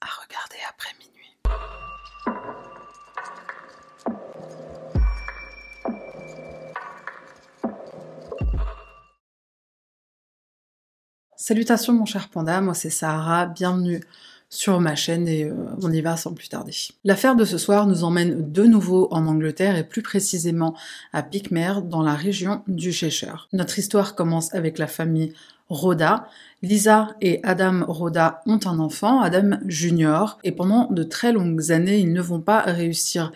à 0.00 0.06
regarder 0.06 0.56
après 0.68 0.90
minuit. 0.98 1.36
Salutations 11.36 11.92
mon 11.92 12.06
cher 12.06 12.28
panda, 12.28 12.60
moi 12.60 12.74
c'est 12.74 12.90
Sahara, 12.90 13.46
bienvenue 13.46 14.00
sur 14.48 14.80
ma 14.80 14.94
chaîne 14.94 15.28
et 15.28 15.44
euh, 15.44 15.54
on 15.82 15.92
y 15.92 16.00
va 16.00 16.16
sans 16.16 16.32
plus 16.32 16.48
tarder. 16.48 16.72
L'affaire 17.04 17.36
de 17.36 17.44
ce 17.44 17.58
soir 17.58 17.86
nous 17.86 18.04
emmène 18.04 18.52
de 18.52 18.64
nouveau 18.64 19.08
en 19.10 19.26
Angleterre 19.26 19.76
et 19.76 19.84
plus 19.84 20.02
précisément 20.02 20.76
à 21.12 21.22
Pickmere 21.22 21.82
dans 21.82 22.02
la 22.02 22.14
région 22.14 22.62
du 22.66 22.92
Cheshire. 22.92 23.48
Notre 23.52 23.78
histoire 23.78 24.14
commence 24.14 24.54
avec 24.54 24.78
la 24.78 24.86
famille 24.86 25.32
Rhoda. 25.68 26.28
Lisa 26.62 27.08
et 27.20 27.40
Adam 27.42 27.84
Rhoda 27.86 28.42
ont 28.46 28.60
un 28.64 28.78
enfant, 28.78 29.20
Adam 29.20 29.58
Junior, 29.66 30.38
et 30.44 30.52
pendant 30.52 30.90
de 30.90 31.02
très 31.02 31.32
longues 31.32 31.70
années 31.70 31.98
ils 31.98 32.12
ne 32.12 32.20
vont 32.20 32.40
pas 32.40 32.60
réussir 32.60 33.32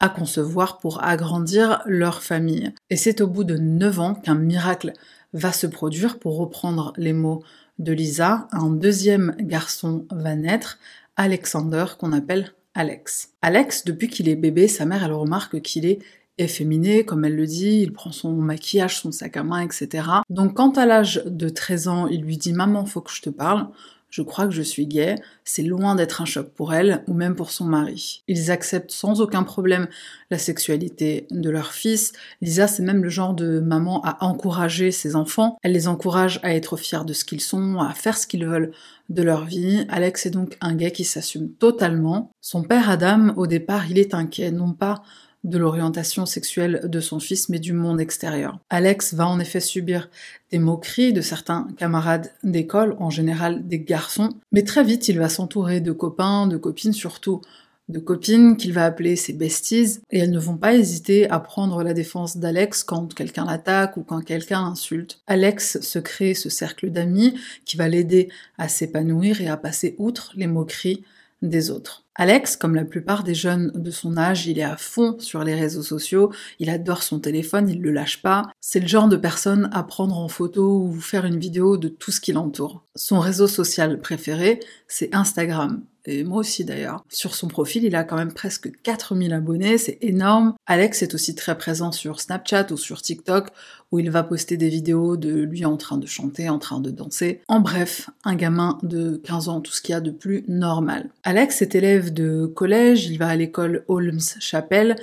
à 0.00 0.08
concevoir 0.08 0.78
pour 0.78 1.04
agrandir 1.04 1.82
leur 1.86 2.22
famille. 2.22 2.72
Et 2.90 2.96
c'est 2.96 3.20
au 3.20 3.26
bout 3.26 3.44
de 3.44 3.56
9 3.56 4.00
ans 4.00 4.14
qu'un 4.14 4.34
miracle 4.34 4.92
va 5.32 5.52
se 5.52 5.66
produire, 5.66 6.18
pour 6.18 6.36
reprendre 6.36 6.92
les 6.96 7.12
mots 7.12 7.42
de 7.78 7.92
Lisa, 7.92 8.48
un 8.52 8.70
deuxième 8.70 9.34
garçon 9.38 10.06
va 10.10 10.34
naître, 10.34 10.78
Alexander, 11.16 11.84
qu'on 11.98 12.12
appelle 12.12 12.52
Alex. 12.74 13.30
Alex, 13.42 13.84
depuis 13.84 14.08
qu'il 14.08 14.28
est 14.28 14.36
bébé, 14.36 14.68
sa 14.68 14.86
mère, 14.86 15.04
elle 15.04 15.12
remarque 15.12 15.60
qu'il 15.60 15.86
est 15.86 16.00
efféminé, 16.38 17.04
comme 17.04 17.24
elle 17.24 17.36
le 17.36 17.46
dit, 17.46 17.80
il 17.80 17.92
prend 17.92 18.12
son 18.12 18.32
maquillage, 18.32 18.98
son 18.98 19.12
sac 19.12 19.36
à 19.36 19.42
main, 19.42 19.60
etc. 19.60 20.06
Donc 20.30 20.54
quand 20.54 20.78
à 20.78 20.86
l'âge 20.86 21.22
de 21.26 21.48
13 21.48 21.88
ans, 21.88 22.06
il 22.06 22.22
lui 22.22 22.36
dit 22.36 22.52
«Maman, 22.54 22.84
faut 22.86 23.00
que 23.00 23.12
je 23.12 23.22
te 23.22 23.30
parle», 23.30 23.68
je 24.12 24.20
crois 24.20 24.46
que 24.46 24.52
je 24.52 24.60
suis 24.60 24.86
gay, 24.86 25.14
c'est 25.42 25.62
loin 25.62 25.94
d'être 25.94 26.20
un 26.20 26.26
choc 26.26 26.50
pour 26.50 26.74
elle 26.74 27.02
ou 27.08 27.14
même 27.14 27.34
pour 27.34 27.50
son 27.50 27.64
mari. 27.64 28.22
Ils 28.28 28.50
acceptent 28.50 28.90
sans 28.90 29.22
aucun 29.22 29.42
problème 29.42 29.88
la 30.30 30.36
sexualité 30.36 31.26
de 31.30 31.48
leur 31.48 31.72
fils. 31.72 32.12
Lisa, 32.42 32.68
c'est 32.68 32.82
même 32.82 33.02
le 33.02 33.08
genre 33.08 33.32
de 33.32 33.58
maman 33.58 34.02
à 34.04 34.22
encourager 34.22 34.90
ses 34.90 35.16
enfants. 35.16 35.56
Elle 35.62 35.72
les 35.72 35.88
encourage 35.88 36.40
à 36.42 36.54
être 36.54 36.76
fiers 36.76 37.06
de 37.06 37.14
ce 37.14 37.24
qu'ils 37.24 37.40
sont, 37.40 37.78
à 37.78 37.94
faire 37.94 38.18
ce 38.18 38.26
qu'ils 38.26 38.46
veulent 38.46 38.72
de 39.08 39.22
leur 39.22 39.46
vie. 39.46 39.86
Alex 39.88 40.26
est 40.26 40.30
donc 40.30 40.58
un 40.60 40.74
gay 40.74 40.90
qui 40.90 41.04
s'assume 41.04 41.50
totalement. 41.50 42.32
Son 42.42 42.62
père 42.64 42.90
Adam, 42.90 43.32
au 43.36 43.46
départ, 43.46 43.90
il 43.90 43.98
est 43.98 44.12
inquiet, 44.12 44.50
non 44.50 44.74
pas 44.74 45.02
de 45.44 45.58
l'orientation 45.58 46.26
sexuelle 46.26 46.82
de 46.84 47.00
son 47.00 47.20
fils, 47.20 47.48
mais 47.48 47.58
du 47.58 47.72
monde 47.72 48.00
extérieur. 48.00 48.58
Alex 48.70 49.14
va 49.14 49.26
en 49.26 49.40
effet 49.40 49.60
subir 49.60 50.08
des 50.50 50.58
moqueries 50.58 51.12
de 51.12 51.20
certains 51.20 51.68
camarades 51.76 52.32
d'école, 52.44 52.96
en 52.98 53.10
général 53.10 53.66
des 53.66 53.80
garçons, 53.80 54.30
mais 54.52 54.62
très 54.62 54.84
vite 54.84 55.08
il 55.08 55.18
va 55.18 55.28
s'entourer 55.28 55.80
de 55.80 55.92
copains, 55.92 56.46
de 56.46 56.56
copines, 56.56 56.92
surtout 56.92 57.40
de 57.88 57.98
copines 57.98 58.56
qu'il 58.56 58.72
va 58.72 58.84
appeler 58.84 59.16
ses 59.16 59.32
besties, 59.32 59.98
et 60.10 60.20
elles 60.20 60.30
ne 60.30 60.38
vont 60.38 60.56
pas 60.56 60.74
hésiter 60.74 61.28
à 61.28 61.40
prendre 61.40 61.82
la 61.82 61.94
défense 61.94 62.36
d'Alex 62.36 62.84
quand 62.84 63.12
quelqu'un 63.12 63.44
l'attaque 63.44 63.96
ou 63.96 64.02
quand 64.02 64.22
quelqu'un 64.22 64.62
l'insulte. 64.62 65.20
Alex 65.26 65.80
se 65.80 65.98
crée 65.98 66.34
ce 66.34 66.48
cercle 66.48 66.90
d'amis 66.90 67.34
qui 67.64 67.76
va 67.76 67.88
l'aider 67.88 68.28
à 68.56 68.68
s'épanouir 68.68 69.40
et 69.40 69.48
à 69.48 69.56
passer 69.56 69.94
outre 69.98 70.32
les 70.36 70.46
moqueries 70.46 71.04
des 71.42 71.70
autres. 71.70 72.04
Alex, 72.14 72.56
comme 72.56 72.74
la 72.74 72.84
plupart 72.84 73.24
des 73.24 73.34
jeunes 73.34 73.72
de 73.74 73.90
son 73.90 74.18
âge, 74.18 74.46
il 74.46 74.58
est 74.58 74.64
à 74.64 74.76
fond 74.76 75.16
sur 75.18 75.44
les 75.44 75.54
réseaux 75.54 75.82
sociaux, 75.82 76.30
il 76.58 76.68
adore 76.68 77.02
son 77.02 77.20
téléphone, 77.20 77.70
il 77.70 77.80
le 77.80 77.90
lâche 77.90 78.20
pas. 78.20 78.50
C'est 78.60 78.80
le 78.80 78.86
genre 78.86 79.08
de 79.08 79.16
personne 79.16 79.70
à 79.72 79.82
prendre 79.82 80.18
en 80.18 80.28
photo 80.28 80.82
ou 80.82 81.00
faire 81.00 81.24
une 81.24 81.38
vidéo 81.38 81.78
de 81.78 81.88
tout 81.88 82.10
ce 82.10 82.20
qui 82.20 82.32
l'entoure. 82.32 82.84
Son 82.96 83.18
réseau 83.18 83.46
social 83.46 83.98
préféré, 83.98 84.60
c'est 84.88 85.14
Instagram 85.14 85.82
et 86.06 86.24
moi 86.24 86.38
aussi 86.38 86.64
d'ailleurs. 86.64 87.04
Sur 87.08 87.34
son 87.34 87.48
profil, 87.48 87.84
il 87.84 87.94
a 87.94 88.04
quand 88.04 88.16
même 88.16 88.32
presque 88.32 88.70
4000 88.82 89.32
abonnés, 89.32 89.78
c'est 89.78 89.98
énorme. 90.00 90.54
Alex 90.66 91.02
est 91.02 91.14
aussi 91.14 91.34
très 91.34 91.56
présent 91.56 91.92
sur 91.92 92.20
Snapchat 92.20 92.66
ou 92.72 92.76
sur 92.76 93.02
TikTok, 93.02 93.48
où 93.90 93.98
il 93.98 94.10
va 94.10 94.22
poster 94.22 94.56
des 94.56 94.68
vidéos 94.68 95.16
de 95.16 95.42
lui 95.42 95.64
en 95.64 95.76
train 95.76 95.98
de 95.98 96.06
chanter, 96.06 96.48
en 96.48 96.58
train 96.58 96.80
de 96.80 96.90
danser. 96.90 97.42
En 97.46 97.60
bref, 97.60 98.10
un 98.24 98.34
gamin 98.34 98.78
de 98.82 99.20
15 99.24 99.48
ans, 99.48 99.60
tout 99.60 99.72
ce 99.72 99.82
qu'il 99.82 99.92
y 99.92 99.96
a 99.96 100.00
de 100.00 100.10
plus 100.10 100.44
normal. 100.48 101.10
Alex 101.24 101.62
est 101.62 101.74
élève 101.74 102.01
de 102.10 102.46
collège, 102.46 103.06
il 103.06 103.18
va 103.18 103.28
à 103.28 103.36
l'école 103.36 103.84
Holmes 103.88 104.20
Chapel, 104.40 104.96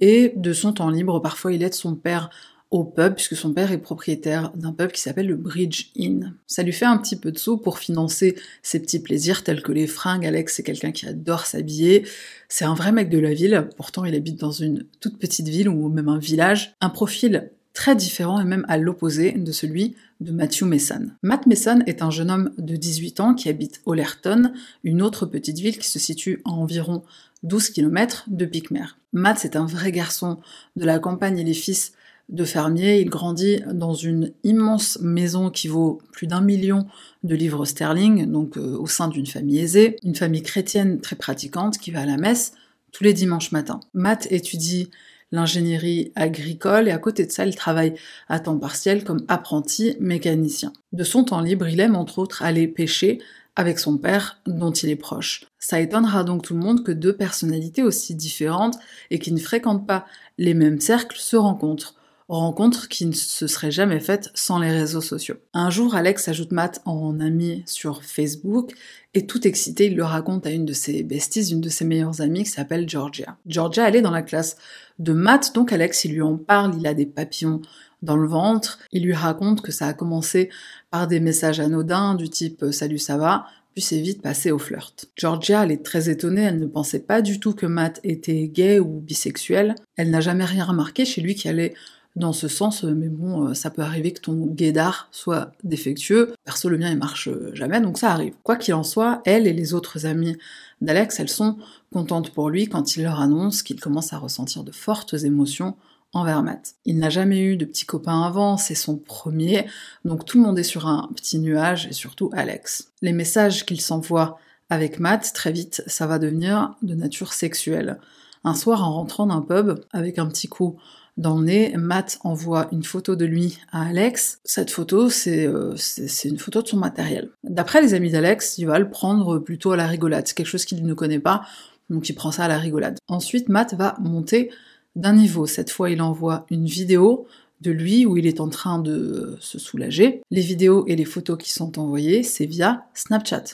et 0.00 0.32
de 0.36 0.52
son 0.52 0.72
temps 0.72 0.90
libre, 0.90 1.20
parfois 1.20 1.52
il 1.52 1.62
aide 1.62 1.74
son 1.74 1.94
père 1.94 2.30
au 2.70 2.84
pub, 2.84 3.14
puisque 3.14 3.36
son 3.36 3.52
père 3.52 3.70
est 3.70 3.78
propriétaire 3.78 4.50
d'un 4.54 4.72
pub 4.72 4.90
qui 4.90 5.00
s'appelle 5.00 5.28
le 5.28 5.36
Bridge 5.36 5.90
Inn. 5.96 6.34
Ça 6.46 6.62
lui 6.62 6.72
fait 6.72 6.84
un 6.84 6.98
petit 6.98 7.16
peu 7.16 7.30
de 7.30 7.38
sous 7.38 7.58
pour 7.58 7.78
financer 7.78 8.36
ses 8.62 8.80
petits 8.80 8.98
plaisirs 8.98 9.44
tels 9.44 9.62
que 9.62 9.72
les 9.72 9.86
fringues. 9.86 10.26
Alex, 10.26 10.56
c'est 10.56 10.62
quelqu'un 10.62 10.90
qui 10.90 11.06
adore 11.06 11.46
s'habiller. 11.46 12.06
C'est 12.48 12.64
un 12.64 12.74
vrai 12.74 12.90
mec 12.90 13.08
de 13.08 13.18
la 13.18 13.34
ville, 13.34 13.68
pourtant 13.76 14.04
il 14.04 14.14
habite 14.14 14.40
dans 14.40 14.50
une 14.50 14.84
toute 15.00 15.18
petite 15.18 15.48
ville 15.48 15.68
ou 15.68 15.88
même 15.88 16.08
un 16.08 16.18
village. 16.18 16.74
Un 16.80 16.90
profil 16.90 17.50
très 17.76 17.94
différent 17.94 18.40
et 18.40 18.44
même 18.44 18.64
à 18.68 18.78
l'opposé 18.78 19.32
de 19.32 19.52
celui 19.52 19.94
de 20.20 20.32
Matthew 20.32 20.62
Mason. 20.62 21.10
Matt 21.22 21.46
Mason 21.46 21.80
est 21.86 22.00
un 22.00 22.10
jeune 22.10 22.30
homme 22.30 22.50
de 22.56 22.74
18 22.74 23.20
ans 23.20 23.34
qui 23.34 23.50
habite 23.50 23.82
Ollerton, 23.84 24.50
une 24.82 25.02
autre 25.02 25.26
petite 25.26 25.58
ville 25.58 25.78
qui 25.78 25.88
se 25.88 25.98
situe 25.98 26.40
à 26.46 26.50
environ 26.50 27.02
12 27.42 27.68
km 27.68 28.24
de 28.28 28.46
Pickmere. 28.46 28.96
Matt, 29.12 29.38
c'est 29.40 29.56
un 29.56 29.66
vrai 29.66 29.92
garçon 29.92 30.38
de 30.76 30.86
la 30.86 30.98
campagne 30.98 31.38
et 31.38 31.44
les 31.44 31.52
fils 31.52 31.92
de 32.30 32.44
fermier. 32.46 33.02
Il 33.02 33.10
grandit 33.10 33.62
dans 33.70 33.92
une 33.92 34.32
immense 34.42 34.98
maison 35.02 35.50
qui 35.50 35.68
vaut 35.68 36.00
plus 36.12 36.26
d'un 36.26 36.40
million 36.40 36.86
de 37.24 37.34
livres 37.34 37.66
sterling, 37.66 38.24
donc 38.24 38.56
euh, 38.56 38.78
au 38.78 38.86
sein 38.86 39.08
d'une 39.08 39.26
famille 39.26 39.58
aisée, 39.58 39.96
une 40.02 40.14
famille 40.14 40.42
chrétienne 40.42 40.98
très 41.02 41.16
pratiquante 41.16 41.76
qui 41.76 41.90
va 41.90 42.00
à 42.00 42.06
la 42.06 42.16
messe 42.16 42.54
tous 42.90 43.04
les 43.04 43.12
dimanches 43.12 43.52
matins. 43.52 43.80
Matt 43.92 44.26
étudie 44.30 44.88
l'ingénierie 45.32 46.12
agricole 46.14 46.88
et 46.88 46.92
à 46.92 46.98
côté 46.98 47.26
de 47.26 47.32
ça, 47.32 47.46
il 47.46 47.54
travaille 47.54 47.94
à 48.28 48.40
temps 48.40 48.58
partiel 48.58 49.04
comme 49.04 49.24
apprenti 49.28 49.96
mécanicien. 50.00 50.72
De 50.92 51.04
son 51.04 51.24
temps 51.24 51.40
libre, 51.40 51.68
il 51.68 51.80
aime 51.80 51.96
entre 51.96 52.18
autres 52.18 52.42
aller 52.42 52.68
pêcher 52.68 53.20
avec 53.56 53.78
son 53.78 53.96
père 53.98 54.40
dont 54.46 54.70
il 54.70 54.90
est 54.90 54.96
proche. 54.96 55.46
Ça 55.58 55.80
étonnera 55.80 56.24
donc 56.24 56.42
tout 56.42 56.54
le 56.54 56.60
monde 56.60 56.84
que 56.84 56.92
deux 56.92 57.16
personnalités 57.16 57.82
aussi 57.82 58.14
différentes 58.14 58.78
et 59.10 59.18
qui 59.18 59.32
ne 59.32 59.40
fréquentent 59.40 59.86
pas 59.86 60.06
les 60.38 60.54
mêmes 60.54 60.80
cercles 60.80 61.18
se 61.18 61.36
rencontrent 61.36 61.95
rencontre 62.28 62.88
qui 62.88 63.06
ne 63.06 63.12
se 63.12 63.46
serait 63.46 63.70
jamais 63.70 64.00
faite 64.00 64.30
sans 64.34 64.58
les 64.58 64.70
réseaux 64.70 65.00
sociaux. 65.00 65.36
Un 65.54 65.70
jour, 65.70 65.94
Alex 65.94 66.28
ajoute 66.28 66.52
Matt 66.52 66.80
en 66.84 67.20
ami 67.20 67.62
sur 67.66 68.02
Facebook 68.02 68.72
et 69.14 69.26
tout 69.26 69.46
excité, 69.46 69.86
il 69.86 69.96
le 69.96 70.04
raconte 70.04 70.46
à 70.46 70.50
une 70.50 70.66
de 70.66 70.72
ses 70.72 71.02
besties, 71.02 71.52
une 71.52 71.60
de 71.60 71.68
ses 71.68 71.84
meilleures 71.84 72.20
amies 72.20 72.44
qui 72.44 72.50
s'appelle 72.50 72.88
Georgia. 72.88 73.38
Georgia, 73.46 73.88
elle 73.88 73.96
est 73.96 74.02
dans 74.02 74.10
la 74.10 74.22
classe 74.22 74.56
de 74.98 75.12
Matt, 75.12 75.54
donc 75.54 75.72
Alex, 75.72 76.04
il 76.04 76.12
lui 76.14 76.22
en 76.22 76.36
parle, 76.36 76.74
il 76.76 76.86
a 76.86 76.94
des 76.94 77.06
papillons 77.06 77.62
dans 78.02 78.16
le 78.16 78.28
ventre, 78.28 78.78
il 78.92 79.04
lui 79.04 79.14
raconte 79.14 79.62
que 79.62 79.72
ça 79.72 79.86
a 79.86 79.94
commencé 79.94 80.50
par 80.90 81.06
des 81.06 81.20
messages 81.20 81.60
anodins 81.60 82.14
du 82.14 82.28
type 82.28 82.66
Salut, 82.72 82.98
ça 82.98 83.16
va? 83.16 83.46
puis 83.76 83.82
c'est 83.82 84.00
vite 84.00 84.22
passé 84.22 84.50
au 84.50 84.58
flirt. 84.58 85.04
Georgia, 85.16 85.62
elle 85.62 85.70
est 85.70 85.84
très 85.84 86.08
étonnée, 86.08 86.40
elle 86.40 86.58
ne 86.58 86.66
pensait 86.66 87.00
pas 87.00 87.20
du 87.20 87.38
tout 87.38 87.52
que 87.52 87.66
Matt 87.66 88.00
était 88.04 88.48
gay 88.48 88.78
ou 88.78 89.00
bisexuel. 89.00 89.74
Elle 89.96 90.10
n'a 90.10 90.22
jamais 90.22 90.46
rien 90.46 90.64
remarqué 90.64 91.04
chez 91.04 91.20
lui 91.20 91.34
qui 91.34 91.46
allait 91.46 91.74
dans 92.16 92.32
ce 92.32 92.48
sens, 92.48 92.82
euh, 92.82 92.94
mais 92.94 93.08
bon, 93.08 93.48
euh, 93.48 93.54
ça 93.54 93.70
peut 93.70 93.82
arriver 93.82 94.12
que 94.12 94.20
ton 94.20 94.46
guédard 94.46 95.08
soit 95.12 95.52
défectueux. 95.62 96.34
Perso, 96.44 96.68
le 96.68 96.78
mien, 96.78 96.90
il 96.90 96.96
marche 96.96 97.28
euh, 97.28 97.50
jamais, 97.54 97.80
donc 97.80 97.98
ça 97.98 98.10
arrive. 98.10 98.34
Quoi 98.42 98.56
qu'il 98.56 98.74
en 98.74 98.82
soit, 98.82 99.20
elle 99.26 99.46
et 99.46 99.52
les 99.52 99.74
autres 99.74 100.06
amies 100.06 100.36
d'Alex, 100.80 101.20
elles 101.20 101.28
sont 101.28 101.58
contentes 101.92 102.30
pour 102.30 102.48
lui 102.48 102.68
quand 102.68 102.96
il 102.96 103.02
leur 103.02 103.20
annonce 103.20 103.62
qu'il 103.62 103.78
commence 103.78 104.14
à 104.14 104.18
ressentir 104.18 104.64
de 104.64 104.72
fortes 104.72 105.14
émotions 105.24 105.76
envers 106.14 106.42
Matt. 106.42 106.74
Il 106.86 106.98
n'a 106.98 107.10
jamais 107.10 107.40
eu 107.40 107.56
de 107.56 107.66
petits 107.66 107.84
copains 107.84 108.22
avant, 108.22 108.56
c'est 108.56 108.74
son 108.74 108.96
premier, 108.96 109.66
donc 110.06 110.24
tout 110.24 110.38
le 110.38 110.44
monde 110.44 110.58
est 110.58 110.62
sur 110.62 110.86
un 110.86 111.10
petit 111.14 111.38
nuage, 111.38 111.86
et 111.86 111.92
surtout 111.92 112.30
Alex. 112.32 112.92
Les 113.02 113.12
messages 113.12 113.66
qu'il 113.66 113.80
s'envoie 113.80 114.38
avec 114.70 114.98
Matt, 114.98 115.32
très 115.34 115.52
vite, 115.52 115.82
ça 115.86 116.06
va 116.06 116.18
devenir 116.18 116.74
de 116.80 116.94
nature 116.94 117.34
sexuelle. 117.34 117.98
Un 118.44 118.54
soir, 118.54 118.82
en 118.84 118.94
rentrant 118.94 119.26
d'un 119.26 119.42
pub, 119.42 119.80
avec 119.92 120.18
un 120.18 120.26
petit 120.26 120.48
coup 120.48 120.78
dans 121.16 121.38
le 121.38 121.44
nez, 121.44 121.74
Matt 121.76 122.18
envoie 122.24 122.68
une 122.72 122.82
photo 122.82 123.16
de 123.16 123.24
lui 123.24 123.58
à 123.72 123.86
Alex. 123.86 124.40
Cette 124.44 124.70
photo, 124.70 125.08
euh, 125.26 125.74
c'est 125.76 126.28
une 126.28 126.38
photo 126.38 126.62
de 126.62 126.68
son 126.68 126.76
matériel. 126.76 127.30
D'après 127.42 127.80
les 127.80 127.94
amis 127.94 128.10
d'Alex, 128.10 128.58
il 128.58 128.66
va 128.66 128.78
le 128.78 128.90
prendre 128.90 129.38
plutôt 129.38 129.72
à 129.72 129.76
la 129.76 129.86
rigolade. 129.86 130.26
C'est 130.26 130.36
quelque 130.36 130.46
chose 130.46 130.66
qu'il 130.66 130.84
ne 130.84 130.94
connaît 130.94 131.18
pas, 131.18 131.42
donc 131.88 132.08
il 132.08 132.14
prend 132.14 132.32
ça 132.32 132.44
à 132.44 132.48
la 132.48 132.58
rigolade. 132.58 132.98
Ensuite, 133.08 133.48
Matt 133.48 133.74
va 133.74 133.96
monter 133.98 134.50
d'un 134.94 135.14
niveau. 135.14 135.46
Cette 135.46 135.70
fois, 135.70 135.90
il 135.90 136.02
envoie 136.02 136.44
une 136.50 136.66
vidéo 136.66 137.26
de 137.62 137.70
lui 137.70 138.04
où 138.04 138.18
il 138.18 138.26
est 138.26 138.40
en 138.40 138.48
train 138.48 138.78
de 138.78 139.38
se 139.40 139.58
soulager. 139.58 140.20
Les 140.30 140.42
vidéos 140.42 140.84
et 140.86 140.96
les 140.96 141.06
photos 141.06 141.38
qui 141.38 141.50
sont 141.50 141.78
envoyées, 141.78 142.22
c'est 142.22 142.46
via 142.46 142.84
Snapchat 142.92 143.44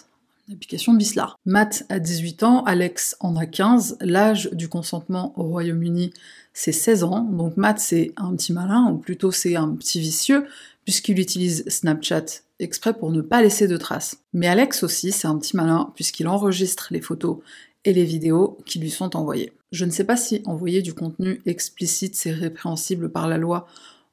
l'application 0.53 0.95
Bislar. 0.95 1.39
Matt 1.45 1.85
a 1.89 1.99
18 1.99 2.43
ans, 2.43 2.65
Alex 2.65 3.17
en 3.21 3.37
a 3.37 3.47
15. 3.47 3.99
L'âge 4.01 4.51
du 4.53 4.69
consentement 4.69 5.33
au 5.37 5.45
Royaume-Uni, 5.45 6.13
c'est 6.53 6.73
16 6.73 7.05
ans. 7.05 7.23
Donc 7.23 7.57
Matt, 7.57 7.79
c'est 7.79 8.13
un 8.17 8.35
petit 8.37 8.53
malin, 8.53 8.91
ou 8.93 8.99
plutôt 8.99 9.31
c'est 9.31 9.57
un 9.57 9.75
petit 9.75 10.01
vicieux, 10.01 10.47
puisqu'il 10.85 11.19
utilise 11.19 11.65
Snapchat 11.69 12.25
exprès 12.59 12.95
pour 12.95 13.11
ne 13.11 13.23
pas 13.23 13.43
laisser 13.43 13.67
de 13.67 13.77
traces. 13.77 14.19
Mais 14.33 14.47
Alex 14.47 14.83
aussi, 14.83 15.13
c'est 15.13 15.29
un 15.29 15.39
petit 15.39 15.57
malin, 15.57 15.93
puisqu'il 15.95 16.29
enregistre 16.29 16.89
les 16.91 17.01
photos 17.01 17.39
et 17.85 17.93
les 17.93 18.05
vidéos 18.05 18.59
qui 18.65 18.79
lui 18.79 18.91
sont 18.91 19.17
envoyées. 19.17 19.53
Je 19.73 19.85
ne 19.85 19.91
sais 19.91 20.05
pas 20.05 20.17
si 20.17 20.43
envoyer 20.45 20.83
du 20.83 20.95
contenu 20.95 21.41
explicite 21.47 22.15
c'est 22.15 22.31
répréhensible 22.31 23.11
par 23.11 23.27
la 23.27 23.39
loi 23.39 23.67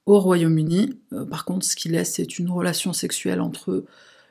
au 0.05 0.19
Royaume-Uni. 0.19 0.97
Euh, 1.13 1.25
par 1.25 1.45
contre, 1.45 1.65
ce 1.65 1.75
qu'il 1.75 1.91
laisse, 1.91 2.13
c'est 2.13 2.39
une 2.39 2.49
relation 2.49 2.93
sexuelle 2.93 3.41
entre 3.41 3.83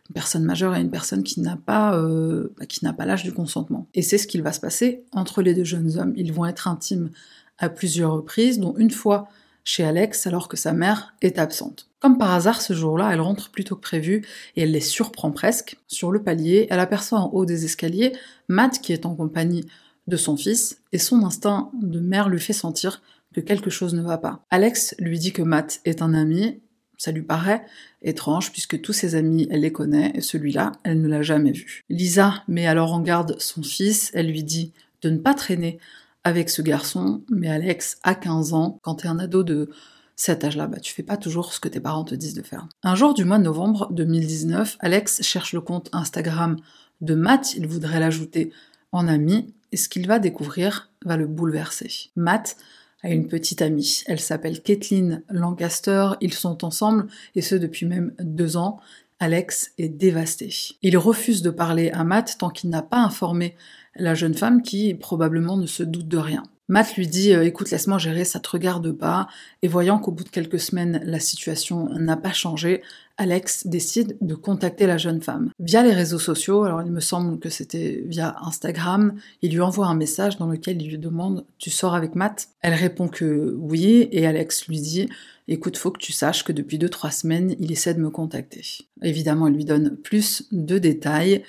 une 0.09 0.15
personne 0.15 0.45
majeure 0.45 0.75
et 0.75 0.81
une 0.81 0.91
personne 0.91 1.23
qui 1.23 1.41
n'a 1.41 1.57
pas, 1.57 1.95
euh, 1.97 2.53
bah, 2.59 2.67
qui 2.67 2.85
n'a 2.85 2.93
pas 2.93 3.07
l'âge 3.07 3.25
du 3.25 3.33
consentement. 3.33 3.87
Et 3.95 4.03
c'est 4.03 4.19
ce 4.19 4.27
qu'il 4.27 4.43
va 4.43 4.53
se 4.53 4.61
passer 4.61 5.05
entre 5.13 5.43
les 5.43 5.55
deux 5.55 5.65
jeunes 5.65 5.99
hommes. 5.99 6.13
Ils 6.17 6.33
vont 6.33 6.47
être 6.47 6.69
intimes 6.69 7.11
à 7.59 7.69
plusieurs 7.69 8.13
reprises, 8.13 8.59
dont 8.59 8.75
une 8.77 8.91
fois 8.91 9.29
chez 9.65 9.85
Alex 9.85 10.27
alors 10.27 10.49
que 10.49 10.57
sa 10.57 10.73
mère 10.73 11.15
est 11.21 11.39
absente. 11.39 11.89
Comme 12.01 12.17
par 12.17 12.33
hasard, 12.33 12.63
ce 12.63 12.73
jour-là, 12.73 13.11
elle 13.13 13.21
rentre 13.21 13.51
plus 13.51 13.65
tôt 13.65 13.77
que 13.77 13.83
prévu 13.83 14.25
et 14.57 14.63
elle 14.63 14.71
les 14.71 14.81
surprend 14.81 15.31
presque. 15.31 15.77
Sur 15.89 16.11
le 16.11 16.23
palier, 16.23 16.67
elle 16.71 16.81
aperçoit 16.81 17.19
en 17.19 17.31
haut 17.33 17.45
des 17.45 17.65
escaliers 17.65 18.13
Matt 18.49 18.81
qui 18.81 18.93
est 18.93 19.05
en 19.05 19.15
compagnie 19.15 19.67
de 20.07 20.17
son 20.17 20.37
fils 20.37 20.81
et 20.93 20.99
son 20.99 21.23
instinct 21.25 21.71
de 21.83 22.01
mère 22.01 22.31
lui 22.31 22.41
fait 22.41 22.55
sentir 22.55 23.03
que 23.35 23.41
quelque 23.41 23.69
chose 23.69 23.95
ne 23.95 24.01
va 24.01 24.17
pas. 24.17 24.41
Alex 24.51 24.95
lui 24.99 25.19
dit 25.19 25.33
que 25.33 25.43
Matt 25.43 25.81
est 25.85 26.01
un 26.01 26.15
ami, 26.15 26.61
ça 26.99 27.13
lui 27.13 27.23
paraît 27.23 27.65
étrange 28.03 28.53
puisque 28.53 28.81
tous 28.81 28.93
ses 28.93 29.15
amis, 29.15 29.49
elle 29.51 29.61
les 29.61 29.73
connaît 29.73 30.13
et 30.15 30.21
celui-là, 30.21 30.73
elle 30.83 31.01
ne 31.01 31.09
l'a 31.09 31.23
jamais 31.23 31.53
vu. 31.53 31.85
Lisa 31.89 32.43
met 32.49 32.67
alors 32.67 32.93
en 32.93 33.01
garde 33.01 33.37
son 33.39 33.63
fils, 33.63 34.11
elle 34.15 34.29
lui 34.29 34.43
dit 34.43 34.73
de 35.03 35.11
ne 35.11 35.19
pas 35.19 35.35
traîner 35.35 35.79
avec 36.25 36.51
ce 36.51 36.61
garçon, 36.61 37.23
mais 37.31 37.49
Alex 37.49 37.99
a 38.03 38.15
15 38.15 38.53
ans, 38.53 38.79
quand 38.83 38.97
t'es 38.97 39.09
un 39.09 39.19
ado 39.19 39.43
de 39.45 39.71
cet 40.17 40.43
âge-là, 40.43 40.67
bah, 40.67 40.81
tu 40.81 40.93
fais 40.93 41.05
pas 41.05 41.17
toujours 41.17 41.53
ce 41.53 41.61
que 41.61 41.69
tes 41.69 41.81
parents 41.81 42.05
te 42.05 42.15
disent 42.15 42.35
de 42.35 42.43
faire. 42.43 42.67
Un 42.83 42.97
jour 42.97 43.15
du 43.15 43.25
mois 43.25 43.39
de 43.39 43.45
novembre 43.45 43.89
2019, 43.93 44.77
Alex 44.81 45.23
cherche 45.23 45.53
le 45.53 45.61
compte 45.61 45.89
Instagram 45.93 46.57
de 47.01 47.15
Matt, 47.15 47.55
il 47.55 47.69
voudrait 47.69 48.01
l'ajouter 48.01 48.53
en 48.91 49.07
ami, 49.07 49.55
et 49.71 49.77
ce 49.77 49.89
qu'il 49.89 50.09
va 50.09 50.19
découvrir 50.19 50.91
va 51.05 51.17
le 51.17 51.27
bouleverser. 51.27 52.11
Matt 52.17 52.57
a 53.03 53.11
une 53.11 53.29
petite 53.29 53.63
amie, 53.63 54.03
elle 54.07 54.21
s'appelle 54.21 54.61
Kathleen 54.61 55.23
Lancaster, 55.31 56.11
ils 56.21 56.35
sont 56.35 56.65
ensemble, 56.65 57.07
et 57.35 57.43
ce 57.43 57.55
depuis 57.55 57.87
même 57.87 58.13
deux 58.21 58.57
ans. 58.57 58.81
Alex 59.21 59.73
est 59.79 59.89
dévasté. 59.89 60.55
Il 60.83 60.97
refuse 60.97 61.43
de 61.43 61.51
parler 61.51 61.91
à 61.91 62.05
Matt 62.05 62.37
tant 62.39 62.51
qu'il 62.51 62.71
n'a 62.71 62.83
pas 62.83 62.99
informé 62.99 63.57
la 63.97 64.15
jeune 64.15 64.35
femme 64.35 64.63
qui 64.63 64.95
probablement 64.95 65.57
ne 65.57 65.67
se 65.67 65.83
doute 65.83 66.07
de 66.07 66.19
rien. 66.19 66.45
Matt 66.69 66.97
lui 66.97 67.09
dit 67.09 67.35
euh, 67.35 67.45
écoute 67.45 67.71
laisse-moi 67.71 67.99
gérer, 67.99 68.25
ça 68.25 68.39
te 68.39 68.49
regarde 68.49 68.93
pas. 68.93 69.27
Et 69.63 69.69
voyant 69.69 69.99
qu'au 69.99 70.13
bout 70.13 70.23
de 70.23 70.29
quelques 70.29 70.61
semaines 70.61 71.01
la 71.05 71.19
situation 71.19 71.89
n'a 71.95 72.17
pas 72.17 72.33
changé, 72.33 72.83
Alex 73.19 73.67
décide 73.67 74.17
de 74.21 74.35
contacter 74.35 74.87
la 74.87 74.97
jeune 74.97 75.21
femme 75.21 75.51
via 75.59 75.83
les 75.83 75.93
réseaux 75.93 76.21
sociaux. 76.21 76.63
Alors 76.63 76.83
il 76.83 76.93
me 76.93 77.01
semble 77.01 77.39
que 77.41 77.51
c'était 77.51 78.03
via 78.07 78.37
Instagram. 78.43 79.15
Il 79.43 79.53
lui 79.53 79.61
envoie 79.61 79.89
un 79.89 79.97
message 79.97 80.39
dans 80.39 80.47
lequel 80.47 80.81
il 80.81 80.89
lui 80.89 80.99
demande 80.99 81.45
tu 81.59 81.69
sors 81.69 81.95
avec 81.95 82.15
Matt? 82.15 82.49
Elle 82.61 82.75
répond 82.75 83.09
que 83.09 83.55
oui 83.59 84.09
et 84.13 84.27
Alex 84.27 84.69
lui 84.69 84.81
dit 84.81 85.09
écoute 85.49 85.77
faut 85.77 85.91
que 85.91 85.99
tu 85.99 86.13
saches 86.13 86.45
que 86.45 86.53
depuis 86.53 86.79
2-3 86.79 87.11
semaines 87.11 87.57
il 87.59 87.73
essaie 87.73 87.95
de 87.95 88.01
me 88.01 88.11
contacter. 88.11 88.63
Évidemment 89.03 89.49
il 89.49 89.55
lui 89.55 89.65
donne 89.65 89.97
plus 89.97 90.45
de 90.53 90.79
détails 90.79 91.43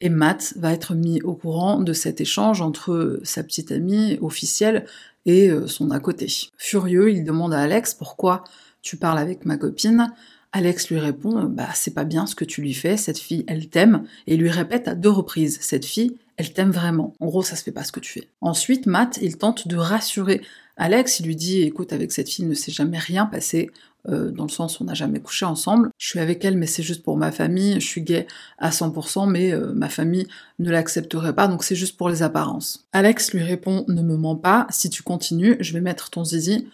et 0.00 0.10
Matt 0.10 0.54
va 0.56 0.72
être 0.72 0.94
mis 0.94 1.20
au 1.22 1.34
courant 1.34 1.80
de 1.80 1.92
cet 1.92 2.20
échange 2.20 2.60
entre 2.60 3.18
sa 3.24 3.42
petite 3.42 3.72
amie 3.72 4.18
officielle 4.20 4.86
et 5.24 5.50
euh, 5.50 5.66
son 5.66 5.90
à 5.90 5.98
côté. 6.00 6.28
Furieux, 6.56 7.10
il 7.10 7.24
demande 7.24 7.52
à 7.52 7.60
Alex 7.60 7.94
pourquoi 7.94 8.44
tu 8.82 8.96
parles 8.96 9.18
avec 9.18 9.44
ma 9.44 9.56
copine? 9.56 10.12
Alex 10.56 10.88
lui 10.88 10.98
répond 10.98 11.44
bah 11.44 11.68
c'est 11.74 11.92
pas 11.92 12.04
bien 12.04 12.24
ce 12.26 12.34
que 12.34 12.46
tu 12.46 12.62
lui 12.62 12.72
fais, 12.72 12.96
cette 12.96 13.18
fille 13.18 13.44
elle 13.46 13.68
t'aime 13.68 14.04
et 14.26 14.38
lui 14.38 14.48
répète 14.48 14.88
à 14.88 14.94
deux 14.94 15.10
reprises 15.10 15.58
cette 15.60 15.84
fille 15.84 16.16
elle 16.38 16.54
t'aime 16.54 16.70
vraiment. 16.70 17.12
En 17.20 17.26
gros 17.26 17.42
ça 17.42 17.56
se 17.56 17.62
fait 17.62 17.72
pas 17.72 17.84
ce 17.84 17.92
que 17.92 18.00
tu 18.00 18.10
fais. 18.10 18.28
Ensuite 18.40 18.86
Matt 18.86 19.18
il 19.20 19.36
tente 19.36 19.68
de 19.68 19.76
rassurer 19.76 20.40
Alex, 20.78 21.20
il 21.20 21.26
lui 21.26 21.36
dit 21.36 21.60
écoute 21.60 21.92
avec 21.92 22.10
cette 22.10 22.30
fille 22.30 22.46
il 22.46 22.48
ne 22.48 22.54
s'est 22.54 22.72
jamais 22.72 22.96
rien 22.98 23.26
passé, 23.26 23.70
euh, 24.08 24.30
dans 24.30 24.44
le 24.44 24.50
sens 24.50 24.80
on 24.80 24.84
n'a 24.84 24.94
jamais 24.94 25.20
couché 25.20 25.44
ensemble. 25.44 25.90
Je 25.98 26.08
suis 26.08 26.20
avec 26.20 26.42
elle, 26.42 26.56
mais 26.56 26.66
c'est 26.66 26.82
juste 26.82 27.02
pour 27.02 27.18
ma 27.18 27.32
famille. 27.32 27.74
Je 27.74 27.86
suis 27.86 28.00
gay 28.00 28.26
à 28.58 28.70
100%, 28.70 29.28
mais 29.28 29.52
euh, 29.52 29.74
ma 29.74 29.90
famille 29.90 30.26
ne 30.58 30.70
l'accepterait 30.70 31.34
pas, 31.34 31.48
donc 31.48 31.64
c'est 31.64 31.74
juste 31.74 31.98
pour 31.98 32.08
les 32.08 32.22
apparences. 32.22 32.86
Alex 32.92 33.34
lui 33.34 33.42
répond 33.42 33.84
Ne 33.88 34.00
me 34.00 34.16
mens 34.16 34.36
pas, 34.36 34.66
si 34.70 34.88
tu 34.88 35.02
continues, 35.02 35.58
je 35.60 35.74
vais 35.74 35.82
mettre 35.82 36.08
ton 36.08 36.24
zizi 36.24 36.66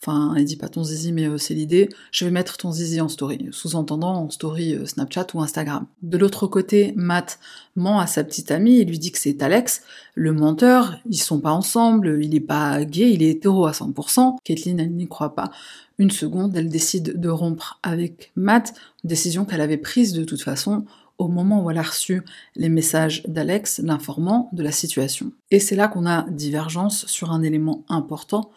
Enfin, 0.00 0.34
il 0.36 0.44
dit 0.44 0.56
pas 0.56 0.68
ton 0.68 0.84
zizi, 0.84 1.10
mais 1.12 1.26
euh, 1.26 1.38
c'est 1.38 1.54
l'idée. 1.54 1.88
Je 2.12 2.24
vais 2.24 2.30
mettre 2.30 2.56
ton 2.56 2.70
zizi 2.70 3.00
en 3.00 3.08
story, 3.08 3.48
sous-entendant 3.50 4.14
en 4.14 4.30
story 4.30 4.74
euh, 4.74 4.86
Snapchat 4.86 5.26
ou 5.34 5.40
Instagram. 5.40 5.86
De 6.02 6.16
l'autre 6.16 6.46
côté, 6.46 6.92
Matt 6.94 7.40
ment 7.74 7.98
à 7.98 8.06
sa 8.06 8.22
petite 8.22 8.52
amie 8.52 8.78
et 8.78 8.84
lui 8.84 9.00
dit 9.00 9.10
que 9.10 9.18
c'est 9.18 9.42
Alex, 9.42 9.82
le 10.14 10.32
menteur. 10.32 10.98
Ils 11.10 11.18
sont 11.18 11.40
pas 11.40 11.50
ensemble, 11.50 12.22
il 12.22 12.34
est 12.36 12.40
pas 12.40 12.84
gay, 12.84 13.12
il 13.12 13.24
est 13.24 13.30
hétéro 13.30 13.66
à 13.66 13.72
100%. 13.72 14.36
Kathleen, 14.44 14.78
elle 14.78 14.94
n'y 14.94 15.08
croit 15.08 15.34
pas 15.34 15.50
une 15.98 16.12
seconde. 16.12 16.56
Elle 16.56 16.68
décide 16.68 17.20
de 17.20 17.28
rompre 17.28 17.80
avec 17.82 18.30
Matt, 18.36 18.74
décision 19.02 19.44
qu'elle 19.44 19.60
avait 19.60 19.78
prise 19.78 20.12
de 20.12 20.22
toute 20.22 20.42
façon 20.42 20.84
au 21.18 21.26
moment 21.26 21.64
où 21.64 21.70
elle 21.70 21.78
a 21.78 21.82
reçu 21.82 22.22
les 22.54 22.68
messages 22.68 23.24
d'Alex 23.26 23.80
l'informant 23.82 24.48
de 24.52 24.62
la 24.62 24.70
situation. 24.70 25.32
Et 25.50 25.58
c'est 25.58 25.74
là 25.74 25.88
qu'on 25.88 26.06
a 26.06 26.22
divergence 26.30 27.06
sur 27.06 27.32
un 27.32 27.42
élément 27.42 27.84
important 27.88 28.52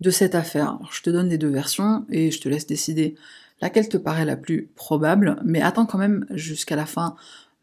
de 0.00 0.10
cette 0.10 0.34
affaire. 0.34 0.78
je 0.90 1.02
te 1.02 1.10
donne 1.10 1.28
les 1.28 1.38
deux 1.38 1.50
versions 1.50 2.04
et 2.10 2.30
je 2.30 2.40
te 2.40 2.48
laisse 2.48 2.66
décider 2.66 3.16
laquelle 3.60 3.88
te 3.88 3.96
paraît 3.96 4.24
la 4.24 4.36
plus 4.36 4.70
probable, 4.74 5.36
mais 5.44 5.60
attends 5.60 5.86
quand 5.86 5.98
même 5.98 6.26
jusqu'à 6.30 6.76
la 6.76 6.86
fin 6.86 7.14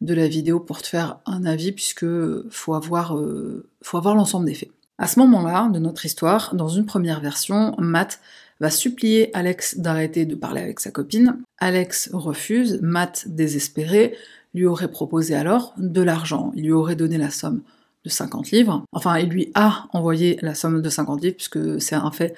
de 0.01 0.13
la 0.13 0.27
vidéo 0.27 0.59
pour 0.59 0.81
te 0.81 0.87
faire 0.87 1.19
un 1.25 1.45
avis 1.45 1.71
puisque 1.71 2.05
faut 2.49 2.75
avoir, 2.75 3.17
euh, 3.17 3.67
faut 3.81 3.97
avoir 3.97 4.15
l'ensemble 4.15 4.45
des 4.45 4.53
faits. 4.53 4.69
À 4.99 5.07
ce 5.07 5.19
moment-là 5.19 5.69
de 5.69 5.79
notre 5.79 6.05
histoire, 6.05 6.55
dans 6.55 6.69
une 6.69 6.85
première 6.85 7.19
version, 7.19 7.75
Matt 7.79 8.19
va 8.59 8.69
supplier 8.69 9.35
Alex 9.35 9.77
d'arrêter 9.79 10.25
de 10.25 10.35
parler 10.35 10.61
avec 10.61 10.79
sa 10.79 10.91
copine. 10.91 11.39
Alex 11.59 12.09
refuse, 12.13 12.79
Matt, 12.81 13.27
désespéré, 13.27 14.15
lui 14.53 14.65
aurait 14.65 14.89
proposé 14.89 15.35
alors 15.35 15.73
de 15.77 16.01
l'argent. 16.01 16.51
Il 16.55 16.65
lui 16.65 16.71
aurait 16.71 16.95
donné 16.95 17.17
la 17.17 17.29
somme 17.29 17.61
50 18.09 18.51
livres. 18.51 18.83
Enfin, 18.91 19.17
il 19.17 19.29
lui 19.29 19.51
a 19.55 19.87
envoyé 19.93 20.37
la 20.41 20.55
somme 20.55 20.81
de 20.81 20.89
50 20.89 21.21
livres 21.21 21.35
puisque 21.35 21.81
c'est 21.81 21.95
un 21.95 22.11
fait 22.11 22.35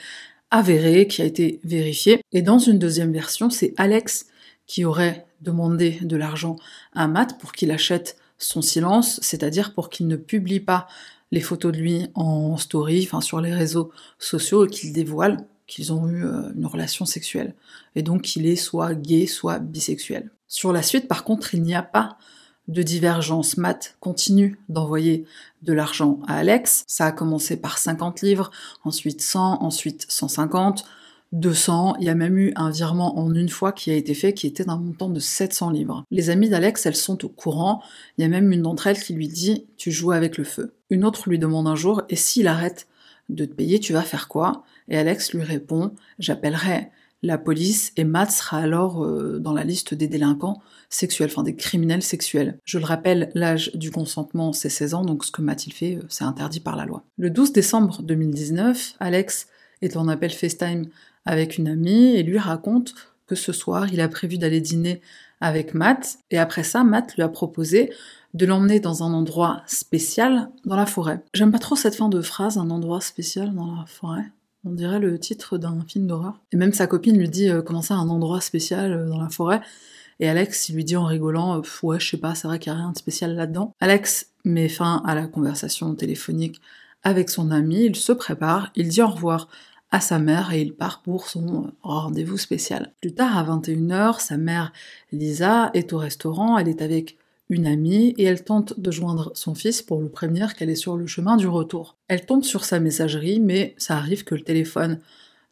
avéré 0.52 1.08
qui 1.08 1.22
a 1.22 1.26
été 1.26 1.60
vérifié. 1.64 2.22
Et 2.32 2.42
dans 2.42 2.60
une 2.60 2.80
deuxième 2.80 3.14
version, 3.14 3.50
c'est 3.50 3.74
Alex 3.78 4.28
qui 4.66 4.86
aurait 4.86 5.26
demandé 5.42 6.00
de 6.02 6.16
l'argent 6.16 6.56
à 6.94 7.08
Matt 7.08 7.38
pour 7.40 7.52
qu'il 7.54 7.72
achète 7.72 8.18
son 8.38 8.62
silence, 8.62 9.20
c'est-à-dire 9.22 9.74
pour 9.74 9.90
qu'il 9.90 10.08
ne 10.08 10.16
publie 10.16 10.60
pas 10.60 10.88
les 11.32 11.42
photos 11.42 11.72
de 11.72 11.78
lui 11.78 12.08
en 12.16 12.58
story, 12.58 13.04
enfin 13.06 13.22
sur 13.22 13.42
les 13.42 13.54
réseaux 13.54 13.92
sociaux, 14.18 14.66
et 14.66 14.70
qu'il 14.70 14.94
dévoile 14.94 15.46
qu'ils 15.68 15.94
ont 15.94 16.08
eu 16.10 16.26
euh, 16.26 16.52
une 16.56 16.66
relation 16.66 17.06
sexuelle. 17.06 17.54
Et 17.96 18.02
donc 18.02 18.24
qu'il 18.24 18.48
est 18.48 18.56
soit 18.56 18.96
gay, 18.96 19.28
soit 19.28 19.60
bisexuel. 19.60 20.32
Sur 20.48 20.74
la 20.74 20.82
suite, 20.82 21.08
par 21.08 21.24
contre, 21.24 21.54
il 21.54 21.62
n'y 21.62 21.76
a 21.76 21.84
pas 21.84 22.18
de 22.70 22.84
divergence. 22.84 23.58
Matt 23.58 23.98
continue 24.00 24.58
d'envoyer 24.70 25.26
de 25.64 25.74
l'argent 25.74 26.20
à 26.28 26.38
Alex. 26.38 26.86
Ça 26.88 27.08
a 27.08 27.12
commencé 27.12 27.58
par 27.58 27.78
50 27.78 28.22
livres, 28.22 28.52
ensuite 28.86 29.22
100, 29.22 29.62
ensuite 29.62 30.06
150, 30.08 30.86
200. 31.34 31.96
Il 32.00 32.06
y 32.06 32.10
a 32.10 32.16
même 32.16 32.38
eu 32.38 32.54
un 32.56 32.70
virement 32.70 33.20
en 33.20 33.34
une 33.34 33.50
fois 33.50 33.72
qui 33.72 33.92
a 33.92 33.96
été 33.96 34.14
fait 34.14 34.34
qui 34.34 34.48
était 34.48 34.64
d'un 34.64 34.78
montant 34.78 35.10
de 35.10 35.20
700 35.20 35.72
livres. 35.72 36.06
Les 36.12 36.30
amies 36.30 36.50
d'Alex, 36.50 36.86
elles 36.86 36.96
sont 36.96 37.26
au 37.26 37.30
courant. 37.30 37.82
Il 38.18 38.22
y 38.22 38.26
a 38.26 38.30
même 38.30 38.52
une 38.52 38.62
d'entre 38.62 38.88
elles 38.88 39.00
qui 39.00 39.14
lui 39.14 39.28
dit 39.28 39.66
Tu 39.78 39.92
joues 39.92 40.12
avec 40.12 40.38
le 40.38 40.44
feu. 40.44 40.76
Une 40.92 41.04
autre 41.04 41.28
lui 41.28 41.40
demande 41.40 41.68
un 41.68 41.76
jour 41.76 42.04
Et 42.10 42.16
s'il 42.16 42.48
arrête 42.48 42.88
de 43.30 43.46
te 43.46 43.54
payer, 43.54 43.80
tu 43.80 43.94
vas 43.94 44.02
faire 44.04 44.28
quoi? 44.28 44.64
Et 44.90 44.98
Alex 44.98 45.34
lui 45.34 45.44
répond 45.44 45.94
J'appellerai 46.20 46.92
la 47.22 47.38
police 47.38 47.92
et 47.98 48.04
Matt 48.04 48.32
sera 48.32 48.60
alors 48.60 49.04
euh, 49.04 49.40
dans 49.40 49.54
la 49.54 49.64
liste 49.64 49.94
des 49.94 50.08
délinquants 50.08 50.62
sexuels, 50.90 51.30
enfin 51.32 51.44
des 51.44 51.56
criminels 51.56 52.02
sexuels. 52.02 52.60
Je 52.64 52.78
le 52.78 52.86
rappelle, 52.86 53.30
l'âge 53.34 53.72
du 53.76 53.92
consentement 53.92 54.54
c'est 54.54 54.70
16 54.70 54.94
ans, 54.94 55.02
donc 55.04 55.26
ce 55.26 55.32
que 55.32 55.42
Matt 55.42 55.68
il 55.68 55.74
fait, 55.74 55.96
euh, 55.96 56.06
c'est 56.10 56.24
interdit 56.24 56.60
par 56.60 56.76
la 56.76 56.86
loi. 56.86 57.04
Le 57.18 57.30
12 57.30 57.52
décembre 57.52 58.02
2019, 58.02 58.96
Alex 59.00 59.48
est 59.82 59.98
en 59.98 60.08
appel 60.08 60.32
FaceTime 60.32 60.86
avec 61.26 61.58
une 61.58 61.68
amie 61.68 62.16
et 62.16 62.24
lui 62.24 62.38
raconte 62.38 62.96
que 63.28 63.36
ce 63.36 63.52
soir 63.52 63.92
il 63.94 64.02
a 64.02 64.08
prévu 64.08 64.38
d'aller 64.38 64.62
dîner 64.62 65.02
avec 65.42 65.74
Matt 65.74 66.20
et 66.32 66.38
après 66.38 66.64
ça 66.64 66.84
Matt 66.84 67.16
lui 67.16 67.24
a 67.24 67.30
proposé 67.30 67.92
de 68.34 68.46
l'emmener 68.46 68.80
dans 68.80 69.04
un 69.04 69.14
endroit 69.14 69.64
spécial 69.66 70.50
dans 70.66 70.76
la 70.76 70.86
forêt. 70.86 71.22
J'aime 71.34 71.52
pas 71.52 71.60
trop 71.60 71.76
cette 71.76 71.96
fin 71.96 72.10
de 72.10 72.22
phrase, 72.22 72.58
un 72.58 72.70
endroit 72.70 73.02
spécial 73.02 73.54
dans 73.54 73.76
la 73.76 73.86
forêt. 73.86 74.26
On 74.66 74.72
dirait 74.72 75.00
le 75.00 75.18
titre 75.18 75.58
d'un 75.58 75.80
film 75.88 76.08
d'horreur. 76.08 76.40
Et 76.52 76.58
même 76.58 76.74
sa 76.74 76.88
copine 76.88 77.18
lui 77.18 77.30
dit 77.30 77.50
euh, 77.50 77.62
comment 77.62 77.82
ça, 77.82 77.96
un 77.96 78.10
endroit 78.10 78.42
spécial 78.42 78.92
euh, 78.92 79.08
dans 79.08 79.20
la 79.20 79.30
forêt? 79.30 79.62
Et 80.20 80.28
Alex, 80.28 80.68
il 80.68 80.76
lui 80.76 80.84
dit 80.84 80.98
en 80.98 81.06
rigolant, 81.06 81.58
euh, 81.58 81.62
ouais, 81.84 82.00
je 82.00 82.10
sais 82.10 82.18
pas, 82.18 82.36
c'est 82.36 82.48
vrai 82.48 82.60
qu'il 82.60 82.74
n'y 82.74 82.78
a 82.78 82.82
rien 82.82 82.92
de 82.92 82.98
spécial 82.98 83.36
là-dedans. 83.36 83.74
Alex 83.80 84.32
met 84.44 84.68
fin 84.68 85.02
à 85.06 85.16
la 85.16 85.28
conversation 85.28 85.96
téléphonique 85.96 86.60
avec 87.04 87.30
son 87.30 87.52
ami, 87.52 87.86
il 87.86 87.96
se 87.96 88.12
prépare, 88.12 88.72
il 88.76 88.90
dit 88.90 89.02
au 89.02 89.08
revoir 89.08 89.48
à 89.92 90.02
sa 90.02 90.20
mère 90.20 90.52
et 90.52 90.62
il 90.62 90.76
part 90.76 91.02
pour 91.02 91.28
son 91.28 91.72
rendez-vous 91.82 92.38
spécial. 92.38 92.94
Plus 93.02 93.14
tard, 93.14 93.38
à 93.38 93.44
21h, 93.44 94.20
sa 94.20 94.38
mère, 94.38 94.74
Lisa, 95.14 95.72
est 95.74 95.94
au 95.94 95.98
restaurant, 95.98 96.58
elle 96.58 96.68
est 96.68 96.82
avec 96.82 97.18
une 97.50 97.66
amie 97.66 98.14
et 98.18 98.24
elle 98.24 98.44
tente 98.44 98.80
de 98.80 98.92
joindre 98.92 99.32
son 99.34 99.56
fils 99.56 99.82
pour 99.82 100.00
le 100.02 100.10
prévenir 100.10 100.56
qu'elle 100.56 100.70
est 100.70 100.76
sur 100.76 100.96
le 100.96 101.08
chemin 101.08 101.36
du 101.36 101.48
retour. 101.48 101.98
Elle 102.08 102.26
tombe 102.26 102.44
sur 102.44 102.64
sa 102.64 102.80
messagerie, 102.80 103.40
mais 103.40 103.76
ça 103.78 103.98
arrive 103.98 104.24
que 104.24 104.36
le 104.36 104.42
téléphone 104.42 105.00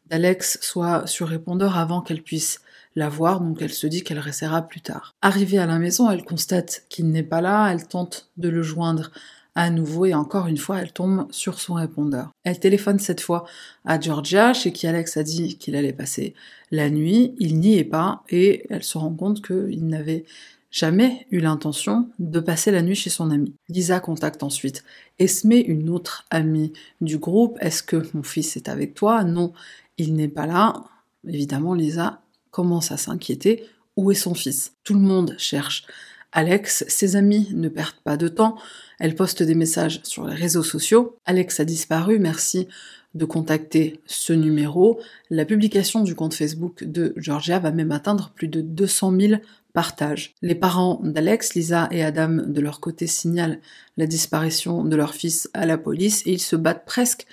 d'Alex 0.08 0.58
soit 0.62 1.06
sur 1.06 1.28
répondeur 1.28 1.76
avant 1.76 2.00
qu'elle 2.00 2.22
puisse 2.22 2.60
la 2.94 3.08
voir, 3.08 3.40
donc 3.40 3.60
elle 3.60 3.72
se 3.72 3.86
dit 3.86 4.02
qu'elle 4.02 4.18
restera 4.18 4.62
plus 4.62 4.80
tard. 4.80 5.14
Arrivée 5.22 5.58
à 5.58 5.66
la 5.66 5.78
maison, 5.78 6.10
elle 6.10 6.24
constate 6.24 6.84
qu'il 6.88 7.08
n'est 7.10 7.22
pas 7.22 7.40
là, 7.40 7.70
elle 7.70 7.86
tente 7.86 8.30
de 8.36 8.48
le 8.48 8.62
joindre 8.62 9.10
à 9.54 9.70
nouveau 9.70 10.06
et 10.06 10.14
encore 10.14 10.46
une 10.46 10.56
fois, 10.56 10.80
elle 10.80 10.92
tombe 10.92 11.26
sur 11.32 11.58
son 11.58 11.74
répondeur. 11.74 12.30
Elle 12.44 12.60
téléphone 12.60 13.00
cette 13.00 13.20
fois 13.20 13.44
à 13.84 13.98
Georgia, 13.98 14.52
chez 14.52 14.72
qui 14.72 14.86
Alex 14.86 15.16
a 15.16 15.24
dit 15.24 15.58
qu'il 15.58 15.74
allait 15.74 15.92
passer 15.92 16.34
la 16.70 16.90
nuit. 16.90 17.34
Il 17.38 17.58
n'y 17.58 17.76
est 17.76 17.84
pas 17.84 18.22
et 18.30 18.66
elle 18.70 18.84
se 18.84 18.98
rend 18.98 19.12
compte 19.12 19.44
qu'il 19.44 19.86
n'avait 19.86 20.24
jamais 20.70 21.26
eu 21.30 21.40
l'intention 21.40 22.08
de 22.18 22.40
passer 22.40 22.70
la 22.70 22.82
nuit 22.82 22.94
chez 22.94 23.10
son 23.10 23.30
ami. 23.30 23.54
Lisa 23.68 24.00
contacte 24.00 24.42
ensuite 24.42 24.84
Esme, 25.18 25.52
une 25.52 25.88
autre 25.88 26.26
amie 26.30 26.72
du 27.00 27.18
groupe. 27.18 27.58
Est-ce 27.60 27.82
que 27.82 28.06
mon 28.14 28.22
fils 28.22 28.56
est 28.56 28.68
avec 28.68 28.94
toi? 28.94 29.24
Non, 29.24 29.52
il 29.96 30.14
n'est 30.14 30.28
pas 30.28 30.46
là. 30.46 30.84
Évidemment, 31.26 31.74
Lisa 31.74 32.20
commence 32.50 32.92
à 32.92 32.96
s'inquiéter. 32.96 33.64
Où 33.96 34.10
est 34.10 34.14
son 34.14 34.34
fils? 34.34 34.74
Tout 34.84 34.94
le 34.94 35.00
monde 35.00 35.34
cherche 35.38 35.84
Alex. 36.32 36.84
Ses 36.88 37.16
amis 37.16 37.48
ne 37.52 37.68
perdent 37.68 38.00
pas 38.04 38.16
de 38.16 38.28
temps. 38.28 38.56
Elle 38.98 39.14
poste 39.14 39.42
des 39.42 39.54
messages 39.54 40.00
sur 40.04 40.26
les 40.26 40.34
réseaux 40.34 40.62
sociaux. 40.62 41.16
Alex 41.24 41.60
a 41.60 41.64
disparu, 41.64 42.18
merci 42.18 42.68
de 43.14 43.24
contacter 43.24 44.00
ce 44.06 44.32
numéro. 44.32 45.00
La 45.30 45.44
publication 45.44 46.02
du 46.02 46.14
compte 46.14 46.34
Facebook 46.34 46.84
de 46.84 47.14
Georgia 47.16 47.58
va 47.58 47.72
même 47.72 47.92
atteindre 47.92 48.32
plus 48.34 48.48
de 48.48 48.60
200 48.60 49.18
000 49.18 49.40
Les 50.42 50.54
parents 50.54 51.00
d'Alex, 51.02 51.54
Lisa 51.54 51.88
et 51.90 52.02
Adam, 52.02 52.42
de 52.46 52.60
leur 52.60 52.80
côté, 52.80 53.06
signalent 53.06 53.58
la 53.96 54.06
disparition 54.06 54.84
de 54.84 54.96
leur 54.96 55.14
fils 55.14 55.50
à 55.54 55.66
la 55.66 55.78
police 55.78 56.22
et 56.26 56.32
ils 56.32 56.40
se 56.40 56.56
battent 56.56 56.84
presque 56.84 57.26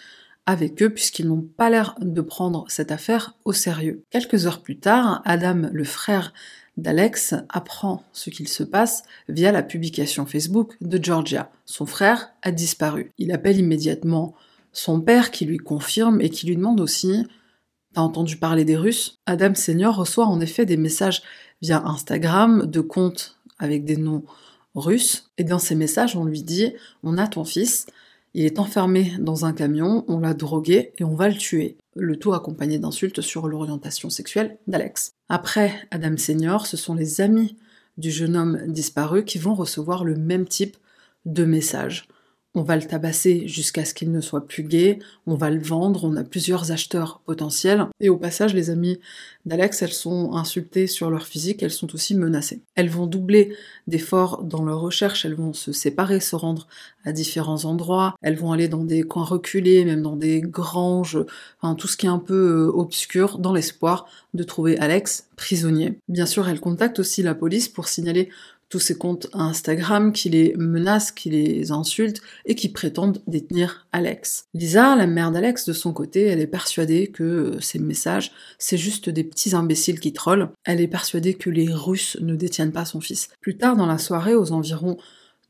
avec 0.46 0.82
eux 0.84 0.92
puisqu'ils 0.92 1.28
n'ont 1.28 1.42
pas 1.42 1.70
l'air 1.70 1.96
de 2.00 2.22
prendre 2.22 2.66
cette 2.68 2.92
affaire 2.92 3.36
au 3.46 3.54
sérieux. 3.54 4.04
Quelques 4.12 4.46
heures 4.46 4.62
plus 4.62 4.78
tard, 4.78 5.22
Adam, 5.26 5.70
le 5.72 5.84
frère 5.84 6.34
d'Alex, 6.78 7.34
apprend 7.50 8.04
ce 8.12 8.30
qu'il 8.30 8.48
se 8.48 8.64
passe 8.64 9.04
via 9.30 9.52
la 9.52 9.64
publication 9.64 10.26
Facebook 10.26 10.76
de 10.82 11.04
Georgia. 11.04 11.50
Son 11.66 11.86
frère 11.86 12.30
a 12.42 12.52
disparu. 12.52 13.12
Il 13.18 13.32
appelle 13.32 13.58
immédiatement 13.58 14.36
son 14.72 15.02
père 15.02 15.32
qui 15.32 15.46
lui 15.46 15.58
confirme 15.58 16.22
et 16.22 16.30
qui 16.30 16.46
lui 16.46 16.58
demande 16.58 16.82
aussi 16.82 17.26
T'as 17.96 18.02
entendu 18.02 18.36
parler 18.36 18.66
des 18.66 18.76
Russes? 18.76 19.22
Adam 19.26 19.56
Senior 19.56 19.96
reçoit 19.96 20.26
en 20.26 20.42
effet 20.42 20.66
des 20.66 20.76
messages 20.76 21.24
via 21.62 21.84
Instagram 21.86 22.66
de 22.66 22.82
comptes 22.82 23.38
avec 23.60 23.86
des 23.86 23.98
noms 23.98 24.24
russes. 24.76 25.32
Et 25.38 25.44
dans 25.44 25.60
ces 25.60 25.76
messages, 25.76 26.16
on 26.16 26.26
lui 26.26 26.44
dit 26.44 26.74
On 27.04 27.18
a 27.18 27.28
ton 27.28 27.46
fils, 27.46 27.88
il 28.34 28.46
est 28.46 28.60
enfermé 28.60 29.14
dans 29.20 29.46
un 29.46 29.54
camion, 29.54 30.04
on 30.08 30.20
l'a 30.20 30.34
drogué 30.34 30.92
et 30.98 31.04
on 31.04 31.16
va 31.16 31.30
le 31.30 31.36
tuer. 31.36 31.78
Le 31.96 32.18
tout 32.18 32.34
accompagné 32.34 32.80
d'insultes 32.80 33.22
sur 33.22 33.48
l'orientation 33.48 34.10
sexuelle 34.10 34.58
d'Alex. 34.68 35.14
Après 35.30 35.74
Adam 35.92 36.18
Senior, 36.18 36.68
ce 36.68 36.76
sont 36.76 36.96
les 36.96 37.22
amis 37.22 37.56
du 37.98 38.12
jeune 38.12 38.36
homme 38.36 38.60
disparu 38.68 39.24
qui 39.24 39.38
vont 39.38 39.56
recevoir 39.56 40.04
le 40.04 40.16
même 40.16 40.46
type 40.46 40.76
de 41.26 41.46
messages 41.46 42.08
on 42.56 42.64
va 42.64 42.78
le 42.78 42.84
tabasser 42.84 43.48
jusqu'à 43.48 43.86
ce 43.86 43.94
qu'il 43.94 44.12
ne 44.12 44.22
soit 44.22 44.48
plus 44.48 44.64
gay, 44.64 45.00
on 45.28 45.36
va 45.36 45.50
le 45.50 45.62
vendre, 45.62 46.06
on 46.06 46.16
a 46.16 46.24
plusieurs 46.24 46.72
acheteurs 46.72 47.22
potentiels. 47.26 47.88
Et 48.00 48.10
au 48.10 48.18
passage, 48.18 48.54
les 48.54 48.70
amis 48.70 49.00
d'Alex, 49.46 49.82
elles 49.82 49.94
sont 49.94 50.34
insultées 50.34 50.88
sur 50.88 51.12
leur 51.12 51.28
physique, 51.28 51.62
elles 51.62 51.72
sont 51.72 51.94
aussi 51.94 52.16
menacées. 52.16 52.62
Elles 52.76 52.90
vont 52.90 53.08
doubler 53.08 53.56
d'efforts 53.88 54.44
dans 54.44 54.64
leur 54.64 54.80
recherche, 54.80 55.26
elles 55.26 55.36
vont 55.36 55.54
se 55.54 55.74
séparer, 55.74 56.20
se 56.20 56.36
rendre 56.36 56.68
à 57.04 57.12
différents 57.12 57.66
endroits, 57.66 58.16
elles 58.22 58.38
vont 58.38 58.52
aller 58.52 58.68
dans 58.68 58.84
des 58.84 59.04
coins 59.04 59.26
reculés, 59.26 59.86
même 59.86 60.02
dans 60.02 60.16
des 60.16 60.42
granges, 60.42 61.20
enfin 61.62 61.76
tout 61.76 61.88
ce 61.88 61.98
qui 61.98 62.08
est 62.08 62.10
un 62.10 62.20
peu 62.20 62.68
euh, 62.68 62.72
obscur, 62.74 63.38
dans 63.38 63.54
l'espoir 63.54 64.08
de 64.34 64.44
trouver 64.44 64.78
Alex 64.80 65.28
prisonnier. 65.36 66.00
Bien 66.08 66.26
sûr, 66.26 66.48
elles 66.48 66.60
contactent 66.60 67.00
aussi 67.00 67.22
la 67.22 67.36
police 67.36 67.68
pour 67.68 67.88
signaler 67.88 68.30
tous 68.70 68.80
ces 68.80 68.98
comptes 68.98 69.28
Instagram 69.34 70.12
qui 70.12 70.30
les 70.30 70.54
menacent, 70.58 71.12
qui 71.12 71.30
les 71.30 71.72
insultent 71.72 72.22
et 72.46 72.56
qui 72.56 72.70
prétendent 72.70 73.22
détenir 73.28 73.88
Alex. 73.92 74.48
Lisa, 74.54 74.96
la 74.96 75.08
mère 75.08 75.32
d'Alex, 75.32 75.66
de 75.66 75.74
son 75.74 75.94
côté, 75.94 76.24
elle 76.24 76.42
est 76.42 76.48
persuadée 76.48 77.08
que 77.08 77.58
ces 77.60 77.80
messages, 77.80 78.32
c'est 78.58 78.78
juste 78.78 79.10
des 79.10 79.24
petits 79.24 79.56
imbéciles 79.56 80.00
qui 80.00 80.14
trollent. 80.14 80.50
Elle 80.64 80.82
est 80.82 80.88
persuadée 80.88 81.36
que 81.36 81.50
les 81.50 81.72
Russes 81.72 82.18
ne 82.22 82.36
détiennent 82.36 82.72
pas 82.72 82.86
son 82.86 83.02
fils. 83.02 83.30
Plus 83.42 83.58
tard 83.58 83.76
dans 83.76 83.86
la 83.86 83.98
soirée, 83.98 84.36
aux 84.36 84.52
environs 84.52 84.98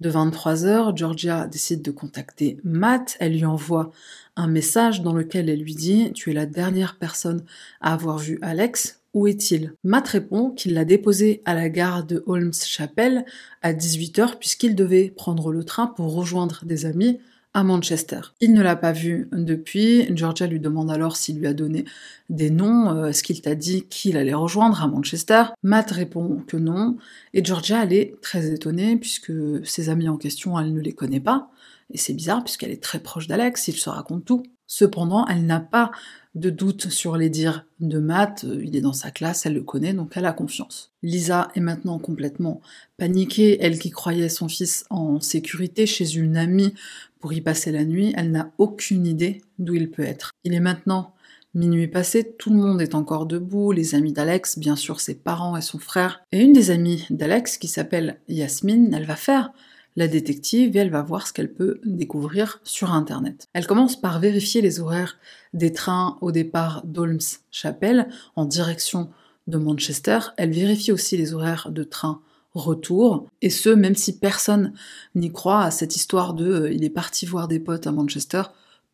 de 0.02 0.12
23h, 0.12 0.96
Georgia 0.98 1.48
décide 1.48 1.82
de 1.82 1.92
contacter 1.92 2.60
Matt. 2.64 3.16
Elle 3.20 3.38
lui 3.38 3.46
envoie 3.46 3.92
un 4.36 4.48
message 4.48 5.02
dans 5.02 5.14
lequel 5.14 5.50
elle 5.50 5.62
lui 5.62 5.76
dit 5.76 6.12
Tu 6.14 6.32
es 6.32 6.34
la 6.34 6.46
dernière 6.46 6.98
personne 6.98 7.44
à 7.80 7.94
avoir 7.94 8.18
vu 8.18 8.38
Alex. 8.42 9.00
Où 9.16 9.28
est-il? 9.28 9.74
Matt 9.86 10.10
répond 10.10 10.50
qu'il 10.52 10.74
l'a 10.74 10.84
déposé 10.84 11.42
à 11.46 11.54
la 11.54 11.70
gare 11.70 12.04
de 12.04 12.22
Holmes 12.28 12.52
Chapel 12.54 13.26
à 13.62 13.72
18h 13.72 14.38
puisqu'il 14.38 14.76
devait 14.76 15.10
prendre 15.10 15.54
le 15.54 15.64
train 15.64 15.88
pour 15.88 16.14
rejoindre 16.14 16.66
des 16.66 16.86
amis 16.86 17.20
à 17.54 17.64
Manchester. 17.64 18.20
Il 18.42 18.52
ne 18.52 18.62
l'a 18.62 18.76
pas 18.76 18.92
vu 18.92 19.30
depuis. 19.32 20.06
Georgia 20.14 20.48
lui 20.48 20.60
demande 20.60 20.92
alors 20.92 21.16
s'il 21.16 21.40
lui 21.40 21.48
a 21.48 21.54
donné 21.54 21.86
des 22.30 22.50
noms, 22.50 22.92
euh, 22.92 23.08
est-ce 23.08 23.24
qu'il 23.24 23.42
t'a 23.42 23.56
dit 23.56 23.84
qu'il 23.84 24.18
allait 24.18 24.34
rejoindre 24.34 24.84
à 24.84 24.88
Manchester? 24.88 25.44
Matt 25.64 25.92
répond 25.92 26.44
que 26.46 26.58
non, 26.58 26.98
et 27.34 27.42
Georgia 27.42 27.86
elle 27.86 27.94
est 27.94 28.16
très 28.22 28.52
étonnée 28.52 28.98
puisque 28.98 29.32
ses 29.64 29.88
amis 29.88 30.10
en 30.10 30.18
question, 30.18 30.60
elle 30.60 30.74
ne 30.74 30.82
les 30.82 30.92
connaît 30.92 31.22
pas. 31.22 31.50
Et 31.90 31.98
c'est 31.98 32.14
bizarre 32.14 32.44
puisqu'elle 32.44 32.72
est 32.72 32.84
très 32.84 33.00
proche 33.00 33.28
d'Alex, 33.28 33.70
il 33.70 33.78
se 33.78 33.90
raconte 33.90 34.26
tout. 34.26 34.44
Cependant, 34.68 35.26
elle 35.28 35.46
n'a 35.46 35.60
pas 35.60 35.92
de 36.36 36.50
doute 36.50 36.90
sur 36.90 37.16
les 37.16 37.30
dires 37.30 37.66
de 37.80 37.98
Matt, 37.98 38.44
euh, 38.44 38.62
il 38.64 38.76
est 38.76 38.82
dans 38.82 38.94
sa 38.94 39.10
classe, 39.10 39.46
elle 39.46 39.54
le 39.54 39.64
connaît, 39.64 39.94
donc 39.94 40.12
elle 40.16 40.26
a 40.26 40.34
confiance. 40.34 40.92
Lisa 41.02 41.50
est 41.56 41.62
maintenant 41.62 41.98
complètement 41.98 42.62
paniquée, 42.98 43.58
elle 43.62 43.80
qui 43.80 43.90
croyait 43.90 44.30
son 44.30 44.50
fils 44.50 44.86
en 44.90 45.22
sécurité 45.22 45.86
chez 45.86 46.16
une 46.16 46.36
amie 46.36 46.74
pour 47.20 47.34
y 47.34 47.42
passer 47.42 47.72
la 47.72 47.86
nuit, 47.86 48.14
elle 48.18 48.32
n'a 48.32 48.52
aucune 48.58 49.08
idée 49.08 49.42
d'où 49.60 49.74
il 49.76 49.90
peut 49.90 50.04
être. 50.04 50.32
Il 50.44 50.54
est 50.54 50.60
maintenant 50.60 51.16
minuit 51.54 51.88
passé, 51.88 52.36
tout 52.38 52.50
le 52.50 52.58
monde 52.58 52.82
est 52.82 52.96
encore 52.96 53.26
debout, 53.26 53.72
les 53.72 53.96
amis 53.96 54.12
d'Alex, 54.12 54.60
bien 54.60 54.76
sûr 54.76 55.00
ses 55.00 55.16
parents 55.16 55.56
et 55.56 55.62
son 55.62 55.80
frère, 55.80 56.22
et 56.34 56.42
une 56.42 56.52
des 56.52 56.70
amies 56.70 57.06
d'Alex 57.10 57.58
qui 57.58 57.70
s'appelle 57.70 58.20
Yasmine, 58.28 58.94
elle 58.94 59.06
va 59.06 59.16
faire 59.16 59.52
la 59.96 60.08
détective 60.08 60.76
et 60.76 60.80
elle 60.80 60.90
va 60.90 61.02
voir 61.02 61.28
ce 61.28 61.34
qu'elle 61.34 61.54
peut 61.54 61.80
découvrir 61.86 62.60
sur 62.64 62.92
Internet. 62.92 63.48
Elle 63.54 63.68
commence 63.68 64.00
par 64.00 64.20
vérifier 64.20 64.62
les 64.62 64.80
horaires 64.80 65.18
des 65.54 65.72
trains 65.72 66.18
au 66.22 66.32
départ 66.32 66.84
d'Holmes 66.86 67.20
Chapel 67.52 68.10
en 68.36 68.46
direction 68.46 69.10
de 69.48 69.58
Manchester. 69.58 70.20
Elle 70.38 70.52
vérifie 70.52 70.92
aussi 70.92 71.18
les 71.18 71.34
horaires 71.34 71.70
de 71.72 71.84
train 71.84 72.22
retour, 72.54 73.28
et 73.42 73.50
ce, 73.50 73.70
même 73.70 73.96
si 73.96 74.18
personne 74.18 74.74
n'y 75.14 75.32
croit 75.32 75.64
à 75.64 75.72
cette 75.72 75.96
histoire 75.96 76.34
de 76.34 76.46
euh, 76.46 76.72
il 76.72 76.86
est 76.86 76.90
parti 76.90 77.26
voir 77.26 77.50
des 77.50 77.60
potes 77.60 77.86
à 77.86 77.92
Manchester, 77.92 78.44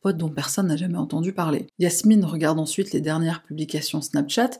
potes 0.01 0.17
dont 0.17 0.29
personne 0.29 0.67
n'a 0.67 0.77
jamais 0.77 0.97
entendu 0.97 1.31
parler. 1.31 1.67
Yasmine 1.77 2.25
regarde 2.25 2.59
ensuite 2.59 2.91
les 2.91 3.01
dernières 3.01 3.43
publications 3.43 4.01
Snapchat, 4.01 4.51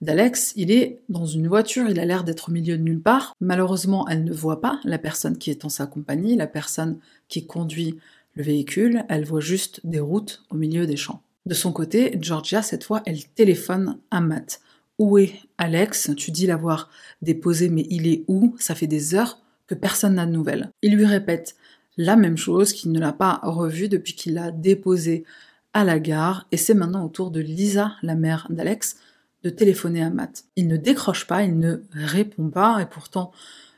d'Alex, 0.00 0.52
il 0.56 0.70
est 0.70 1.00
dans 1.08 1.26
une 1.26 1.48
voiture, 1.48 1.88
il 1.88 2.00
a 2.00 2.04
l'air 2.04 2.24
d'être 2.24 2.48
au 2.48 2.52
milieu 2.52 2.76
de 2.76 2.82
nulle 2.82 3.00
part. 3.00 3.34
Malheureusement, 3.40 4.06
elle 4.08 4.24
ne 4.24 4.32
voit 4.32 4.60
pas 4.60 4.80
la 4.84 4.98
personne 4.98 5.38
qui 5.38 5.50
est 5.50 5.64
en 5.64 5.68
sa 5.68 5.86
compagnie, 5.86 6.36
la 6.36 6.46
personne 6.46 6.98
qui 7.28 7.46
conduit 7.46 7.98
le 8.34 8.42
véhicule, 8.42 9.04
elle 9.08 9.24
voit 9.24 9.40
juste 9.40 9.80
des 9.84 10.00
routes 10.00 10.42
au 10.50 10.56
milieu 10.56 10.86
des 10.86 10.96
champs. 10.96 11.22
De 11.46 11.54
son 11.54 11.72
côté, 11.72 12.18
Georgia, 12.20 12.62
cette 12.62 12.84
fois, 12.84 13.02
elle 13.06 13.24
téléphone 13.24 13.98
à 14.10 14.20
Matt. 14.20 14.60
Où 14.98 15.18
est 15.18 15.34
Alex? 15.58 16.10
Tu 16.16 16.30
dis 16.30 16.46
l'avoir 16.46 16.90
déposé, 17.22 17.68
mais 17.68 17.86
il 17.90 18.06
est 18.06 18.24
où? 18.28 18.54
Ça 18.58 18.74
fait 18.74 18.86
des 18.86 19.14
heures 19.14 19.40
que 19.66 19.74
personne 19.74 20.14
n'a 20.14 20.26
de 20.26 20.32
nouvelles. 20.32 20.70
Il 20.82 20.96
lui 20.96 21.06
répète 21.06 21.56
la 21.96 22.16
même 22.16 22.36
chose, 22.36 22.72
qu'il 22.72 22.92
ne 22.92 22.98
l'a 23.00 23.12
pas 23.12 23.40
revu 23.42 23.88
depuis 23.88 24.14
qu'il 24.14 24.34
l'a 24.34 24.50
déposé 24.50 25.24
à 25.72 25.84
la 25.84 25.98
gare, 25.98 26.46
et 26.52 26.56
c'est 26.56 26.74
maintenant 26.74 27.04
au 27.04 27.08
tour 27.08 27.30
de 27.30 27.40
Lisa, 27.40 27.92
la 28.02 28.14
mère 28.14 28.46
d'Alex, 28.50 28.96
de 29.44 29.50
téléphoner 29.50 30.02
à 30.02 30.10
Matt. 30.10 30.44
Il 30.56 30.66
ne 30.66 30.76
décroche 30.76 31.26
pas, 31.26 31.42
il 31.42 31.58
ne 31.58 31.82
répond 31.92 32.48
pas, 32.48 32.80
et 32.80 32.86
pourtant 32.86 33.30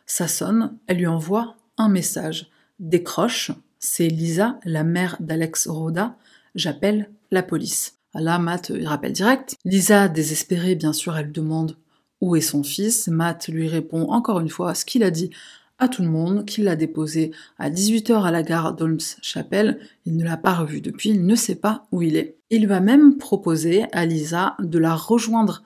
ça 0.06 0.28
sonne. 0.28 0.78
Elle 0.86 0.98
lui 0.98 1.06
envoie 1.06 1.56
un 1.76 1.88
message. 1.88 2.48
Décroche, 2.78 3.50
c'est 3.78 4.08
Lisa, 4.08 4.58
la 4.64 4.84
mère 4.84 5.16
d'Alex 5.20 5.66
Roda. 5.66 6.16
J'appelle 6.54 7.10
la 7.30 7.42
police. 7.42 7.94
Là, 8.14 8.38
Matt, 8.38 8.72
il 8.74 8.86
rappelle 8.86 9.12
direct. 9.12 9.56
Lisa, 9.64 10.08
désespérée, 10.08 10.74
bien 10.74 10.92
sûr, 10.92 11.16
elle 11.16 11.32
demande 11.32 11.76
où 12.20 12.36
est 12.36 12.40
son 12.40 12.62
fils. 12.62 13.08
Matt 13.08 13.48
lui 13.48 13.68
répond 13.68 14.10
encore 14.10 14.40
une 14.40 14.48
fois 14.48 14.74
ce 14.74 14.84
qu'il 14.84 15.02
a 15.02 15.10
dit 15.10 15.30
à 15.78 15.88
tout 15.88 16.02
le 16.02 16.08
monde 16.08 16.44
qu'il 16.44 16.64
l'a 16.64 16.76
déposé 16.76 17.32
à 17.58 17.70
18h 17.70 18.22
à 18.22 18.30
la 18.30 18.42
gare 18.42 18.74
d'Holmes-Chapelle. 18.74 19.78
Il 20.04 20.16
ne 20.16 20.24
l'a 20.24 20.36
pas 20.36 20.54
revu 20.54 20.80
depuis, 20.80 21.10
il 21.10 21.26
ne 21.26 21.34
sait 21.34 21.56
pas 21.56 21.86
où 21.92 22.02
il 22.02 22.16
est. 22.16 22.36
Il 22.50 22.66
va 22.66 22.80
même 22.80 23.18
proposer 23.18 23.84
à 23.92 24.06
Lisa 24.06 24.56
de 24.60 24.78
la 24.78 24.94
rejoindre 24.94 25.62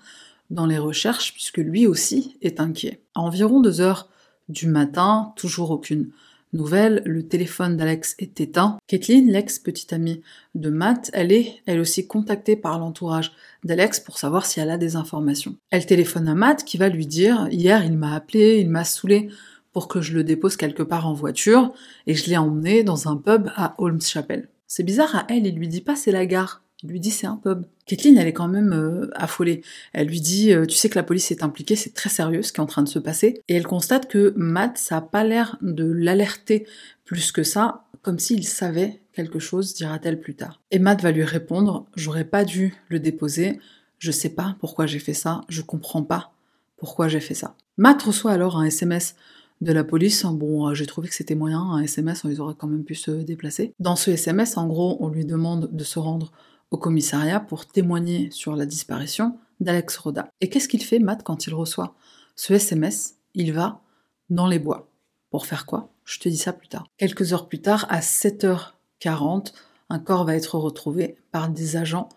dans 0.50 0.66
les 0.66 0.78
recherches 0.78 1.32
puisque 1.32 1.58
lui 1.58 1.86
aussi 1.86 2.36
est 2.42 2.60
inquiet. 2.60 3.02
À 3.14 3.20
environ 3.20 3.60
2 3.60 3.80
heures 3.80 4.08
du 4.48 4.66
matin, 4.66 5.32
toujours 5.36 5.70
aucune 5.70 6.10
nouvelle, 6.52 7.02
le 7.06 7.26
téléphone 7.26 7.76
d'Alex 7.76 8.16
est 8.18 8.40
éteint. 8.40 8.78
Kathleen, 8.88 9.30
l'ex-petite 9.30 9.92
amie 9.92 10.22
de 10.54 10.70
Matt, 10.70 11.10
elle 11.12 11.32
est 11.32 11.62
elle 11.66 11.80
aussi 11.80 12.06
contactée 12.06 12.56
par 12.56 12.78
l'entourage 12.78 13.32
d'Alex 13.64 14.00
pour 14.00 14.18
savoir 14.18 14.46
si 14.46 14.60
elle 14.60 14.70
a 14.70 14.78
des 14.78 14.96
informations. 14.96 15.56
Elle 15.70 15.86
téléphone 15.86 16.28
à 16.28 16.34
Matt 16.34 16.64
qui 16.64 16.76
va 16.76 16.88
lui 16.88 17.06
dire 17.06 17.46
Hier, 17.50 17.84
il 17.84 17.96
m'a 17.96 18.14
appelé, 18.14 18.58
il 18.58 18.68
m'a 18.68 18.84
saoulé 18.84 19.28
pour 19.72 19.88
que 19.88 20.00
je 20.00 20.14
le 20.14 20.24
dépose 20.24 20.56
quelque 20.56 20.82
part 20.82 21.06
en 21.06 21.14
voiture 21.14 21.72
et 22.06 22.14
je 22.14 22.28
l'ai 22.28 22.36
emmené 22.36 22.82
dans 22.82 23.08
un 23.08 23.16
pub 23.16 23.48
à 23.56 23.74
Holmes 23.78 24.00
Chapel. 24.00 24.48
C'est 24.66 24.82
bizarre 24.82 25.14
à 25.14 25.26
elle, 25.28 25.46
il 25.46 25.56
lui 25.56 25.68
dit 25.68 25.80
pas 25.80 25.96
c'est 25.96 26.12
la 26.12 26.26
gare. 26.26 26.62
Il 26.82 26.90
lui 26.90 27.00
dit 27.00 27.10
c'est 27.10 27.26
un 27.26 27.36
pub. 27.36 27.66
Kathleen, 27.86 28.16
elle 28.16 28.26
est 28.26 28.32
quand 28.32 28.48
même 28.48 28.72
euh, 28.72 29.10
affolée. 29.14 29.62
Elle 29.92 30.08
lui 30.08 30.20
dit 30.20 30.52
euh, 30.52 30.64
tu 30.64 30.76
sais 30.76 30.88
que 30.88 30.98
la 30.98 31.02
police 31.02 31.30
est 31.30 31.42
impliquée, 31.42 31.76
c'est 31.76 31.92
très 31.92 32.08
sérieux 32.08 32.42
ce 32.42 32.52
qui 32.52 32.60
est 32.60 32.62
en 32.62 32.66
train 32.66 32.82
de 32.82 32.88
se 32.88 32.98
passer. 32.98 33.42
Et 33.48 33.54
elle 33.54 33.66
constate 33.66 34.08
que 34.08 34.32
Matt, 34.36 34.78
ça 34.78 34.98
a 34.98 35.00
pas 35.00 35.24
l'air 35.24 35.58
de 35.60 35.84
l'alerter 35.84 36.66
plus 37.04 37.32
que 37.32 37.42
ça, 37.42 37.84
comme 38.02 38.18
s'il 38.18 38.46
savait 38.46 39.02
quelque 39.12 39.38
chose, 39.38 39.74
dira-t-elle 39.74 40.20
plus 40.20 40.36
tard. 40.36 40.60
Et 40.70 40.78
Matt 40.78 41.02
va 41.02 41.10
lui 41.10 41.24
répondre 41.24 41.86
j'aurais 41.96 42.24
pas 42.24 42.44
dû 42.44 42.74
le 42.88 42.98
déposer. 42.98 43.60
Je 43.98 44.10
sais 44.10 44.30
pas 44.30 44.56
pourquoi 44.60 44.86
j'ai 44.86 45.00
fait 45.00 45.14
ça. 45.14 45.42
Je 45.48 45.60
comprends 45.60 46.02
pas 46.02 46.32
pourquoi 46.78 47.08
j'ai 47.08 47.20
fait 47.20 47.34
ça. 47.34 47.56
Matt 47.76 48.02
reçoit 48.02 48.32
alors 48.32 48.56
un 48.56 48.64
SMS 48.64 49.16
de 49.60 49.72
la 49.72 49.84
police. 49.84 50.24
Bon, 50.24 50.68
euh, 50.68 50.74
j'ai 50.74 50.86
trouvé 50.86 51.08
que 51.08 51.14
c'était 51.14 51.34
moyen, 51.34 51.60
un 51.60 51.82
SMS, 51.82 52.22
ils 52.24 52.40
auraient 52.40 52.54
quand 52.56 52.66
même 52.66 52.84
pu 52.84 52.94
se 52.94 53.10
déplacer. 53.10 53.74
Dans 53.78 53.96
ce 53.96 54.10
SMS, 54.10 54.56
en 54.56 54.66
gros, 54.66 54.96
on 55.00 55.08
lui 55.08 55.24
demande 55.24 55.70
de 55.72 55.84
se 55.84 55.98
rendre 55.98 56.32
au 56.70 56.78
commissariat 56.78 57.40
pour 57.40 57.66
témoigner 57.66 58.30
sur 58.30 58.56
la 58.56 58.66
disparition 58.66 59.38
d'Alex 59.60 59.96
Roda. 59.98 60.30
Et 60.40 60.48
qu'est-ce 60.48 60.68
qu'il 60.68 60.82
fait, 60.82 60.98
Matt, 60.98 61.22
quand 61.22 61.46
il 61.46 61.54
reçoit 61.54 61.94
ce 62.36 62.54
SMS 62.54 63.16
Il 63.34 63.52
va 63.52 63.82
dans 64.30 64.46
les 64.46 64.58
bois. 64.58 64.90
Pour 65.30 65.46
faire 65.46 65.66
quoi? 65.66 65.92
Je 66.04 66.18
te 66.18 66.28
dis 66.28 66.38
ça 66.38 66.52
plus 66.52 66.68
tard. 66.68 66.86
Quelques 66.96 67.32
heures 67.32 67.48
plus 67.48 67.60
tard, 67.60 67.86
à 67.88 68.00
7h40, 68.00 69.52
un 69.90 69.98
corps 69.98 70.24
va 70.24 70.34
être 70.34 70.56
retrouvé 70.56 71.16
par 71.32 71.48
des 71.48 71.76
agents 71.76 72.08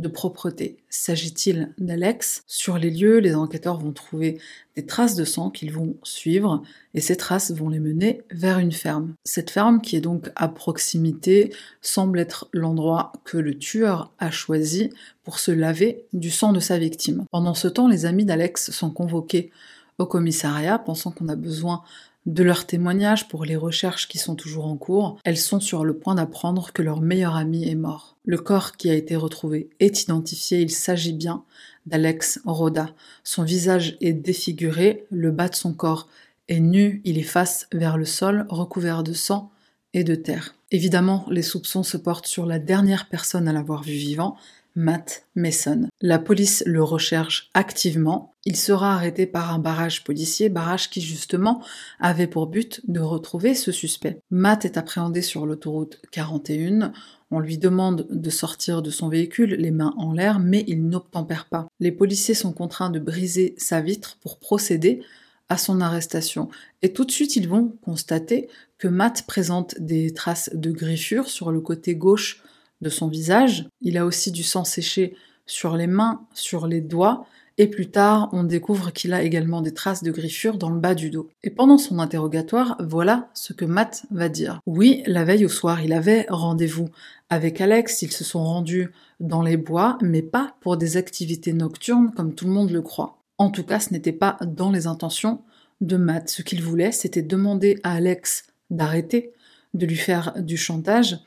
de 0.00 0.08
propreté. 0.08 0.78
S'agit-il 0.88 1.72
d'Alex? 1.78 2.42
Sur 2.46 2.78
les 2.78 2.90
lieux, 2.90 3.18
les 3.18 3.34
enquêteurs 3.34 3.78
vont 3.78 3.92
trouver 3.92 4.40
des 4.74 4.86
traces 4.86 5.14
de 5.14 5.24
sang 5.24 5.50
qu'ils 5.50 5.72
vont 5.72 5.96
suivre 6.02 6.62
et 6.94 7.00
ces 7.00 7.16
traces 7.16 7.52
vont 7.52 7.68
les 7.68 7.78
mener 7.78 8.22
vers 8.30 8.58
une 8.58 8.72
ferme. 8.72 9.14
Cette 9.24 9.50
ferme, 9.50 9.80
qui 9.80 9.96
est 9.96 10.00
donc 10.00 10.30
à 10.36 10.48
proximité, 10.48 11.52
semble 11.82 12.18
être 12.18 12.48
l'endroit 12.52 13.12
que 13.24 13.36
le 13.36 13.58
tueur 13.58 14.12
a 14.18 14.30
choisi 14.30 14.90
pour 15.22 15.38
se 15.38 15.50
laver 15.50 16.04
du 16.12 16.30
sang 16.30 16.52
de 16.52 16.60
sa 16.60 16.78
victime. 16.78 17.24
Pendant 17.30 17.54
ce 17.54 17.68
temps, 17.68 17.88
les 17.88 18.06
amis 18.06 18.24
d'Alex 18.24 18.70
sont 18.70 18.90
convoqués 18.90 19.50
au 19.98 20.06
commissariat, 20.06 20.78
pensant 20.78 21.10
qu'on 21.10 21.28
a 21.28 21.36
besoin 21.36 21.82
de 22.26 22.42
leurs 22.42 22.66
témoignages 22.66 23.28
pour 23.28 23.44
les 23.44 23.56
recherches 23.56 24.08
qui 24.08 24.18
sont 24.18 24.34
toujours 24.34 24.66
en 24.66 24.76
cours, 24.76 25.18
elles 25.24 25.38
sont 25.38 25.60
sur 25.60 25.84
le 25.84 25.96
point 25.96 26.14
d'apprendre 26.14 26.72
que 26.72 26.82
leur 26.82 27.00
meilleur 27.00 27.34
ami 27.34 27.68
est 27.68 27.74
mort. 27.74 28.16
Le 28.24 28.38
corps 28.38 28.76
qui 28.76 28.90
a 28.90 28.94
été 28.94 29.16
retrouvé 29.16 29.70
est 29.80 30.02
identifié, 30.02 30.60
il 30.60 30.70
s'agit 30.70 31.14
bien 31.14 31.44
d'Alex 31.86 32.40
Roda. 32.44 32.90
Son 33.24 33.42
visage 33.42 33.96
est 34.00 34.12
défiguré, 34.12 35.06
le 35.10 35.30
bas 35.30 35.48
de 35.48 35.54
son 35.54 35.72
corps 35.72 36.08
est 36.48 36.60
nu, 36.60 37.00
il 37.04 37.18
est 37.18 37.22
face 37.22 37.66
vers 37.72 37.96
le 37.96 38.04
sol, 38.04 38.46
recouvert 38.48 39.02
de 39.02 39.12
sang 39.12 39.50
et 39.94 40.04
de 40.04 40.14
terre. 40.14 40.54
Évidemment, 40.72 41.26
les 41.30 41.42
soupçons 41.42 41.82
se 41.82 41.96
portent 41.96 42.26
sur 42.26 42.46
la 42.46 42.58
dernière 42.58 43.08
personne 43.08 43.48
à 43.48 43.52
l'avoir 43.52 43.82
vu 43.82 43.92
vivant, 43.92 44.36
Matt 44.76 45.26
Mason. 45.34 45.88
La 46.00 46.18
police 46.18 46.62
le 46.66 46.82
recherche 46.82 47.50
activement. 47.54 48.34
Il 48.44 48.56
sera 48.56 48.94
arrêté 48.94 49.26
par 49.26 49.52
un 49.52 49.58
barrage 49.58 50.04
policier, 50.04 50.48
barrage 50.48 50.90
qui 50.90 51.00
justement 51.00 51.62
avait 51.98 52.26
pour 52.26 52.46
but 52.46 52.80
de 52.88 53.00
retrouver 53.00 53.54
ce 53.54 53.72
suspect. 53.72 54.20
Matt 54.30 54.64
est 54.64 54.78
appréhendé 54.78 55.22
sur 55.22 55.46
l'autoroute 55.46 56.00
41. 56.12 56.92
On 57.30 57.38
lui 57.38 57.58
demande 57.58 58.06
de 58.10 58.30
sortir 58.30 58.82
de 58.82 58.90
son 58.90 59.08
véhicule, 59.08 59.54
les 59.54 59.70
mains 59.70 59.94
en 59.96 60.12
l'air, 60.12 60.38
mais 60.40 60.64
il 60.66 60.88
n'obtempère 60.88 61.46
pas. 61.46 61.68
Les 61.78 61.92
policiers 61.92 62.34
sont 62.34 62.52
contraints 62.52 62.90
de 62.90 62.98
briser 62.98 63.54
sa 63.58 63.80
vitre 63.80 64.18
pour 64.20 64.38
procéder 64.38 65.02
à 65.48 65.58
son 65.58 65.80
arrestation. 65.80 66.48
Et 66.82 66.92
tout 66.92 67.04
de 67.04 67.10
suite, 67.10 67.36
ils 67.36 67.48
vont 67.48 67.76
constater 67.82 68.48
que 68.78 68.88
Matt 68.88 69.26
présente 69.26 69.78
des 69.78 70.14
traces 70.14 70.50
de 70.54 70.70
griffures 70.70 71.28
sur 71.28 71.52
le 71.52 71.60
côté 71.60 71.94
gauche 71.94 72.42
de 72.80 72.88
son 72.88 73.08
visage. 73.08 73.68
Il 73.80 73.98
a 73.98 74.06
aussi 74.06 74.30
du 74.30 74.42
sang 74.42 74.64
séché 74.64 75.14
sur 75.46 75.76
les 75.76 75.86
mains, 75.86 76.22
sur 76.32 76.66
les 76.66 76.80
doigts, 76.80 77.26
et 77.60 77.66
plus 77.66 77.90
tard, 77.90 78.30
on 78.32 78.42
découvre 78.42 78.90
qu'il 78.90 79.12
a 79.12 79.22
également 79.22 79.60
des 79.60 79.74
traces 79.74 80.02
de 80.02 80.10
griffures 80.10 80.56
dans 80.56 80.70
le 80.70 80.80
bas 80.80 80.94
du 80.94 81.10
dos. 81.10 81.28
Et 81.42 81.50
pendant 81.50 81.76
son 81.76 81.98
interrogatoire, 81.98 82.76
voilà 82.80 83.28
ce 83.34 83.52
que 83.52 83.66
Matt 83.66 84.06
va 84.10 84.30
dire. 84.30 84.60
Oui, 84.64 85.02
la 85.04 85.24
veille 85.24 85.44
au 85.44 85.50
soir, 85.50 85.82
il 85.82 85.92
avait 85.92 86.24
rendez-vous 86.30 86.88
avec 87.28 87.60
Alex, 87.60 88.00
ils 88.00 88.12
se 88.12 88.24
sont 88.24 88.42
rendus 88.42 88.90
dans 89.20 89.42
les 89.42 89.58
bois, 89.58 89.98
mais 90.00 90.22
pas 90.22 90.54
pour 90.60 90.78
des 90.78 90.96
activités 90.96 91.52
nocturnes 91.52 92.12
comme 92.16 92.34
tout 92.34 92.46
le 92.46 92.52
monde 92.52 92.70
le 92.70 92.80
croit. 92.80 93.18
En 93.36 93.50
tout 93.50 93.64
cas, 93.64 93.78
ce 93.78 93.92
n'était 93.92 94.12
pas 94.12 94.38
dans 94.46 94.70
les 94.70 94.86
intentions 94.86 95.42
de 95.82 95.98
Matt. 95.98 96.30
Ce 96.30 96.40
qu'il 96.40 96.62
voulait, 96.62 96.92
c'était 96.92 97.20
demander 97.20 97.78
à 97.82 97.92
Alex 97.92 98.44
d'arrêter, 98.70 99.32
de 99.74 99.84
lui 99.84 99.96
faire 99.96 100.32
du 100.38 100.56
chantage, 100.56 101.18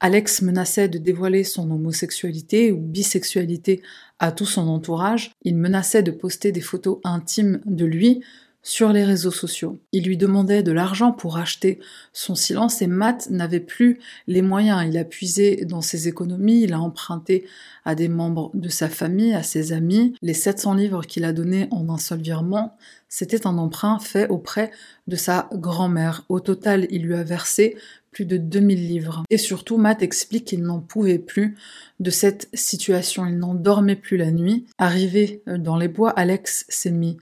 Alex 0.00 0.42
menaçait 0.42 0.88
de 0.88 0.98
dévoiler 0.98 1.44
son 1.44 1.70
homosexualité 1.70 2.72
ou 2.72 2.78
bisexualité 2.78 3.82
à 4.18 4.32
tout 4.32 4.46
son 4.46 4.68
entourage. 4.68 5.32
Il 5.42 5.56
menaçait 5.56 6.02
de 6.02 6.10
poster 6.10 6.52
des 6.52 6.62
photos 6.62 6.98
intimes 7.04 7.60
de 7.66 7.84
lui 7.84 8.22
sur 8.62 8.92
les 8.92 9.04
réseaux 9.04 9.30
sociaux. 9.30 9.78
Il 9.92 10.04
lui 10.04 10.16
demandait 10.16 10.62
de 10.62 10.72
l'argent 10.72 11.12
pour 11.12 11.38
acheter 11.38 11.80
son 12.12 12.34
silence 12.34 12.82
et 12.82 12.86
Matt 12.86 13.30
n'avait 13.30 13.60
plus 13.60 13.98
les 14.26 14.42
moyens. 14.42 14.84
Il 14.86 14.98
a 14.98 15.04
puisé 15.04 15.64
dans 15.64 15.80
ses 15.80 16.08
économies, 16.08 16.62
il 16.62 16.72
a 16.74 16.80
emprunté 16.80 17.46
à 17.84 17.94
des 17.94 18.08
membres 18.08 18.50
de 18.54 18.68
sa 18.68 18.88
famille, 18.88 19.32
à 19.32 19.42
ses 19.42 19.72
amis. 19.72 20.14
Les 20.20 20.34
700 20.34 20.74
livres 20.74 21.02
qu'il 21.02 21.24
a 21.24 21.32
donnés 21.32 21.68
en 21.70 21.88
un 21.88 21.98
seul 21.98 22.20
virement, 22.20 22.76
c'était 23.08 23.46
un 23.46 23.56
emprunt 23.56 23.98
fait 23.98 24.28
auprès 24.28 24.70
de 25.06 25.16
sa 25.16 25.48
grand-mère. 25.54 26.24
Au 26.28 26.40
total, 26.40 26.86
il 26.90 27.02
lui 27.02 27.14
a 27.14 27.22
versé 27.22 27.76
plus 28.10 28.24
de 28.24 28.36
2000 28.36 28.88
livres. 28.88 29.24
Et 29.30 29.38
surtout, 29.38 29.76
Matt 29.76 30.02
explique 30.02 30.46
qu'il 30.46 30.62
n'en 30.62 30.80
pouvait 30.80 31.18
plus 31.18 31.56
de 32.00 32.10
cette 32.10 32.48
situation. 32.54 33.26
Il 33.26 33.38
n'en 33.38 33.54
dormait 33.54 33.96
plus 33.96 34.16
la 34.16 34.30
nuit. 34.30 34.66
Arrivé 34.78 35.42
euh, 35.48 35.58
dans 35.58 35.76
les 35.76 35.88
bois, 35.88 36.10
Alex 36.10 36.64
s'est 36.68 36.90
mis 36.90 37.16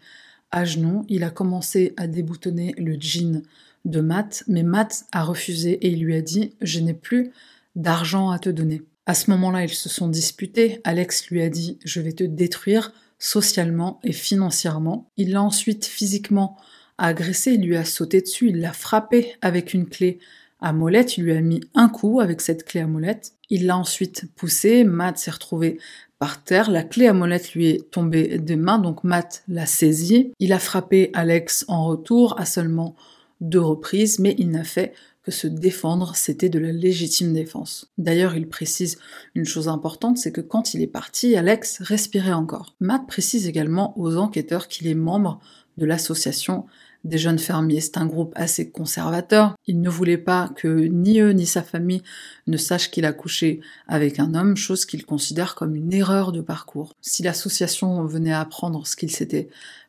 à 0.51 0.65
genoux. 0.65 1.05
Il 1.09 1.25
a 1.25 1.31
commencé 1.31 1.95
à 1.97 2.07
déboutonner 2.07 2.75
le 2.79 2.97
jean 2.99 3.43
de 3.85 4.01
Matt, 4.01 4.45
mais 4.49 4.63
Matt 4.63 5.05
a 5.13 5.23
refusé 5.23 5.73
et 5.73 5.91
il 5.91 6.03
lui 6.03 6.15
a 6.15 6.23
dit 6.23 6.55
Je 6.61 6.81
n'ai 6.81 6.95
plus 6.95 7.33
d'argent 7.77 8.31
à 8.31 8.39
te 8.39 8.51
donner. 8.51 8.83
À 9.07 9.15
ce 9.15 9.31
moment-là, 9.31 9.65
ils 9.65 9.71
se 9.71 9.89
sont 9.89 10.09
disputés. 10.09 10.81
Alex 10.85 11.29
lui 11.29 11.43
a 11.43 11.49
dit 11.49 11.79
Je 11.85 12.01
vais 12.01 12.13
te 12.13 12.25
détruire 12.25 12.93
socialement 13.19 14.01
et 14.05 14.13
financièrement. 14.13 15.11
Il 15.17 15.33
l'a 15.33 15.43
ensuite 15.43 15.85
physiquement 15.87 16.57
agressé, 16.99 17.53
il 17.53 17.63
lui 17.63 17.77
a 17.77 17.85
sauté 17.85 18.21
dessus, 18.21 18.49
il 18.49 18.61
l'a 18.61 18.73
frappé 18.73 19.35
avec 19.41 19.73
une 19.73 19.89
clé 19.89 20.19
à 20.61 20.73
molette, 20.73 21.17
il 21.17 21.25
lui 21.25 21.33
a 21.33 21.41
mis 21.41 21.61
un 21.75 21.89
coup 21.89 22.21
avec 22.21 22.41
cette 22.41 22.65
clé 22.65 22.81
à 22.81 22.87
molette. 22.87 23.33
Il 23.51 23.67
l'a 23.67 23.77
ensuite 23.77 24.27
poussé, 24.35 24.85
Matt 24.85 25.19
s'est 25.19 25.31
retrouvé 25.31 25.79
par 26.19 26.43
terre, 26.43 26.71
la 26.71 26.83
clé 26.83 27.07
à 27.07 27.13
molette 27.13 27.53
lui 27.53 27.69
est 27.69 27.91
tombée 27.91 28.39
des 28.39 28.57
mains, 28.57 28.79
donc 28.79 29.05
Matt 29.05 29.45
l'a 29.47 29.67
saisie. 29.67 30.33
Il 30.41 30.53
a 30.53 30.59
frappé 30.59 31.11
Alex 31.15 31.65
en 31.69 31.87
retour 31.87 32.39
à 32.41 32.45
seulement 32.45 32.97
deux 33.41 33.61
reprises, 33.61 34.19
mais 34.19 34.35
il 34.39 34.51
n'a 34.51 34.65
fait 34.65 34.95
que 35.23 35.31
se 35.31 35.47
défendre, 35.47 36.17
c'était 36.17 36.49
de 36.49 36.59
la 36.59 36.73
légitime 36.73 37.33
défense. 37.33 37.93
D'ailleurs, 37.99 38.35
il 38.35 38.49
précise 38.49 38.99
une 39.35 39.45
chose 39.45 39.69
importante, 39.69 40.19
c'est 40.19 40.33
que 40.33 40.41
quand 40.41 40.75
il 40.75 40.83
est 40.83 40.89
parti, 40.89 41.37
Alex 41.37 41.83
respirait 41.83 42.33
encore. 42.33 42.75
Matt 42.81 43.07
précise 43.07 43.47
également 43.47 43.97
aux 43.99 44.17
enquêteurs 44.17 44.67
qu'il 44.67 44.89
est 44.89 44.95
membre 44.95 45.39
de 45.77 45.87
l'association 45.87 46.67
des 47.05 47.19
jeunes 47.19 47.39
fermiers. 47.39 47.81
C'est 47.81 47.99
un 47.99 48.07
groupe 48.07 48.33
assez 48.37 48.71
conservateur. 48.71 49.55
Il 49.67 49.81
ne 49.81 49.89
voulait 49.89 50.19
pas 50.19 50.51
que 50.57 50.69
ni 50.69 51.21
eux 51.21 51.31
ni 51.31 51.47
sa 51.47 51.63
famille 51.63 52.03
ne 52.47 52.57
sachent 52.57 52.91
qu'il 52.91 53.05
a 53.05 53.13
couché 53.13 53.61
avec 53.87 54.19
un 54.19 54.35
homme, 54.35 54.57
chose 54.57 54.85
qu'il 54.85 55.05
considère 55.05 55.55
comme 55.55 55.75
une 55.75 55.93
erreur 55.93 56.33
de 56.33 56.41
parcours. 56.41 56.95
Si 57.01 57.23
l'association 57.23 58.05
venait 58.05 58.33
à 58.33 58.41
apprendre 58.41 58.87
ce 58.87 58.97
qu'il 58.97 59.11
s'était 59.11 59.49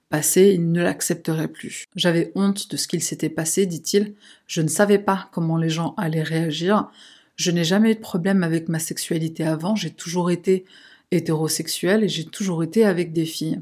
passé, 0.10 0.52
il 0.56 0.72
ne 0.72 0.82
l'accepterait 0.82 1.48
plus. 1.48 1.86
J'avais 1.96 2.32
honte 2.36 2.70
de 2.72 2.78
ce 2.78 2.88
qu'il 2.88 3.04
s'était 3.04 3.30
passé, 3.30 3.66
dit-il. 3.66 4.16
Je 4.48 4.62
ne 4.62 4.68
savais 4.68 5.00
pas 5.00 5.30
comment 5.32 5.58
les 5.58 5.70
gens 5.70 5.94
allaient 5.98 6.24
réagir. 6.24 6.90
Je 7.36 7.52
n'ai 7.52 7.64
jamais 7.64 7.92
eu 7.92 7.96
de 7.96 8.00
problème 8.00 8.44
avec 8.44 8.68
ma 8.68 8.80
sexualité 8.80 9.46
avant, 9.46 9.76
j'ai 9.76 9.92
toujours 9.92 10.32
été 10.32 10.66
hétérosexuel 11.12 12.04
et 12.04 12.10
j'ai 12.10 12.26
toujours 12.26 12.64
été 12.64 12.86
avec 12.86 13.14
des 13.14 13.26
filles. 13.26 13.62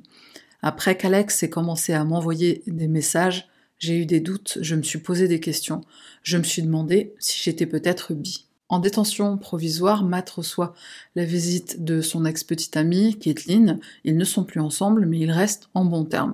Après 0.68 0.98
qu'Alex 0.98 1.44
ait 1.44 1.50
commencé 1.50 1.94
à 1.94 2.04
m'envoyer 2.04 2.62
des 2.68 2.90
messages, 2.90 3.48
J'ai 3.80 3.98
eu 4.00 4.06
des 4.06 4.20
doutes, 4.20 4.58
je 4.60 4.76
me 4.76 4.82
suis 4.82 5.00
posé 5.00 5.30
des 5.30 5.40
questions, 5.40 5.80
je 6.24 6.38
me 6.38 6.44
suis 6.44 6.62
demandé 6.62 7.14
si 7.20 7.42
j'étais 7.42 7.66
peut-être 7.66 8.14
bi. 8.14 8.48
En 8.68 8.80
détention 8.80 9.38
provisoire, 9.38 10.04
Matt 10.04 10.30
reçoit 10.30 10.74
la 11.16 11.24
visite 11.24 11.86
de 11.86 12.02
son 12.02 12.26
ex-petite 12.26 12.76
amie, 12.76 13.18
Caitlin. 13.18 13.80
Ils 14.04 14.18
ne 14.18 14.26
sont 14.26 14.44
plus 14.44 14.60
ensemble, 14.60 15.06
mais 15.06 15.20
ils 15.20 15.32
restent 15.32 15.70
en 15.74 15.86
bons 15.86 16.04
termes. 16.04 16.34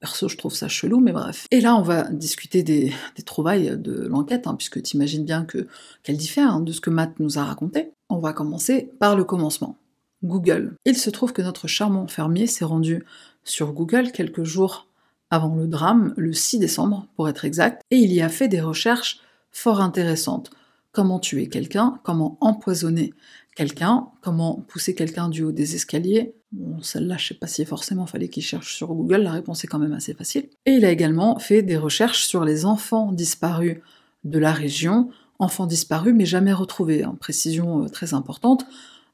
Perso, 0.00 0.28
je 0.28 0.36
trouve 0.36 0.54
ça 0.54 0.68
chelou, 0.68 1.00
mais 1.00 1.12
bref. 1.12 1.46
Et 1.50 1.62
là, 1.62 1.74
on 1.74 1.82
va 1.82 2.02
discuter 2.10 2.62
des, 2.62 2.92
trouvailles 3.24 3.78
de 3.78 4.08
l'enquête, 4.08 4.46
hein, 4.46 4.56
puisque 4.56 4.82
tu 4.82 4.96
imagines 4.96 5.24
bien 5.24 5.46
que 5.46 5.68
qu'elle 6.02 6.18
diffère 6.18 6.50
hein, 6.50 6.60
de 6.60 6.72
ce 6.72 6.82
que 6.82 6.90
Matt 6.90 7.18
nous 7.18 7.38
a 7.38 7.44
raconté. 7.44 7.92
On 8.10 8.18
va 8.18 8.34
commencer 8.34 8.90
par 8.98 9.16
le 9.16 9.24
commencement. 9.24 9.78
Google. 10.24 10.74
Il 10.84 10.96
se 10.96 11.10
trouve 11.10 11.32
que 11.32 11.42
notre 11.42 11.68
charmant 11.68 12.06
fermier 12.08 12.46
s'est 12.46 12.64
rendu 12.64 13.04
sur 13.48 13.72
Google 13.72 14.12
quelques 14.12 14.44
jours 14.44 14.86
avant 15.30 15.54
le 15.54 15.66
drame, 15.66 16.14
le 16.16 16.32
6 16.32 16.58
décembre 16.58 17.06
pour 17.16 17.28
être 17.28 17.44
exact, 17.44 17.82
et 17.90 17.96
il 17.96 18.12
y 18.12 18.22
a 18.22 18.28
fait 18.28 18.48
des 18.48 18.60
recherches 18.60 19.20
fort 19.50 19.80
intéressantes 19.80 20.50
comment 20.92 21.18
tuer 21.18 21.48
quelqu'un, 21.48 22.00
comment 22.02 22.38
empoisonner 22.40 23.12
quelqu'un, 23.54 24.08
comment 24.20 24.64
pousser 24.68 24.94
quelqu'un 24.94 25.28
du 25.28 25.42
haut 25.42 25.52
des 25.52 25.74
escaliers. 25.74 26.34
Bon, 26.52 26.80
celle-là, 26.82 27.16
je 27.18 27.28
sais 27.28 27.34
pas 27.34 27.46
si 27.46 27.64
forcément 27.64 28.06
fallait 28.06 28.28
qu'il 28.28 28.42
cherche 28.42 28.74
sur 28.74 28.88
Google, 28.88 29.18
la 29.18 29.32
réponse 29.32 29.64
est 29.64 29.66
quand 29.66 29.78
même 29.78 29.92
assez 29.92 30.14
facile. 30.14 30.48
Et 30.64 30.72
il 30.72 30.84
a 30.84 30.90
également 30.90 31.38
fait 31.38 31.62
des 31.62 31.76
recherches 31.76 32.24
sur 32.24 32.44
les 32.44 32.64
enfants 32.64 33.12
disparus 33.12 33.76
de 34.24 34.38
la 34.38 34.52
région, 34.52 35.10
enfants 35.38 35.66
disparus 35.66 36.14
mais 36.16 36.26
jamais 36.26 36.52
retrouvés, 36.52 37.04
hein. 37.04 37.16
précision 37.20 37.84
euh, 37.84 37.88
très 37.88 38.14
importante. 38.14 38.66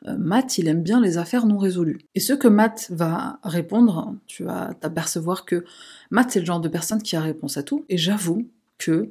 Euh, 0.07 0.17
Matt, 0.19 0.59
il 0.59 0.69
aime 0.69 0.83
bien 0.83 1.01
les 1.01 1.19
affaires 1.19 1.47
non 1.47 1.59
résolues. 1.59 1.99
Et 2.15 2.21
ce 2.21 2.33
que 2.33 2.49
Matt 2.49 2.89
va 2.91 3.39
répondre, 3.43 4.15
tu 4.27 4.45
vas 4.45 4.75
t'apercevoir 4.81 5.45
que 5.45 5.65
Matt, 6.11 6.31
c'est 6.31 6.41
le 6.41 6.47
genre 6.47 6.61
de 6.61 6.69
personne 6.69 7.03
qui 7.03 7.17
a 7.17 7.21
réponse 7.21 7.57
à 7.57 7.63
tout, 7.63 7.85
et 7.89 7.97
j'avoue 7.97 8.49
que 8.79 9.11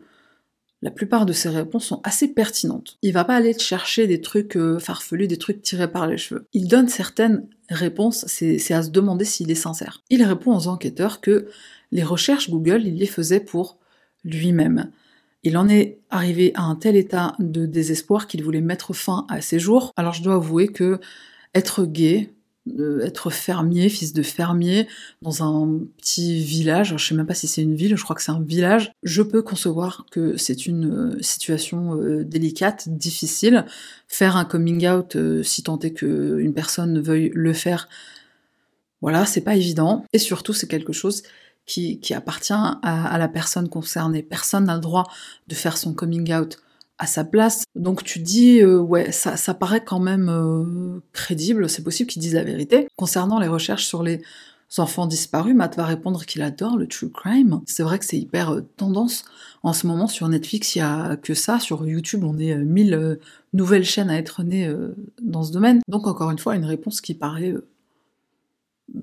la 0.83 0.91
plupart 0.91 1.25
de 1.25 1.31
ses 1.31 1.47
réponses 1.47 1.85
sont 1.85 2.01
assez 2.03 2.27
pertinentes. 2.27 2.97
Il 3.01 3.13
va 3.13 3.23
pas 3.23 3.35
aller 3.35 3.57
chercher 3.57 4.05
des 4.05 4.19
trucs 4.19 4.57
euh, 4.57 4.79
farfelus, 4.79 5.27
des 5.27 5.37
trucs 5.37 5.61
tirés 5.61 5.89
par 5.89 6.07
les 6.07 6.17
cheveux. 6.17 6.45
Il 6.51 6.67
donne 6.67 6.89
certaines 6.89 7.47
réponses, 7.69 8.25
c'est 8.27 8.73
à 8.73 8.83
se 8.83 8.89
demander 8.89 9.23
s'il 9.23 9.49
est 9.49 9.55
sincère. 9.55 10.03
Il 10.09 10.21
répond 10.23 10.53
aux 10.53 10.67
enquêteurs 10.67 11.21
que 11.21 11.47
les 11.93 12.03
recherches 12.03 12.49
Google, 12.49 12.81
il 12.85 12.97
les 12.97 13.05
faisait 13.07 13.39
pour 13.39 13.77
lui-même. 14.25 14.91
Il 15.43 15.57
en 15.57 15.67
est 15.67 15.99
arrivé 16.09 16.51
à 16.55 16.63
un 16.63 16.75
tel 16.75 16.95
état 16.95 17.35
de 17.39 17.65
désespoir 17.65 18.27
qu'il 18.27 18.43
voulait 18.43 18.61
mettre 18.61 18.93
fin 18.93 19.25
à 19.29 19.41
ses 19.41 19.59
jours. 19.59 19.91
Alors 19.97 20.13
je 20.13 20.23
dois 20.23 20.35
avouer 20.35 20.69
que 20.69 20.99
être 21.53 21.85
gay, 21.85 22.33
être 23.01 23.29
fermier, 23.29 23.89
fils 23.89 24.13
de 24.13 24.23
fermier, 24.23 24.87
dans 25.21 25.43
un 25.43 25.79
petit 25.97 26.41
village, 26.41 26.95
je 26.97 27.05
sais 27.05 27.15
même 27.15 27.25
pas 27.25 27.33
si 27.33 27.47
c'est 27.47 27.61
une 27.61 27.75
ville, 27.75 27.97
je 27.97 28.03
crois 28.03 28.15
que 28.15 28.21
c'est 28.21 28.31
un 28.31 28.41
village, 28.41 28.93
je 29.03 29.21
peux 29.21 29.41
concevoir 29.41 30.05
que 30.11 30.37
c'est 30.37 30.65
une 30.65 31.13
euh, 31.15 31.21
situation 31.21 31.99
euh, 31.99 32.23
délicate, 32.23 32.87
difficile. 32.87 33.65
Faire 34.07 34.37
un 34.37 34.45
coming 34.45 34.87
out, 34.87 35.15
euh, 35.15 35.43
si 35.43 35.63
tant 35.63 35.79
est 35.79 35.91
qu'une 35.91 36.53
personne 36.53 37.01
veuille 37.01 37.31
le 37.33 37.53
faire, 37.53 37.89
voilà, 39.01 39.25
c'est 39.25 39.41
pas 39.41 39.57
évident. 39.57 40.05
Et 40.13 40.17
surtout, 40.17 40.53
c'est 40.53 40.67
quelque 40.67 40.93
chose 40.93 41.23
qui, 41.65 42.13
appartient 42.13 42.53
à, 42.53 42.77
à 42.81 43.17
la 43.17 43.27
personne 43.27 43.69
concernée. 43.69 44.23
Personne 44.23 44.65
n'a 44.65 44.75
le 44.75 44.81
droit 44.81 45.05
de 45.47 45.55
faire 45.55 45.77
son 45.77 45.93
coming 45.93 46.33
out 46.33 46.57
à 46.97 47.05
sa 47.05 47.23
place. 47.23 47.63
Donc 47.75 48.03
tu 48.03 48.19
dis, 48.19 48.61
euh, 48.61 48.79
ouais, 48.79 49.11
ça, 49.11 49.37
ça, 49.37 49.53
paraît 49.53 49.83
quand 49.83 49.99
même 49.99 50.29
euh, 50.29 50.99
crédible, 51.11 51.69
c'est 51.69 51.83
possible 51.83 52.09
qu'il 52.09 52.21
dise 52.21 52.35
la 52.35 52.43
vérité. 52.43 52.87
Concernant 52.95 53.39
les 53.39 53.47
recherches 53.47 53.85
sur 53.85 54.03
les 54.03 54.21
enfants 54.77 55.05
disparus, 55.05 55.55
Matt 55.55 55.75
va 55.75 55.85
répondre 55.85 56.25
qu'il 56.25 56.41
adore 56.41 56.77
le 56.77 56.87
true 56.87 57.11
crime. 57.11 57.61
C'est 57.65 57.83
vrai 57.83 57.99
que 57.99 58.05
c'est 58.05 58.17
hyper 58.17 58.53
euh, 58.53 58.61
tendance 58.77 59.25
en 59.63 59.73
ce 59.73 59.87
moment 59.87 60.07
sur 60.07 60.27
Netflix, 60.27 60.75
il 60.75 60.79
y 60.79 60.81
a 60.81 61.15
que 61.15 61.33
ça. 61.33 61.59
Sur 61.59 61.87
YouTube, 61.87 62.23
on 62.23 62.37
est 62.37 62.55
mille 62.55 63.19
nouvelles 63.53 63.85
chaînes 63.85 64.09
à 64.09 64.17
être 64.17 64.43
nées 64.43 64.69
dans 65.21 65.43
ce 65.43 65.53
domaine. 65.53 65.79
Donc 65.87 66.05
encore 66.05 66.31
une 66.31 66.37
fois, 66.37 66.57
une 66.57 66.65
réponse 66.65 66.99
qui 66.99 67.13
paraît 67.13 67.53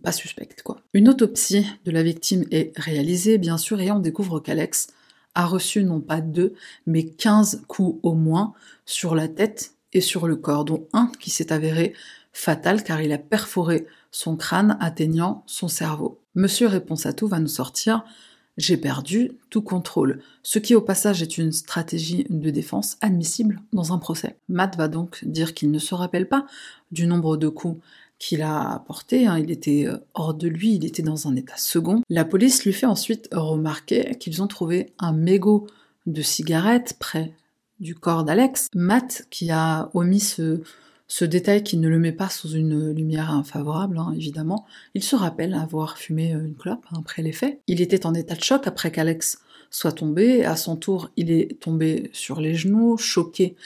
pas 0.03 0.13
suspecte, 0.13 0.63
quoi. 0.63 0.81
Une 0.93 1.09
autopsie 1.09 1.67
de 1.85 1.91
la 1.91 2.03
victime 2.03 2.45
est 2.51 2.73
réalisée, 2.77 3.39
bien 3.39 3.59
sûr, 3.59 3.81
et 3.81 3.91
on 3.91 3.99
découvre 3.99 4.41
qu'Alex 4.41 4.89
a 5.35 5.47
reçu 5.47 5.85
non 5.85 6.01
pas 6.01 6.21
deux, 6.21 6.55
mais 6.87 7.05
15 7.05 7.63
coups 7.69 7.99
au 8.03 8.15
moins 8.15 8.53
sur 8.85 9.15
la 9.15 9.29
tête 9.29 9.75
et 9.93 10.01
sur 10.01 10.27
le 10.27 10.37
corps, 10.37 10.65
dont 10.65 10.87
un 10.93 11.11
qui 11.21 11.31
s'est 11.31 11.53
avéré 11.53 11.95
fatal 12.33 12.85
car 12.85 13.03
il 13.03 13.13
a 13.13 13.19
perforé 13.19 13.87
son 14.11 14.37
crâne 14.37 14.77
atteignant 14.81 15.43
son 15.47 15.69
cerveau. 15.69 16.21
Monsieur 16.35 16.69
Réponse 16.69 17.07
à 17.07 17.13
tout 17.13 17.27
va 17.27 17.41
nous 17.41 17.49
sortir 17.49 18.05
j'ai 18.61 18.77
perdu 18.77 19.33
tout 19.49 19.63
contrôle, 19.63 20.21
ce 20.43 20.59
qui 20.59 20.75
au 20.75 20.83
passage 20.83 21.23
est 21.23 21.39
une 21.39 21.53
stratégie 21.53 22.27
de 22.29 22.51
défense 22.51 22.99
admissible 23.01 23.61
dans 23.73 23.93
un 23.93 23.99
procès. 23.99 24.37
Matt 24.49 24.77
va 24.77 24.89
donc 24.89 25.25
dire 25.25 25.55
qu'il 25.55 25.71
ne 25.71 25.79
se 25.79 25.95
rappelle 25.95 26.29
pas 26.29 26.47
du 26.93 27.07
nombre 27.07 27.37
de 27.37 27.49
coups 27.49 27.81
qu'il 28.21 28.43
a 28.43 28.75
apporté, 28.75 29.27
hein. 29.27 29.39
il 29.39 29.51
était 29.51 29.87
euh, 29.87 29.97
hors 30.15 30.35
de 30.35 30.47
lui, 30.47 30.75
il 30.75 30.85
était 30.85 31.03
dans 31.03 31.27
un 31.27 31.35
état 31.35 31.57
second. 31.57 32.03
La 32.09 32.25
police 32.25 32.65
lui 32.65 32.73
fait 32.73 32.87
ensuite 32.87 33.29
remarquer 33.33 34.15
qu'ils 34.21 34.43
ont 34.43 34.47
trouvé 34.47 34.93
un 35.01 35.13
mégot 35.13 35.67
de 36.07 36.23
cigarette 36.23 36.97
près 37.01 37.33
du 37.81 37.95
corps 37.95 38.23
d'Alex. 38.23 38.69
Matt, 38.75 39.27
qui 39.31 39.51
a 39.51 39.91
omis 39.95 40.21
ce, 40.21 41.25
détail 41.25 41.65
qui 41.65 41.79
ne 41.79 41.89
le 41.89 41.99
met 41.99 42.13
pas 42.13 42.29
sous 42.29 42.51
une 42.51 42.93
lumière 42.93 43.31
infavorable, 43.31 43.99
hein, 43.99 44.13
évidemment, 44.15 44.67
il 44.95 45.03
se 45.03 45.17
rappelle 45.17 45.55
avoir 45.55 45.97
fumé 45.97 46.35
euh, 46.35 46.45
une 46.45 46.55
clope 46.55 46.85
hein, 46.93 46.99
après 47.01 47.23
les 47.23 47.33
faits. 47.33 47.59
Il 47.69 47.81
était 47.81 48.05
en 48.05 48.13
état 48.13 48.35
de 48.35 48.45
choc 48.45 48.67
après 48.67 48.93
qu'Alex 48.93 49.39
soit 49.71 49.93
tombé. 49.93 50.45
À 50.45 50.57
son 50.57 50.77
tour, 50.77 51.11
il 51.17 51.31
est 51.31 51.59
tombé 51.59 52.11
sur 52.13 52.39
les 52.41 52.55
genoux, 52.55 52.99
choqué 52.99 53.57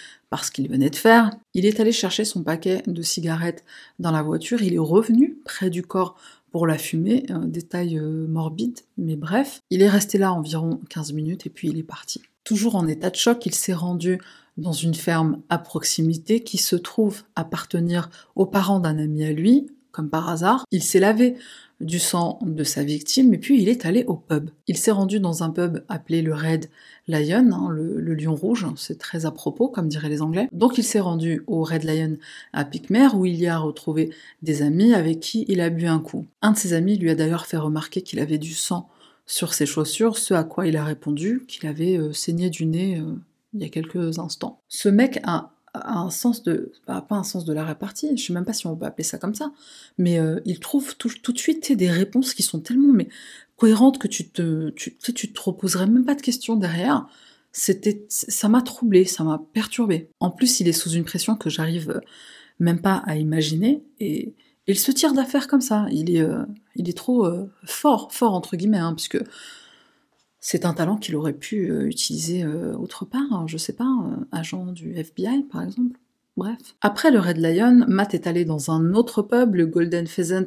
ce 0.42 0.50
qu'il 0.50 0.68
venait 0.68 0.90
de 0.90 0.96
faire. 0.96 1.30
Il 1.52 1.66
est 1.66 1.78
allé 1.78 1.92
chercher 1.92 2.24
son 2.24 2.42
paquet 2.42 2.82
de 2.86 3.02
cigarettes 3.02 3.64
dans 3.98 4.10
la 4.10 4.22
voiture. 4.22 4.62
Il 4.62 4.72
est 4.72 4.78
revenu 4.78 5.36
près 5.44 5.68
du 5.68 5.82
corps 5.82 6.16
pour 6.50 6.66
la 6.66 6.78
fumer. 6.78 7.26
Un 7.28 7.46
détail 7.46 7.98
euh, 7.98 8.26
morbide, 8.26 8.80
mais 8.96 9.16
bref. 9.16 9.60
Il 9.70 9.82
est 9.82 9.88
resté 9.88 10.18
là 10.18 10.32
environ 10.32 10.80
15 10.88 11.12
minutes 11.12 11.46
et 11.46 11.50
puis 11.50 11.68
il 11.68 11.78
est 11.78 11.82
parti. 11.84 12.22
Toujours 12.42 12.76
en 12.76 12.86
état 12.86 13.10
de 13.10 13.16
choc, 13.16 13.44
il 13.46 13.54
s'est 13.54 13.74
rendu 13.74 14.18
dans 14.56 14.72
une 14.72 14.94
ferme 14.94 15.42
à 15.48 15.58
proximité 15.58 16.40
qui 16.40 16.58
se 16.58 16.76
trouve 16.76 17.22
appartenir 17.36 18.08
aux 18.36 18.46
parents 18.46 18.80
d'un 18.80 18.98
ami 18.98 19.24
à 19.24 19.32
lui, 19.32 19.66
comme 19.94 20.10
par 20.10 20.28
hasard. 20.28 20.64
Il 20.70 20.82
s'est 20.82 21.00
lavé 21.00 21.36
du 21.80 21.98
sang 21.98 22.38
de 22.42 22.64
sa 22.64 22.84
victime, 22.84 23.34
et 23.34 23.38
puis 23.38 23.60
il 23.60 23.68
est 23.68 23.84
allé 23.84 24.04
au 24.04 24.14
pub. 24.14 24.50
Il 24.66 24.76
s'est 24.76 24.90
rendu 24.90 25.20
dans 25.20 25.42
un 25.42 25.50
pub 25.50 25.84
appelé 25.88 26.22
le 26.22 26.34
Red 26.34 26.68
Lion, 27.08 27.50
hein, 27.52 27.68
le, 27.70 28.14
lion 28.14 28.34
rouge, 28.34 28.66
c'est 28.76 28.98
très 28.98 29.26
à 29.26 29.30
propos, 29.30 29.68
comme 29.68 29.88
diraient 29.88 30.08
les 30.08 30.22
Anglais. 30.22 30.48
Donc 30.52 30.78
il 30.78 30.84
s'est 30.84 31.00
rendu 31.00 31.42
au 31.46 31.62
Red 31.62 31.84
Lion 31.84 32.16
à 32.52 32.64
Picmer, 32.64 33.08
où 33.14 33.26
il 33.26 33.36
y 33.36 33.46
a 33.46 33.58
retrouvé 33.58 34.10
des 34.42 34.62
amis 34.62 34.94
avec 34.94 35.20
qui 35.20 35.44
il 35.48 35.60
a 35.60 35.70
bu 35.70 35.86
un 35.86 36.00
coup. 36.00 36.26
Un 36.42 36.52
de 36.52 36.56
ses 36.56 36.72
amis 36.72 36.96
lui 36.96 37.10
a 37.10 37.14
d'ailleurs 37.14 37.46
fait 37.46 37.56
remarquer 37.56 38.02
qu'il 38.02 38.20
avait 38.20 38.38
du 38.38 38.54
sang 38.54 38.88
sur 39.26 39.54
ses 39.54 39.66
chaussures, 39.66 40.18
ce 40.18 40.34
à 40.34 40.44
quoi 40.44 40.66
il 40.66 40.76
a 40.76 40.84
répondu 40.84 41.44
qu'il 41.48 41.66
avait 41.66 41.96
euh, 41.96 42.12
saigné 42.12 42.50
du 42.50 42.66
nez 42.66 42.98
euh, 42.98 43.14
il 43.54 43.62
y 43.62 43.64
a 43.64 43.68
quelques 43.68 44.18
instants. 44.18 44.60
Ce 44.68 44.88
mec 44.88 45.20
a 45.24 45.53
un 45.74 46.10
sens 46.10 46.42
de, 46.42 46.72
pas 46.86 47.04
un 47.10 47.24
sens 47.24 47.44
de 47.44 47.52
la 47.52 47.64
répartie, 47.64 48.16
je 48.16 48.26
sais 48.26 48.32
même 48.32 48.44
pas 48.44 48.52
si 48.52 48.66
on 48.66 48.76
peut 48.76 48.86
appeler 48.86 49.04
ça 49.04 49.18
comme 49.18 49.34
ça, 49.34 49.52
mais 49.98 50.18
euh, 50.18 50.40
il 50.44 50.60
trouve 50.60 50.96
tout, 50.96 51.08
de 51.08 51.38
suite 51.38 51.72
des 51.72 51.90
réponses 51.90 52.34
qui 52.34 52.42
sont 52.42 52.60
tellement 52.60 52.92
mais 52.92 53.08
cohérentes 53.56 53.98
que 53.98 54.08
tu 54.08 54.28
te, 54.28 54.70
tu, 54.70 54.96
tu 54.96 55.32
te 55.32 55.40
reposerais 55.40 55.86
même 55.86 56.04
pas 56.04 56.14
de 56.14 56.22
questions 56.22 56.56
derrière. 56.56 57.06
C'était, 57.52 58.04
ça 58.08 58.48
m'a 58.48 58.62
troublé, 58.62 59.04
ça 59.04 59.22
m'a 59.22 59.40
perturbé. 59.52 60.10
En 60.18 60.30
plus, 60.30 60.58
il 60.58 60.66
est 60.66 60.72
sous 60.72 60.90
une 60.90 61.04
pression 61.04 61.36
que 61.36 61.50
j'arrive 61.50 61.90
euh, 61.90 62.00
même 62.58 62.80
pas 62.80 63.02
à 63.06 63.16
imaginer 63.16 63.84
et 64.00 64.34
il 64.66 64.78
se 64.78 64.90
tire 64.90 65.12
d'affaire 65.12 65.46
comme 65.46 65.60
ça. 65.60 65.86
Il 65.90 66.14
est, 66.14 66.22
euh, 66.22 66.44
il 66.74 66.88
est 66.88 66.96
trop 66.96 67.28
fort, 67.64 68.12
fort 68.12 68.32
entre 68.32 68.56
guillemets, 68.56 68.78
hein, 68.78 68.94
puisque 68.94 69.22
c'est 70.46 70.66
un 70.66 70.74
talent 70.74 70.98
qu'il 70.98 71.16
aurait 71.16 71.32
pu 71.32 71.70
euh, 71.70 71.86
utiliser 71.86 72.42
euh, 72.42 72.76
autre 72.76 73.06
part, 73.06 73.32
hein, 73.32 73.46
je 73.46 73.56
sais 73.56 73.72
pas, 73.72 73.88
euh, 73.88 74.26
agent 74.30 74.66
du 74.72 74.94
FBI 74.94 75.44
par 75.50 75.62
exemple. 75.62 75.98
Bref. 76.36 76.58
Après 76.82 77.10
le 77.10 77.18
Red 77.18 77.38
Lion, 77.38 77.86
Matt 77.88 78.12
est 78.12 78.26
allé 78.26 78.44
dans 78.44 78.70
un 78.70 78.92
autre 78.92 79.22
pub, 79.22 79.54
le 79.54 79.64
Golden 79.64 80.06
Pheasant 80.06 80.44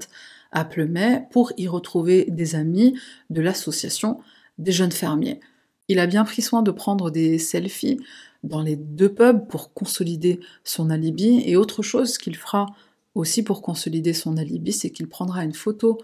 à 0.52 0.66
Plemet, 0.66 1.26
pour 1.32 1.52
y 1.58 1.68
retrouver 1.68 2.26
des 2.30 2.54
amis 2.54 2.96
de 3.32 3.42
l'association 3.42 4.20
des 4.60 4.72
jeunes 4.72 4.92
fermiers. 4.92 5.40
Il 5.88 5.98
a 5.98 6.06
bien 6.06 6.26
pris 6.26 6.44
soin 6.44 6.62
de 6.62 6.70
prendre 6.70 7.10
des 7.10 7.40
selfies 7.40 8.00
dans 8.44 8.62
les 8.62 8.76
deux 8.76 9.12
pubs 9.12 9.48
pour 9.48 9.74
consolider 9.74 10.42
son 10.64 10.92
alibi, 10.92 11.42
et 11.44 11.56
autre 11.56 11.82
chose 11.82 12.20
qu'il 12.20 12.36
fera 12.36 12.68
aussi 13.16 13.42
pour 13.42 13.64
consolider 13.64 14.14
son 14.14 14.38
alibi, 14.38 14.74
c'est 14.74 14.92
qu'il 14.92 15.08
prendra 15.08 15.44
une 15.44 15.56
photo 15.56 15.98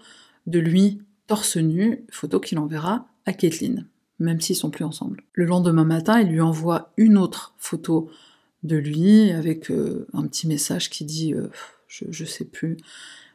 de 0.48 0.58
lui 0.58 1.00
torse 1.28 1.58
nu, 1.58 2.04
photo 2.10 2.40
qu'il 2.40 2.58
enverra 2.58 3.06
à 3.26 3.32
Kathleen, 3.32 3.86
même 4.18 4.40
s'ils 4.40 4.56
sont 4.56 4.70
plus 4.70 4.84
ensemble. 4.84 5.22
Le 5.32 5.44
lendemain 5.44 5.84
matin, 5.84 6.20
il 6.20 6.28
lui 6.28 6.40
envoie 6.40 6.92
une 6.96 7.16
autre 7.18 7.54
photo 7.58 8.10
de 8.62 8.76
lui 8.76 9.30
avec 9.30 9.70
euh, 9.70 10.06
un 10.12 10.26
petit 10.26 10.46
message 10.46 10.90
qui 10.90 11.04
dit 11.04 11.34
euh, 11.34 11.48
je, 11.86 12.04
je 12.10 12.24
sais 12.24 12.44
plus, 12.44 12.76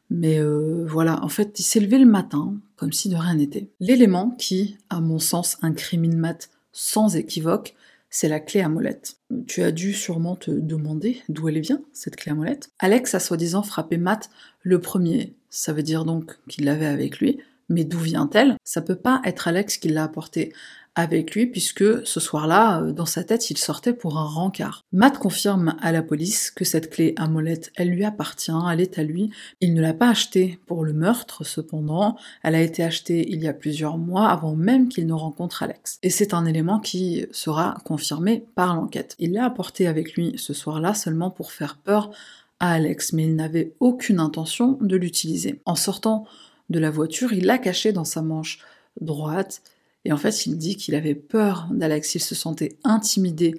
Mais 0.10 0.40
euh, 0.40 0.86
voilà, 0.88 1.24
en 1.24 1.30
fait, 1.30 1.60
il 1.60 1.64
s'est 1.64 1.80
levé 1.80 2.00
le 2.00 2.06
matin, 2.06 2.56
comme 2.76 2.92
si 2.92 3.10
de 3.10 3.16
rien 3.16 3.36
n'était. 3.36 3.70
L'élément 3.80 4.32
qui, 4.32 4.78
à 4.90 5.02
mon 5.02 5.20
sens, 5.20 5.58
incrimine 5.62 6.18
Matt 6.18 6.50
sans 6.72 7.16
équivoque, 7.16 7.76
c'est 8.10 8.28
la 8.28 8.40
clé 8.40 8.62
à 8.62 8.70
molette. 8.70 9.20
Tu 9.46 9.62
as 9.62 9.72
dû 9.72 9.94
sûrement 9.94 10.36
te 10.36 10.50
demander 10.50 11.22
d'où 11.30 11.48
elle 11.48 11.60
vient, 11.60 11.82
cette 11.94 12.16
clé 12.16 12.32
à 12.32 12.36
molette. 12.36 12.72
Alex 12.80 13.14
a 13.14 13.20
soi-disant 13.20 13.62
frappé 13.62 13.98
Matt 13.98 14.32
le 14.64 14.82
premier. 14.82 15.36
Ça 15.50 15.74
veut 15.74 15.84
dire 15.84 16.06
donc 16.06 16.40
qu'il 16.48 16.66
l'avait 16.66 16.88
avec 16.88 17.20
lui. 17.20 17.40
Mais 17.70 17.84
d'où 17.84 18.00
vient-elle? 18.00 18.58
Ça 18.64 18.82
peut 18.82 18.96
pas 18.96 19.22
être 19.26 19.48
Alex 19.48 19.78
qui 19.78 19.90
l'a 19.90 20.04
apportée 20.04 20.54
avec 20.96 21.34
lui 21.34 21.46
puisque 21.46 22.06
ce 22.06 22.20
soir-là, 22.20 22.82
euh, 22.82 22.92
dans 22.92 23.06
sa 23.06 23.24
tête, 23.24 23.50
il 23.50 23.58
sortait 23.58 23.94
pour 23.94 24.18
un 24.18 24.26
rencard. 24.26 24.84
Matt 24.92 25.18
confirme 25.18 25.76
à 25.82 25.92
la 25.92 26.02
police 26.02 26.52
que 26.52 26.66
cette 26.66 26.90
clé 26.90 27.14
à 27.18 27.28
molette, 27.28 27.72
elle 27.76 27.90
lui 27.90 28.04
appartient, 28.04 28.52
elle 28.72 28.82
est 28.82 28.98
à 28.98 29.04
lui. 29.04 29.30
Il 29.62 29.74
ne 29.74 29.82
l'a 29.82 29.94
pas 29.94 30.10
achetée 30.10 30.60
pour 30.66 30.84
le 30.84 30.94
meurtre, 30.94 31.44
cependant, 31.44 32.18
elle 32.44 32.56
a 32.56 32.62
été 32.62 32.84
achetée 32.84 33.32
il 33.32 33.42
y 33.42 33.48
a 33.48 33.54
plusieurs 33.54 33.98
mois 33.98 34.30
avant 34.30 34.56
même 34.56 34.90
qu'il 34.90 35.08
ne 35.08 35.14
rencontre 35.14 35.64
Alex. 35.64 36.00
Et 36.04 36.10
c'est 36.10 36.34
un 36.34 36.46
élément 36.46 36.80
qui 36.80 37.26
sera 37.32 37.78
confirmé 37.86 38.46
par 38.56 38.76
l'enquête. 38.76 39.16
Il 39.20 39.34
l'a 39.34 39.46
apportée 39.46 39.88
avec 39.88 40.14
lui 40.14 40.34
ce 40.38 40.54
soir-là 40.54 40.94
seulement 40.94 41.30
pour 41.30 41.52
faire 41.52 41.78
peur 41.78 42.12
à 42.60 42.74
Alex, 42.74 43.14
mais 43.14 43.24
il 43.24 43.36
n'avait 43.36 43.74
aucune 43.80 44.20
intention 44.20 44.78
de 44.82 44.98
l'utiliser. 44.98 45.62
En 45.66 45.76
sortant 45.76 46.26
de 46.70 46.80
la 46.80 46.92
voiture, 46.92 47.34
il 47.34 47.46
l'a 47.46 47.58
cachée 47.58 47.92
dans 47.92 48.06
sa 48.06 48.22
manche 48.22 48.60
droite 49.02 49.62
et 50.06 50.12
en 50.12 50.18
fait, 50.18 50.46
il 50.46 50.58
dit 50.58 50.76
qu'il 50.78 50.96
avait 50.96 51.16
peur 51.16 51.68
d'Alex, 51.72 52.16
il 52.16 52.20
se 52.20 52.36
sentait 52.36 52.78
intimidé 52.84 53.56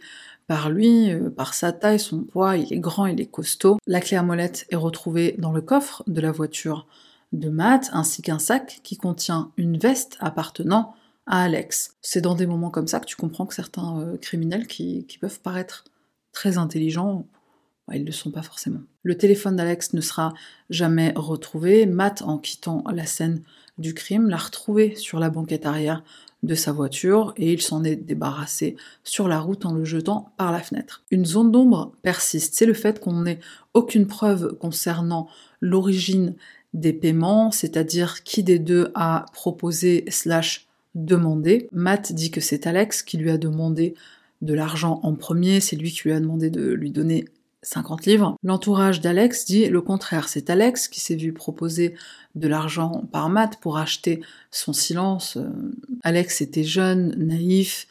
par 0.47 0.71
lui, 0.71 1.11
euh, 1.11 1.31
par 1.31 1.55
sa 1.55 1.73
taille, 1.73 2.01
son 2.01 2.23
poids, 2.23 2.57
il 2.57 2.73
est 2.73 2.79
grand, 2.79 3.07
il 3.07 3.21
est 3.21 3.31
costaud. 3.31 3.79
La 3.87 4.01
clé 4.01 4.17
à 4.17 4.23
molette 4.23 4.67
est 4.71 4.77
retrouvée 4.77 5.35
dans 5.39 5.53
le 5.53 5.61
coffre 5.61 6.03
de 6.07 6.21
la 6.21 6.33
voiture 6.33 6.87
de 7.33 7.49
Matt, 7.49 7.91
ainsi 7.93 8.23
qu'un 8.23 8.41
sac 8.41 8.81
qui 8.83 8.97
contient 8.97 9.53
une 9.57 9.79
veste 9.79 10.17
appartenant 10.19 10.95
à 11.27 11.45
Alex. 11.45 11.97
C'est 12.01 12.21
dans 12.21 12.35
des 12.35 12.47
moments 12.47 12.71
comme 12.71 12.89
ça 12.89 12.99
que 12.99 13.07
tu 13.07 13.17
comprends 13.17 13.47
que 13.47 13.55
certains 13.55 14.01
euh, 14.01 14.17
criminels 14.17 14.67
qui, 14.67 15.07
peuvent 15.21 15.41
paraître 15.41 15.85
très 16.33 16.59
intelligents, 16.59 17.27
ils 17.97 18.03
ne 18.03 18.07
le 18.07 18.13
sont 18.13 18.31
pas 18.31 18.43
forcément. 18.43 18.81
Le 19.03 19.17
téléphone 19.17 19.57
d'Alex 19.57 19.93
ne 19.93 20.01
sera 20.01 20.35
jamais 20.69 21.13
retrouvé. 21.17 21.87
Matt, 21.87 22.23
en 22.23 22.39
quittant 22.39 22.85
la 22.93 23.07
scène 23.07 23.43
du 23.79 23.95
crime, 23.95 24.29
l'a 24.29 24.37
retrouvé 24.37 24.95
sur 24.97 25.19
la 25.19 25.31
banquette 25.31 25.67
arrière 25.67 26.03
de 26.43 26.55
sa 26.55 26.73
voiture 26.73 27.35
et 27.37 27.53
il 27.53 27.61
s'en 27.61 27.85
est 27.85 27.97
débarrassé 27.97 28.77
sur 29.05 29.29
la 29.29 29.41
route 29.41 29.67
en 29.67 29.75
le 29.75 29.85
jetant 29.85 30.33
par 30.37 30.53
la 30.53 30.61
fenêtre. 30.61 31.03
Une 31.11 31.27
zone 31.27 31.51
d'ombre 31.51 31.93
persiste, 32.03 32.55
c'est 32.55 32.67
le 32.67 32.75
fait 32.75 32.99
qu'on 32.99 33.23
n'ait 33.23 33.41
aucune 33.75 34.07
preuve 34.07 34.57
concernant 34.59 35.29
l'origine 35.61 36.35
des 36.73 36.93
paiements, 36.93 37.51
c'est-à-dire 37.51 38.23
qui 38.23 38.43
des 38.43 38.59
deux 38.59 38.91
a 38.95 39.27
proposé 39.33 40.05
slash 40.09 40.69
demandé. 40.95 41.69
Matt 41.73 42.13
dit 42.13 42.31
que 42.31 42.41
c'est 42.41 42.67
Alex 42.67 43.03
qui 43.03 43.19
lui 43.19 43.31
a 43.31 43.39
demandé 43.39 43.95
de 44.41 44.55
l'argent 44.55 45.01
en 45.03 45.15
premier, 45.15 45.61
c'est 45.61 45.77
lui 45.77 45.91
qui 45.91 46.03
lui 46.05 46.13
a 46.13 46.21
demandé 46.21 46.49
de 46.49 46.73
lui 46.73 46.91
donner 46.91 47.27
50 47.63 48.07
livres. 48.07 48.37
L'entourage 48.43 49.01
d'Alex 49.01 49.45
dit 49.45 49.67
le 49.67 49.81
contraire. 49.81 50.29
C'est 50.29 50.51
Alex 50.51 50.89
qui 50.89 51.01
s'est 51.01 51.17
vu 51.17 51.33
proposer 51.33 51.95
de 52.35 52.49
l'argent 52.49 53.05
par 53.13 53.29
Matt 53.29 53.59
pour 53.61 53.79
acheter 53.79 54.23
son 54.51 54.73
silence. 54.73 55.37
Euh, 55.37 55.51
Alex 56.03 56.41
était 56.41 56.65
jeune, 56.65 57.15
naïf, 57.17 57.87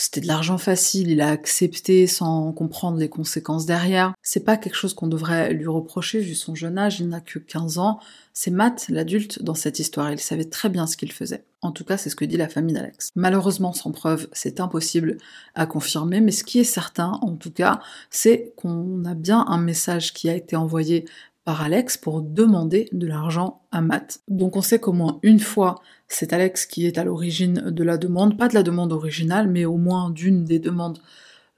c'était 0.00 0.22
de 0.22 0.28
l'argent 0.28 0.56
facile, 0.56 1.10
il 1.10 1.20
a 1.20 1.28
accepté 1.28 2.06
sans 2.06 2.52
comprendre 2.52 2.96
les 2.96 3.10
conséquences 3.10 3.66
derrière. 3.66 4.14
C'est 4.22 4.46
pas 4.46 4.56
quelque 4.56 4.74
chose 4.74 4.94
qu'on 4.94 5.08
devrait 5.08 5.52
lui 5.52 5.66
reprocher 5.66 6.20
vu 6.20 6.34
son 6.34 6.54
jeune 6.54 6.78
âge, 6.78 7.00
il 7.00 7.08
n'a 7.10 7.20
que 7.20 7.38
15 7.38 7.76
ans. 7.76 8.00
C'est 8.32 8.50
Matt, 8.50 8.86
l'adulte, 8.88 9.42
dans 9.42 9.54
cette 9.54 9.78
histoire, 9.78 10.10
il 10.10 10.18
savait 10.18 10.46
très 10.46 10.70
bien 10.70 10.86
ce 10.86 10.96
qu'il 10.96 11.12
faisait. 11.12 11.44
En 11.60 11.70
tout 11.70 11.84
cas, 11.84 11.98
c'est 11.98 12.08
ce 12.08 12.16
que 12.16 12.24
dit 12.24 12.38
la 12.38 12.48
famille 12.48 12.74
d'Alex. 12.74 13.10
Malheureusement, 13.14 13.74
sans 13.74 13.92
preuve, 13.92 14.28
c'est 14.32 14.60
impossible 14.60 15.18
à 15.54 15.66
confirmer, 15.66 16.22
mais 16.22 16.32
ce 16.32 16.44
qui 16.44 16.58
est 16.58 16.64
certain, 16.64 17.18
en 17.20 17.36
tout 17.36 17.50
cas, 17.50 17.80
c'est 18.08 18.54
qu'on 18.56 19.04
a 19.04 19.12
bien 19.12 19.44
un 19.48 19.58
message 19.58 20.14
qui 20.14 20.30
a 20.30 20.34
été 20.34 20.56
envoyé 20.56 21.04
par 21.44 21.62
Alex 21.62 21.96
pour 21.96 22.22
demander 22.22 22.88
de 22.92 23.06
l'argent 23.06 23.62
à 23.72 23.80
Matt. 23.80 24.20
Donc 24.28 24.56
on 24.56 24.62
sait 24.62 24.78
qu'au 24.78 24.92
moins 24.92 25.18
une 25.22 25.40
fois, 25.40 25.76
c'est 26.08 26.32
Alex 26.32 26.66
qui 26.66 26.86
est 26.86 26.98
à 26.98 27.04
l'origine 27.04 27.70
de 27.70 27.84
la 27.84 27.96
demande, 27.96 28.36
pas 28.36 28.48
de 28.48 28.54
la 28.54 28.62
demande 28.62 28.92
originale, 28.92 29.48
mais 29.48 29.64
au 29.64 29.76
moins 29.76 30.10
d'une 30.10 30.44
des 30.44 30.58
demandes 30.58 31.00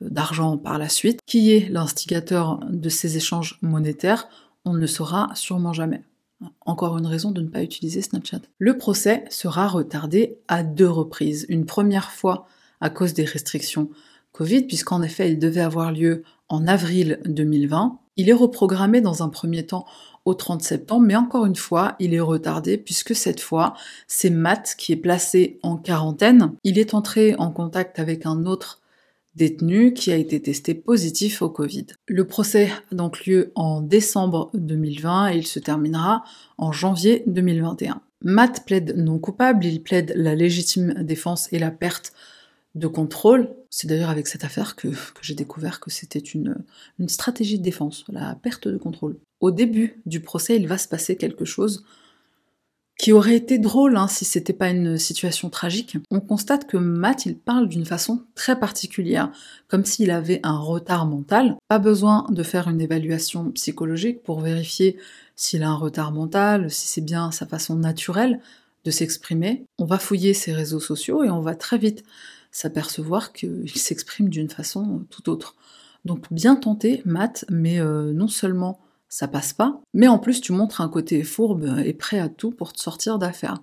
d'argent 0.01 0.57
par 0.57 0.79
la 0.79 0.88
suite. 0.88 1.21
Qui 1.27 1.53
est 1.53 1.68
l'instigateur 1.68 2.61
de 2.71 2.88
ces 2.88 3.16
échanges 3.16 3.59
monétaires 3.62 4.29
On 4.64 4.73
ne 4.73 4.81
le 4.81 4.87
saura 4.87 5.31
sûrement 5.35 5.73
jamais. 5.73 6.03
Encore 6.66 6.99
une 6.99 7.07
raison 7.07 7.31
de 7.31 7.40
ne 7.40 7.49
pas 7.49 7.62
utiliser 7.62 8.03
Snapchat. 8.03 8.40
Le 8.59 8.77
procès 8.77 9.25
sera 9.31 9.68
retardé 9.68 10.38
à 10.49 10.64
deux 10.64 10.88
reprises. 10.88 11.47
Une 11.49 11.66
première 11.66 12.11
fois 12.11 12.47
à 12.81 12.90
cause 12.90 13.14
des 13.14 13.25
restrictions 13.25 13.90
Covid, 14.33 14.62
puisqu'en 14.62 15.03
effet 15.03 15.31
il 15.31 15.38
devait 15.38 15.61
avoir 15.61 15.92
lieu 15.92 16.25
en 16.49 16.66
avril 16.66 17.21
2020. 17.27 17.99
Il 18.16 18.29
est 18.29 18.35
reprogrammé 18.35 19.01
dans 19.01 19.22
un 19.22 19.29
premier 19.29 19.66
temps 19.66 19.87
au 20.25 20.35
30 20.35 20.62
septembre, 20.62 21.07
mais 21.07 21.16
encore 21.16 21.46
une 21.46 21.57
fois, 21.57 21.96
il 21.98 22.14
est 22.14 22.20
retardé 22.20 22.79
puisque 22.79 23.14
cette 23.14 23.40
fois, 23.40 23.75
c'est 24.07 24.31
Matt 24.31 24.75
qui 24.79 24.92
est 24.92 24.96
placé 24.96 25.59
en 25.62 25.77
quarantaine. 25.77 26.53
Il 26.62 26.79
est 26.79 26.94
entré 26.94 27.35
en 27.37 27.51
contact 27.51 27.98
avec 27.98 28.27
un 28.27 28.44
autre 28.44 28.83
détenu 29.35 29.94
qui 29.94 30.12
a 30.12 30.16
été 30.16 30.40
testé 30.42 30.75
positif 30.75 31.42
au 31.42 31.48
Covid. 31.48 31.87
Le 32.07 32.27
procès 32.27 32.70
a 32.90 32.94
donc 32.94 33.25
lieu 33.25 33.51
en 33.55 33.81
décembre 33.81 34.51
2020 34.55 35.33
et 35.33 35.37
il 35.38 35.46
se 35.46 35.59
terminera 35.59 36.22
en 36.59 36.70
janvier 36.70 37.25
2021. 37.27 38.03
Matt 38.25 38.64
plaide 38.66 38.96
non 38.96 39.18
coupable, 39.18 39.64
il 39.64 39.83
plaide 39.83 40.12
la 40.16 40.35
légitime 40.35 40.94
défense 41.03 41.53
et 41.53 41.59
la 41.59 41.70
perte 41.70 42.12
de 42.75 42.87
contrôle. 42.87 43.55
C'est 43.71 43.87
d'ailleurs 43.87 44.11
avec 44.11 44.27
cette 44.27 44.45
affaire 44.45 44.77
que, 44.77 44.89
j'ai 45.21 45.35
découvert 45.35 45.81
que 45.81 45.91
c'était 45.91 46.19
une, 46.19 46.57
stratégie 47.09 47.59
de 47.59 47.65
défense, 47.65 48.05
la 48.09 48.35
perte 48.35 48.69
de 48.69 48.79
contrôle. 48.79 49.19
Au 49.41 49.51
début 49.51 50.01
du 50.07 50.21
procès, 50.21 50.57
il 50.57 50.69
va 50.69 50.79
se 50.79 50.89
passer 50.89 51.17
quelque 51.17 51.45
chose 51.45 51.85
qui 52.99 53.13
aurait 53.13 53.35
été 53.35 53.59
drôle 53.59 53.97
hein, 53.97 54.07
si 54.07 54.25
c'était 54.25 54.53
pas 54.53 54.69
une 54.69 54.97
situation 54.97 55.51
tragique. 55.51 55.97
On 56.11 56.21
constate 56.21 56.69
que 56.69 56.77
Matt, 56.77 57.27
il 57.27 57.37
parle 57.37 57.69
d'une 57.69 57.87
façon 57.87 58.23
très 58.35 58.61
particulière, 58.61 59.33
comme 59.67 59.85
s'il 59.85 60.11
avait 60.11 60.41
un 60.45 60.59
retard 60.59 61.07
mental. 61.07 61.57
Pas 61.69 61.81
besoin 61.81 62.27
de 62.31 62.43
faire 62.43 62.69
une 62.69 62.81
évaluation 62.81 63.51
psychologique 63.53 64.23
pour 64.23 64.41
vérifier 64.41 64.99
s'il 65.35 65.65
a 65.65 65.71
un 65.71 65.75
retard 65.75 66.13
mental, 66.13 66.71
si 66.71 66.87
c'est 66.87 67.01
bien 67.01 67.33
sa 67.33 67.47
façon 67.47 67.75
naturelle 67.75 68.41
de 68.85 68.91
s'exprimer. 68.91 69.65
On 69.79 69.85
va 69.85 69.99
fouiller 69.99 70.35
ses 70.35 70.53
réseaux 70.53 70.81
sociaux 70.81 71.25
et 71.25 71.31
on 71.31 71.41
va 71.41 71.55
très 71.55 71.79
vite 71.79 72.05
s'apercevoir 72.53 73.33
qu'il 73.33 73.69
s'exprime 73.75 74.29
d'une 74.29 74.51
façon 74.51 75.05
tout 75.11 75.29
autre. 75.29 75.57
Donc 76.05 76.33
bien 76.33 76.55
tenté, 76.55 77.03
Matt, 77.05 77.45
mais 77.51 77.81
euh, 77.81 78.12
non 78.12 78.29
seulement 78.29 78.81
ça 79.09 79.29
passe 79.29 79.53
pas, 79.53 79.81
mais 79.93 80.09
en 80.09 80.19
plus 80.19 80.41
tu 80.41 80.53
montres 80.53 80.81
un 80.81 80.88
côté 80.88 81.23
fourbe 81.23 81.81
et 81.85 81.93
prêt 81.93 82.19
à 82.19 82.29
tout 82.29 82.51
pour 82.51 82.73
te 82.73 82.81
sortir 82.81 83.19
d'affaire. 83.19 83.59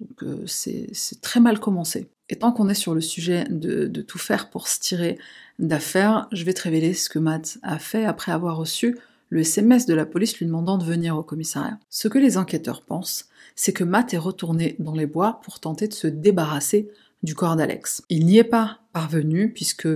Donc 0.00 0.22
euh, 0.22 0.44
c'est 0.46 1.20
très 1.20 1.40
mal 1.40 1.60
commencé. 1.60 2.08
Et 2.30 2.36
tant 2.36 2.52
qu'on 2.52 2.68
est 2.68 2.74
sur 2.74 2.94
le 2.94 3.02
sujet 3.02 3.44
de, 3.50 3.86
de 3.86 4.02
tout 4.02 4.18
faire 4.18 4.48
pour 4.48 4.66
se 4.66 4.80
tirer 4.80 5.18
d'affaire, 5.58 6.26
je 6.32 6.44
vais 6.44 6.54
te 6.54 6.62
révéler 6.62 6.94
ce 6.94 7.10
que 7.10 7.18
Matt 7.18 7.58
a 7.62 7.78
fait 7.78 8.06
après 8.06 8.32
avoir 8.32 8.56
reçu 8.56 8.96
le 9.28 9.40
SMS 9.40 9.86
de 9.86 9.94
la 9.94 10.06
police 10.06 10.38
lui 10.38 10.46
demandant 10.46 10.78
de 10.78 10.84
venir 10.84 11.16
au 11.16 11.22
commissariat. 11.22 11.78
Ce 11.90 12.08
que 12.08 12.18
les 12.18 12.38
enquêteurs 12.38 12.82
pensent, 12.82 13.28
c'est 13.56 13.72
que 13.72 13.84
Matt 13.84 14.14
est 14.14 14.18
retourné 14.18 14.76
dans 14.78 14.94
les 14.94 15.06
bois 15.06 15.40
pour 15.42 15.60
tenter 15.60 15.88
de 15.88 15.92
se 15.92 16.06
débarrasser 16.06 16.88
du 17.24 17.34
corps 17.34 17.56
d'Alex. 17.56 18.02
Il 18.10 18.26
n'y 18.26 18.36
est 18.36 18.44
pas 18.44 18.80
parvenu 18.92 19.50
puisque 19.52 19.88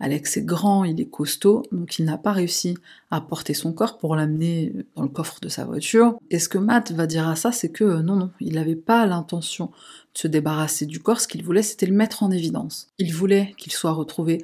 Alex 0.00 0.38
est 0.38 0.44
grand, 0.44 0.82
il 0.84 0.98
est 1.00 1.10
costaud, 1.10 1.62
donc 1.72 1.98
il 1.98 2.06
n'a 2.06 2.16
pas 2.16 2.32
réussi 2.32 2.76
à 3.10 3.20
porter 3.20 3.52
son 3.52 3.72
corps 3.72 3.98
pour 3.98 4.16
l'amener 4.16 4.72
dans 4.96 5.02
le 5.02 5.08
coffre 5.08 5.40
de 5.40 5.48
sa 5.48 5.66
voiture. 5.66 6.16
Et 6.30 6.38
ce 6.38 6.48
que 6.48 6.58
Matt 6.58 6.90
va 6.92 7.06
dire 7.06 7.28
à 7.28 7.36
ça, 7.36 7.52
c'est 7.52 7.70
que 7.70 8.00
non, 8.00 8.16
non, 8.16 8.30
il 8.40 8.54
n'avait 8.54 8.76
pas 8.76 9.04
l'intention 9.04 9.66
de 9.66 10.18
se 10.18 10.26
débarrasser 10.26 10.86
du 10.86 11.00
corps, 11.00 11.20
ce 11.20 11.28
qu'il 11.28 11.44
voulait, 11.44 11.62
c'était 11.62 11.86
le 11.86 11.94
mettre 11.94 12.22
en 12.22 12.30
évidence. 12.30 12.88
Il 12.98 13.14
voulait 13.14 13.54
qu'il 13.58 13.72
soit 13.72 13.92
retrouvé 13.92 14.42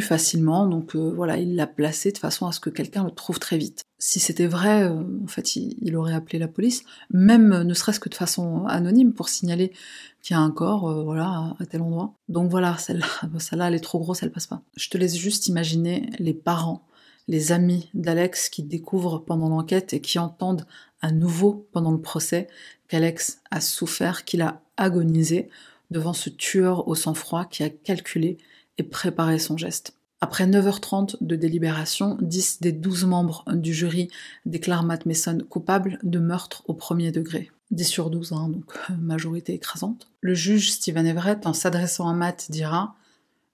facilement, 0.00 0.66
donc 0.66 0.94
euh, 0.94 1.12
voilà, 1.14 1.36
il 1.38 1.56
l'a 1.56 1.66
placé 1.66 2.12
de 2.12 2.18
façon 2.18 2.46
à 2.46 2.52
ce 2.52 2.60
que 2.60 2.70
quelqu'un 2.70 3.04
le 3.04 3.10
trouve 3.10 3.38
très 3.38 3.58
vite. 3.58 3.84
Si 3.98 4.20
c'était 4.20 4.46
vrai, 4.46 4.84
euh, 4.84 5.02
en 5.22 5.26
fait, 5.26 5.56
il, 5.56 5.96
aurait 5.96 6.14
appelé 6.14 6.38
la 6.38 6.48
police, 6.48 6.84
même 7.10 7.52
euh, 7.52 7.64
ne 7.64 7.74
serait-ce 7.74 8.00
que 8.00 8.08
de 8.08 8.14
façon 8.14 8.66
anonyme 8.66 9.12
pour 9.12 9.28
signaler 9.28 9.72
qu'il 10.22 10.34
y 10.34 10.38
a 10.38 10.42
un 10.42 10.50
corps, 10.50 11.04
voilà, 11.04 11.54
à 11.58 11.66
tel 11.66 11.82
endroit. 11.82 12.14
Donc 12.28 12.50
voilà, 12.50 12.76
celle-là, 12.78 13.06
celle-là, 13.38 13.68
elle 13.68 13.74
est 13.74 13.80
trop 13.80 13.98
grosse, 13.98 14.22
elle 14.22 14.32
passe 14.32 14.46
pas. 14.46 14.62
Je 14.76 14.88
te 14.88 14.98
laisse 14.98 15.16
juste 15.16 15.46
imaginer 15.46 16.10
les 16.18 16.34
parents, 16.34 16.86
les 17.28 17.52
amis 17.52 17.88
d'Alex 17.94 18.48
qui 18.48 18.62
découvrent 18.62 19.18
pendant 19.18 19.48
l'enquête 19.48 19.92
et 19.92 20.00
qui 20.00 20.18
entendent 20.18 20.66
à 21.00 21.12
nouveau 21.12 21.68
pendant 21.72 21.92
le 21.92 22.00
procès 22.00 22.48
qu'Alex 22.88 23.40
a 23.50 23.60
souffert, 23.60 24.24
qu'il 24.24 24.42
a 24.42 24.62
agonisé 24.76 25.48
devant 25.90 26.12
ce 26.12 26.30
tueur 26.30 26.88
au 26.88 26.94
sang-froid 26.94 27.44
qui 27.44 27.62
a 27.62 27.70
calculé 27.70 28.38
et 28.78 28.82
préparer 28.82 29.38
son 29.38 29.56
geste. 29.56 29.94
Après 30.20 30.46
9h30 30.46 31.16
de 31.20 31.36
délibération, 31.36 32.16
10 32.22 32.60
des 32.62 32.72
12 32.72 33.04
membres 33.04 33.44
du 33.52 33.74
jury 33.74 34.08
déclarent 34.46 34.84
Matt 34.84 35.04
Mason 35.04 35.38
coupable 35.48 35.98
de 36.02 36.18
meurtre 36.18 36.62
au 36.66 36.74
premier 36.74 37.12
degré. 37.12 37.50
10 37.70 37.84
sur 37.84 38.10
12, 38.10 38.32
hein, 38.32 38.48
donc 38.48 38.72
majorité 38.98 39.52
écrasante. 39.52 40.08
Le 40.20 40.34
juge 40.34 40.70
Stephen 40.70 41.06
Everett, 41.06 41.46
en 41.46 41.52
s'adressant 41.52 42.08
à 42.08 42.14
Matt, 42.14 42.46
dira 42.50 42.94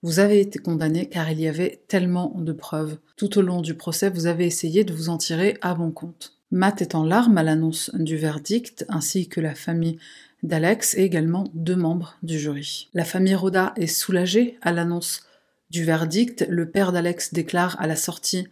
Vous 0.03 0.21
avez 0.21 0.41
été 0.41 0.59
condamné 0.61 1.09
car 1.09 1.31
il 1.31 1.41
y 1.41 1.49
avait 1.49 1.83
tellement 1.89 2.35
de 2.39 2.53
preuves. 2.53 2.99
Tout 3.17 3.39
au 3.39 3.43
long 3.43 3.61
du 3.61 3.75
procès, 3.75 4.11
vous 4.11 4.27
avez 4.27 4.47
essayé 4.47 4.85
de 4.85 4.93
vous 4.93 5.09
en 5.09 5.19
tirer 5.19 5.59
à 5.63 5.75
bon 5.75 5.91
compte. 5.91 6.39
Matt 6.53 6.83
est 6.83 6.95
en 6.95 7.03
larmes 7.03 7.39
à 7.39 7.43
l'annonce 7.43 7.91
du 7.95 8.17
verdict, 8.17 8.85
ainsi 8.89 9.29
que 9.29 9.41
la 9.41 9.55
famille 9.55 9.99
d'Alex 10.43 10.95
et 10.97 11.03
également 11.03 11.45
deux 11.55 11.77
membres 11.77 12.17
du 12.23 12.39
jury. 12.39 12.89
La 12.95 13.05
famille 13.05 13.35
Roda 13.35 13.73
est 13.77 13.87
soulagée 13.87 14.59
à 14.63 14.73
l'annonce 14.73 15.23
du 15.71 15.85
verdict, 15.85 16.47
le 16.49 16.69
père 16.69 16.93
d'Alex 16.93 17.33
déclare 17.33 17.81
à 17.81 17.87
la 17.87 17.97
sortie 17.97 18.47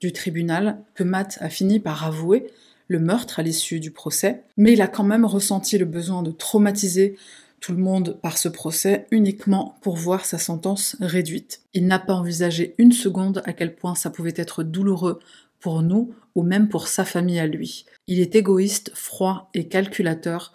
du 0.00 0.12
tribunal 0.12 0.78
que 0.94 1.04
Matt 1.04 1.38
a 1.40 1.48
fini 1.48 1.80
par 1.80 2.04
avouer 2.04 2.50
le 2.88 2.98
meurtre 2.98 3.40
à 3.40 3.42
l'issue 3.42 3.80
du 3.80 3.90
procès, 3.90 4.44
mais 4.56 4.74
il 4.74 4.82
a 4.82 4.86
quand 4.86 5.04
même 5.04 5.24
ressenti 5.24 5.78
le 5.78 5.86
besoin 5.86 6.22
de 6.22 6.30
traumatiser 6.30 7.16
tout 7.60 7.72
le 7.72 7.78
monde 7.78 8.18
par 8.22 8.38
ce 8.38 8.48
procès 8.48 9.06
uniquement 9.10 9.78
pour 9.80 9.96
voir 9.96 10.24
sa 10.24 10.38
sentence 10.38 10.96
réduite. 11.00 11.62
Il 11.72 11.86
n'a 11.86 11.98
pas 11.98 12.14
envisagé 12.14 12.74
une 12.78 12.92
seconde 12.92 13.42
à 13.44 13.52
quel 13.52 13.74
point 13.74 13.94
ça 13.94 14.10
pouvait 14.10 14.34
être 14.36 14.62
douloureux 14.62 15.18
pour 15.58 15.82
nous 15.82 16.14
ou 16.34 16.42
même 16.42 16.68
pour 16.68 16.86
sa 16.86 17.04
famille 17.04 17.40
à 17.40 17.46
lui. 17.46 17.86
Il 18.06 18.20
est 18.20 18.36
égoïste, 18.36 18.92
froid 18.94 19.50
et 19.54 19.66
calculateur. 19.66 20.52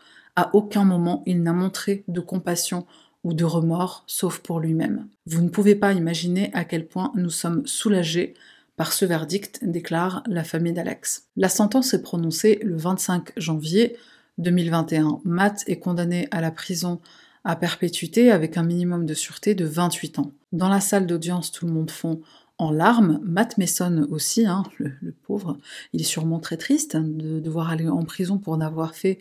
Aucun 0.54 0.84
moment 0.84 1.23
il 1.25 1.43
n'a 1.43 1.54
montré 1.54 2.04
de 2.08 2.19
compassion 2.19 2.86
ou 3.23 3.34
de 3.34 3.45
remords, 3.45 4.04
sauf 4.08 4.39
pour 4.39 4.60
lui-même. 4.60 5.08
Vous 5.25 5.41
ne 5.41 5.49
pouvez 5.49 5.75
pas 5.75 5.93
imaginer 5.93 6.49
à 6.54 6.65
quel 6.65 6.88
point 6.88 7.12
nous 7.15 7.30
sommes 7.30 7.65
soulagés 7.67 8.34
par 8.77 8.93
ce 8.93 9.06
verdict, 9.06 9.60
déclare 9.63 10.23
la 10.27 10.43
famille 10.43 10.73
d'Alex. 10.73 11.27
La 11.38 11.49
sentence 11.49 11.93
est 11.93 12.01
prononcée 12.01 12.60
le 12.63 12.75
25 12.77 13.32
janvier 13.38 13.95
2021. 14.39 15.21
Matt 15.23 15.63
est 15.67 15.77
condamné 15.77 16.27
à 16.32 16.41
la 16.41 16.51
prison 16.51 16.99
à 17.43 17.56
perpétuité 17.56 18.32
avec 18.32 18.58
un 18.58 18.63
minimum 18.63 19.06
de 19.06 19.13
sûreté 19.13 19.56
de 19.56 19.65
28 19.65 20.19
ans. 20.19 20.32
Dans 20.51 20.69
la 20.69 20.80
salle 20.80 21.08
d'audience, 21.08 21.51
tout 21.51 21.65
le 21.65 21.71
monde 21.73 21.91
fond 21.91 22.21
en 22.58 22.71
larmes. 22.71 23.19
Matt 23.23 23.58
Mason 23.58 24.08
aussi, 24.10 24.45
hein, 24.45 24.63
le, 24.77 25.12
pauvre, 25.23 25.58
il 25.93 26.01
est 26.01 26.06
sûrement 26.06 26.39
très 26.39 26.58
triste 26.58 26.95
de 26.95 27.39
devoir 27.39 27.69
aller 27.69 27.89
en 27.89 28.04
prison 28.04 28.38
pour 28.38 28.56
n'avoir 28.58 28.95
fait 28.95 29.19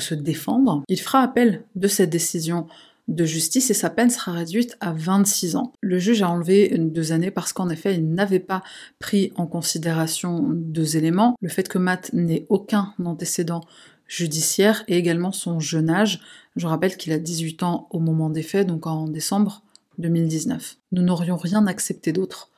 se 0.00 0.14
défendre. 0.14 0.82
Il 0.88 1.00
fera 1.00 1.20
appel 1.20 1.64
de 1.74 1.88
cette 1.88 2.10
décision 2.10 2.66
de 3.08 3.24
justice 3.24 3.70
et 3.70 3.74
sa 3.74 3.90
peine 3.90 4.08
sera 4.08 4.32
réduite 4.32 4.76
à 4.80 4.92
26 4.92 5.56
ans. 5.56 5.72
Le 5.80 5.98
juge 5.98 6.22
a 6.22 6.30
enlevé 6.30 6.74
deux 6.78 7.12
années 7.12 7.30
parce 7.30 7.52
qu'en 7.52 7.68
effet, 7.68 7.94
il 7.94 8.08
n'avait 8.10 8.40
pas 8.40 8.62
pris 8.98 9.32
en 9.36 9.46
considération 9.46 10.42
deux 10.50 10.96
éléments. 10.96 11.36
Le 11.42 11.48
fait 11.48 11.68
que 11.68 11.78
Matt 11.78 12.12
n'ait 12.14 12.46
aucun 12.48 12.94
antécédent 13.04 13.60
judiciaire 14.06 14.84
et 14.88 14.96
également 14.96 15.32
son 15.32 15.60
jeune 15.60 15.90
âge. 15.90 16.20
Je 16.56 16.66
rappelle 16.66 16.96
qu'il 16.96 17.12
a 17.12 17.18
18 17.18 17.62
ans 17.62 17.88
au 17.90 18.00
moment 18.00 18.30
des 18.30 18.42
faits, 18.42 18.66
donc 18.66 18.86
en 18.86 19.08
décembre 19.08 19.62
2019. 19.98 20.76
Nous 20.92 21.02
n'aurions 21.02 21.36
rien 21.36 21.66
accepté 21.66 22.12
d'autre. 22.12 22.50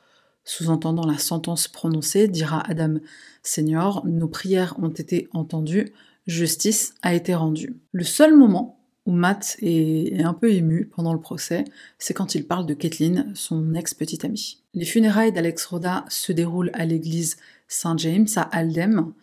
Sous-entendant 0.43 1.05
la 1.05 1.17
sentence 1.17 1.67
prononcée, 1.67 2.29
dira 2.29 2.63
Adam 2.69 2.95
Senior, 3.43 4.05
nos 4.05 4.29
prières 4.29 4.75
ont 4.81 4.89
été 4.89 5.27
entendues, 5.33 5.91
justice 6.27 6.93
a 7.01 7.13
été 7.13 7.33
rendue. 7.33 7.75
Le 7.91 8.03
seul 8.03 8.35
moment 8.35 8.79
où 9.05 9.11
Matt 9.11 9.55
est 9.61 10.21
un 10.21 10.33
peu 10.33 10.51
ému 10.51 10.91
pendant 10.93 11.13
le 11.13 11.19
procès, 11.19 11.63
c'est 11.97 12.13
quand 12.13 12.35
il 12.35 12.45
parle 12.45 12.65
de 12.65 12.73
Kathleen, 12.73 13.31
son 13.35 13.73
ex-petite 13.73 14.25
amie. 14.25 14.61
Les 14.73 14.85
funérailles 14.85 15.31
d'Alex 15.31 15.65
Roda 15.65 16.03
se 16.09 16.33
déroulent 16.33 16.71
à 16.73 16.85
l'église 16.85 17.37
Saint 17.69 17.95
James 17.97 18.27
à 18.35 18.41
Aldem 18.41 19.13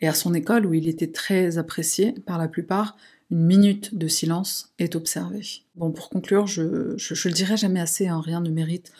et 0.00 0.08
à 0.08 0.14
son 0.14 0.34
école 0.34 0.66
où 0.66 0.74
il 0.74 0.88
était 0.88 1.12
très 1.12 1.56
apprécié 1.56 2.12
par 2.26 2.36
la 2.38 2.48
plupart. 2.48 2.96
Une 3.30 3.44
minute 3.44 3.96
de 3.96 4.08
silence 4.08 4.72
est 4.78 4.96
observée. 4.96 5.44
Bon, 5.76 5.92
pour 5.92 6.08
conclure, 6.08 6.46
je, 6.46 6.94
je, 6.96 7.28
le 7.28 7.34
dirai 7.34 7.56
jamais 7.56 7.80
assez, 7.80 8.08
hein, 8.08 8.20
rien 8.20 8.40
ne 8.40 8.50
mérite 8.50 8.90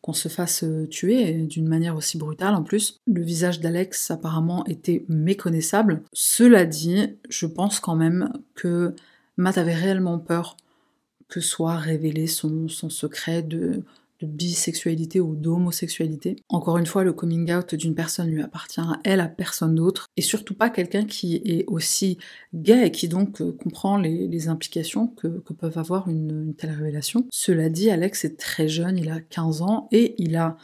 qu'on 0.00 0.12
se 0.12 0.28
fasse 0.28 0.64
euh, 0.64 0.86
tuer 0.86 1.32
d'une 1.32 1.68
manière 1.68 1.96
aussi 1.96 2.18
brutale 2.18 2.54
en 2.54 2.62
plus. 2.62 2.98
Le 3.06 3.22
visage 3.22 3.60
d'Alex 3.60 4.10
apparemment 4.10 4.64
était 4.66 5.04
méconnaissable. 5.08 6.02
Cela 6.12 6.66
dit, 6.66 7.16
je 7.28 7.46
pense 7.46 7.80
quand 7.80 7.96
même 7.96 8.32
que 8.54 8.94
Matt 9.36 9.58
avait 9.58 9.74
réellement 9.74 10.18
peur 10.18 10.56
que 11.28 11.40
soit 11.40 11.76
révélé 11.76 12.26
son, 12.26 12.68
secret 12.68 13.42
de, 13.42 13.82
bisexualité 14.26 15.20
ou 15.20 15.36
d'homosexualité. 15.36 16.36
Encore 16.48 16.78
une 16.78 16.86
fois, 16.86 17.04
le 17.04 17.12
coming 17.12 17.52
out 17.52 17.74
d'une 17.74 17.94
personne 17.94 18.28
lui 18.28 18.42
appartient 18.42 18.80
à 18.80 19.00
elle, 19.04 19.20
à 19.20 19.28
personne 19.28 19.74
d'autre, 19.74 20.06
et 20.16 20.22
surtout 20.22 20.54
pas 20.54 20.70
quelqu'un 20.70 21.04
qui 21.04 21.36
est 21.44 21.64
aussi 21.66 22.18
gay 22.54 22.86
et 22.86 22.90
qui 22.90 23.08
donc 23.08 23.40
euh, 23.40 23.52
comprend 23.52 23.96
les, 23.96 24.48
implications 24.48 25.08
que, 25.08 25.28
peuvent 25.28 25.78
avoir 25.78 26.08
une, 26.08 26.44
une, 26.46 26.54
telle 26.54 26.70
révélation. 26.70 27.26
Cela 27.30 27.68
dit, 27.68 27.90
Alex 27.90 28.24
est 28.24 28.38
très 28.38 28.68
jeune, 28.68 28.96
il 28.96 29.10
a 29.10 29.20
15 29.20 29.62
ans, 29.62 29.88
et 29.90 30.14
il 30.18 30.36
a 30.36 30.56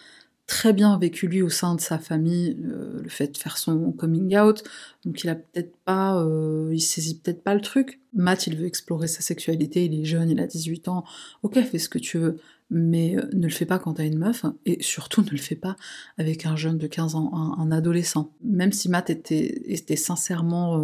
très 0.47 0.73
bien 0.73 0.99
vécu 0.99 1.27
lui 1.27 1.41
au 1.41 1.49
sein 1.49 1.75
de 1.75 1.81
sa 1.81 1.99
famille 1.99 2.57
euh, 2.65 3.01
le 3.03 3.09
fait 3.09 3.29
de 3.29 3.37
faire 3.39 3.57
son 3.57 3.93
coming 3.93 4.37
out 4.37 4.63
donc 5.05 5.25
il 5.25 5.31
a 5.31 5.35
peut-être 5.35 5.75
pas 5.85 6.21
euh, 6.23 6.71
il 6.73 6.81
saisit 6.81 7.19
peut-être 7.19 7.43
pas 7.43 7.55
le 7.55 7.63
truc 7.63 8.01
Matt 8.13 8.47
il 8.47 8.57
veut 8.57 8.67
explorer 8.67 9.07
sa 9.07 9.23
sexualité 9.23 9.87
il 9.87 9.99
est 9.99 10.05
jeune 10.05 10.29
il 10.29 10.41
a 10.41 10.47
18 10.47 10.89
ans 10.89 11.05
ok 11.43 11.63
fais 11.63 11.79
ce 11.79 11.89
que 11.89 11.99
tu 11.99 12.19
veux 12.19 12.37
mais 12.71 13.17
euh, 13.17 13.29
ne 13.33 13.47
le 13.47 13.53
fais 13.53 13.67
pas 13.67 13.79
quand 13.79 13.95
t'as 13.95 14.05
une 14.05 14.19
meuf 14.19 14.45
et 14.67 14.83
surtout 14.83 15.23
ne 15.23 15.31
le 15.31 15.37
fais 15.37 15.57
pas 15.57 15.77
avec 16.19 16.47
un 16.47 16.57
jeune 16.57 16.79
de 16.79 16.87
15 16.87 17.15
ans 17.15 17.57
un, 17.59 17.71
adolescent. 17.71 18.33
Même 18.43 18.73
si 18.73 18.89
Matt 18.89 19.11
était, 19.11 19.63
était 19.67 19.97
sincèrement 19.97 20.81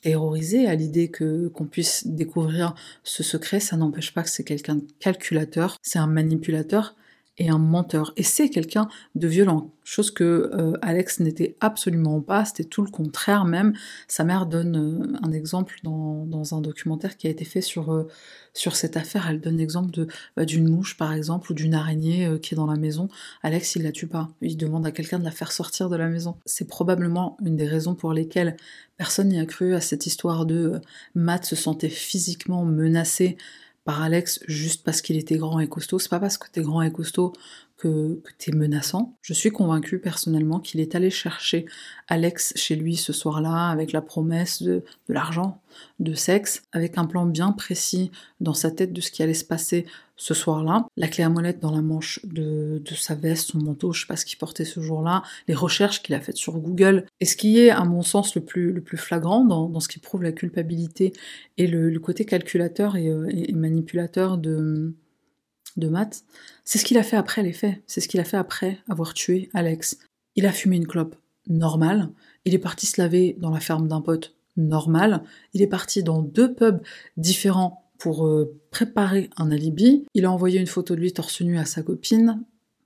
terrorisé 0.00 0.66
à 0.66 0.74
l'idée 0.74 1.10
que 1.10 1.48
qu'on 1.48 1.66
puisse 1.66 2.06
découvrir 2.06 2.74
ce 3.04 3.22
secret, 3.22 3.60
ça 3.60 3.76
n'empêche 3.76 4.12
pas 4.12 4.22
que 4.22 4.30
c'est 4.30 4.44
quelqu'un 4.44 4.76
de 4.76 4.84
calculateur, 4.98 5.76
c'est 5.82 5.98
un 5.98 6.06
manipulateur 6.06 6.96
et 7.38 7.48
un 7.48 7.58
menteur. 7.58 8.12
Et 8.16 8.22
c'est 8.22 8.50
quelqu'un 8.50 8.88
de 9.14 9.26
violent, 9.26 9.70
chose 9.84 10.10
que 10.10 10.50
euh, 10.52 10.72
Alex 10.82 11.20
n'était 11.20 11.56
absolument 11.60 12.20
pas, 12.20 12.44
c'était 12.44 12.64
tout 12.64 12.82
le 12.82 12.90
contraire 12.90 13.46
même. 13.46 13.72
Sa 14.06 14.24
mère 14.24 14.46
donne 14.46 14.76
euh, 14.76 15.18
un 15.22 15.32
exemple 15.32 15.76
dans, 15.82 16.54
un 16.54 16.60
documentaire 16.60 17.16
qui 17.16 17.26
a 17.28 17.30
été 17.30 17.44
fait 17.44 17.62
sur, 17.62 17.92
euh, 17.92 18.08
cette 18.54 18.98
affaire. 18.98 19.26
Elle 19.30 19.40
donne 19.40 19.56
l'exemple 19.56 20.06
bah, 20.36 20.44
d'une 20.44 20.68
mouche 20.68 20.96
par 20.98 21.14
exemple 21.14 21.52
ou 21.52 21.54
d'une 21.54 21.74
araignée 21.74 22.38
qui 22.42 22.54
est 22.54 22.56
dans 22.56 22.66
la 22.66 22.76
maison. 22.76 23.08
Alex 23.42 23.76
il 23.76 23.82
la 23.82 23.92
tue 23.92 24.08
pas, 24.08 24.28
il 24.42 24.56
demande 24.56 24.86
à 24.86 24.90
quelqu'un 24.90 25.18
de 25.18 25.24
la 25.24 25.30
faire 25.30 25.52
sortir 25.52 25.88
de 25.88 25.96
la 25.96 26.08
maison. 26.08 26.36
C'est 26.44 26.68
probablement 26.68 27.38
une 27.44 27.56
des 27.56 27.66
raisons 27.66 27.94
pour 27.94 28.12
lesquelles 28.12 28.56
personne 28.98 29.28
n'y 29.28 29.40
a 29.40 29.46
cru 29.46 29.74
à 29.74 29.80
cette 29.80 30.06
histoire 30.06 30.44
de 30.44 30.80
Matt 31.14 31.44
se 31.44 31.56
sentait 31.56 31.88
physiquement 31.88 32.64
menacé 32.64 33.38
par 33.84 34.02
Alex 34.02 34.40
juste 34.46 34.84
parce 34.84 35.02
qu'il 35.02 35.16
était 35.16 35.36
grand 35.36 35.58
et 35.60 35.68
costaud. 35.68 35.98
C'est 35.98 36.08
pas 36.08 36.20
parce 36.20 36.38
que 36.38 36.48
t'es 36.50 36.62
grand 36.62 36.82
et 36.82 36.92
costaud 36.92 37.32
que, 37.76 38.22
t'es 38.38 38.52
menaçant. 38.52 39.16
Je 39.22 39.34
suis 39.34 39.50
convaincue 39.50 39.98
personnellement 39.98 40.60
qu'il 40.60 40.80
est 40.80 40.94
allé 40.94 41.10
chercher 41.10 41.66
Alex 42.06 42.52
chez 42.54 42.76
lui 42.76 42.96
ce 42.96 43.12
soir-là 43.12 43.70
avec 43.70 43.90
la 43.92 44.02
promesse 44.02 44.62
de, 44.62 44.84
de 45.08 45.14
l'argent, 45.14 45.60
de 45.98 46.14
sexe, 46.14 46.62
avec 46.72 46.96
un 46.96 47.06
plan 47.06 47.26
bien 47.26 47.50
précis 47.50 48.12
dans 48.40 48.54
sa 48.54 48.70
tête 48.70 48.92
de 48.92 49.00
ce 49.00 49.10
qui 49.10 49.22
allait 49.22 49.34
se 49.34 49.44
passer 49.44 49.86
ce 50.22 50.34
soir-là. 50.34 50.86
La 50.96 51.08
clé 51.08 51.24
à 51.24 51.28
molette 51.28 51.58
dans 51.58 51.72
la 51.72 51.82
manche 51.82 52.20
de, 52.24 52.80
sa 52.94 53.16
veste, 53.16 53.50
son 53.50 53.58
manteau, 53.58 53.92
je 53.92 54.02
sais 54.02 54.06
pas 54.06 54.16
ce 54.16 54.24
qu'il 54.24 54.38
portait 54.38 54.64
ce 54.64 54.78
jour-là, 54.78 55.24
les 55.48 55.54
recherches 55.54 56.00
qu'il 56.00 56.14
a 56.14 56.20
faites 56.20 56.36
sur 56.36 56.56
Google. 56.58 57.06
Et 57.18 57.24
ce 57.24 57.36
qui 57.36 57.58
est, 57.58 57.70
à 57.70 57.84
mon 57.84 58.02
sens, 58.02 58.36
le 58.36 58.40
plus, 58.40 58.84
flagrant 58.96 59.44
dans, 59.44 59.80
ce 59.80 59.88
qui 59.88 59.98
prouve 59.98 60.22
la 60.22 60.30
culpabilité 60.30 61.12
et 61.58 61.66
le, 61.66 61.98
côté 61.98 62.24
calculateur 62.24 62.94
et, 62.94 63.08
euh, 63.08 63.28
et 63.32 63.52
manipulateur 63.52 64.38
de, 64.38 64.94
de 65.76 65.88
Matt, 65.88 66.22
c'est 66.64 66.78
ce 66.78 66.84
qu'il 66.84 66.98
a 66.98 67.02
fait 67.02 67.16
après 67.16 67.42
les 67.42 67.52
faits, 67.52 67.82
c'est 67.88 68.00
ce 68.00 68.06
qu'il 68.06 68.20
a 68.20 68.24
fait 68.24 68.36
après 68.36 68.78
avoir 68.88 69.14
tué 69.14 69.50
Alex. 69.54 69.98
Il 70.36 70.46
a 70.46 70.52
fumé 70.52 70.76
une 70.76 70.86
clope 70.86 71.16
normale, 71.48 72.10
il 72.44 72.54
est 72.54 72.58
parti 72.58 72.86
se 72.86 73.00
laver 73.00 73.36
dans 73.40 73.50
la 73.50 73.58
ferme 73.58 73.88
d'un 73.88 74.00
pote 74.00 74.36
normal, 74.56 75.24
il 75.52 75.62
est 75.62 75.66
parti 75.66 76.04
dans 76.04 76.22
deux 76.22 76.54
pubs 76.54 76.80
différents 77.16 77.81
pour 78.02 78.26
euh, 78.26 78.52
préparer 78.72 79.30
un 79.36 79.52
alibi, 79.52 80.04
il 80.14 80.24
a 80.24 80.32
envoyé 80.32 80.58
une 80.58 80.66
photo 80.66 80.96
de 80.96 81.00
lui 81.00 81.12
torse 81.12 81.40
nu 81.40 81.56
à 81.56 81.64
sa 81.64 81.82
copine. 81.82 82.42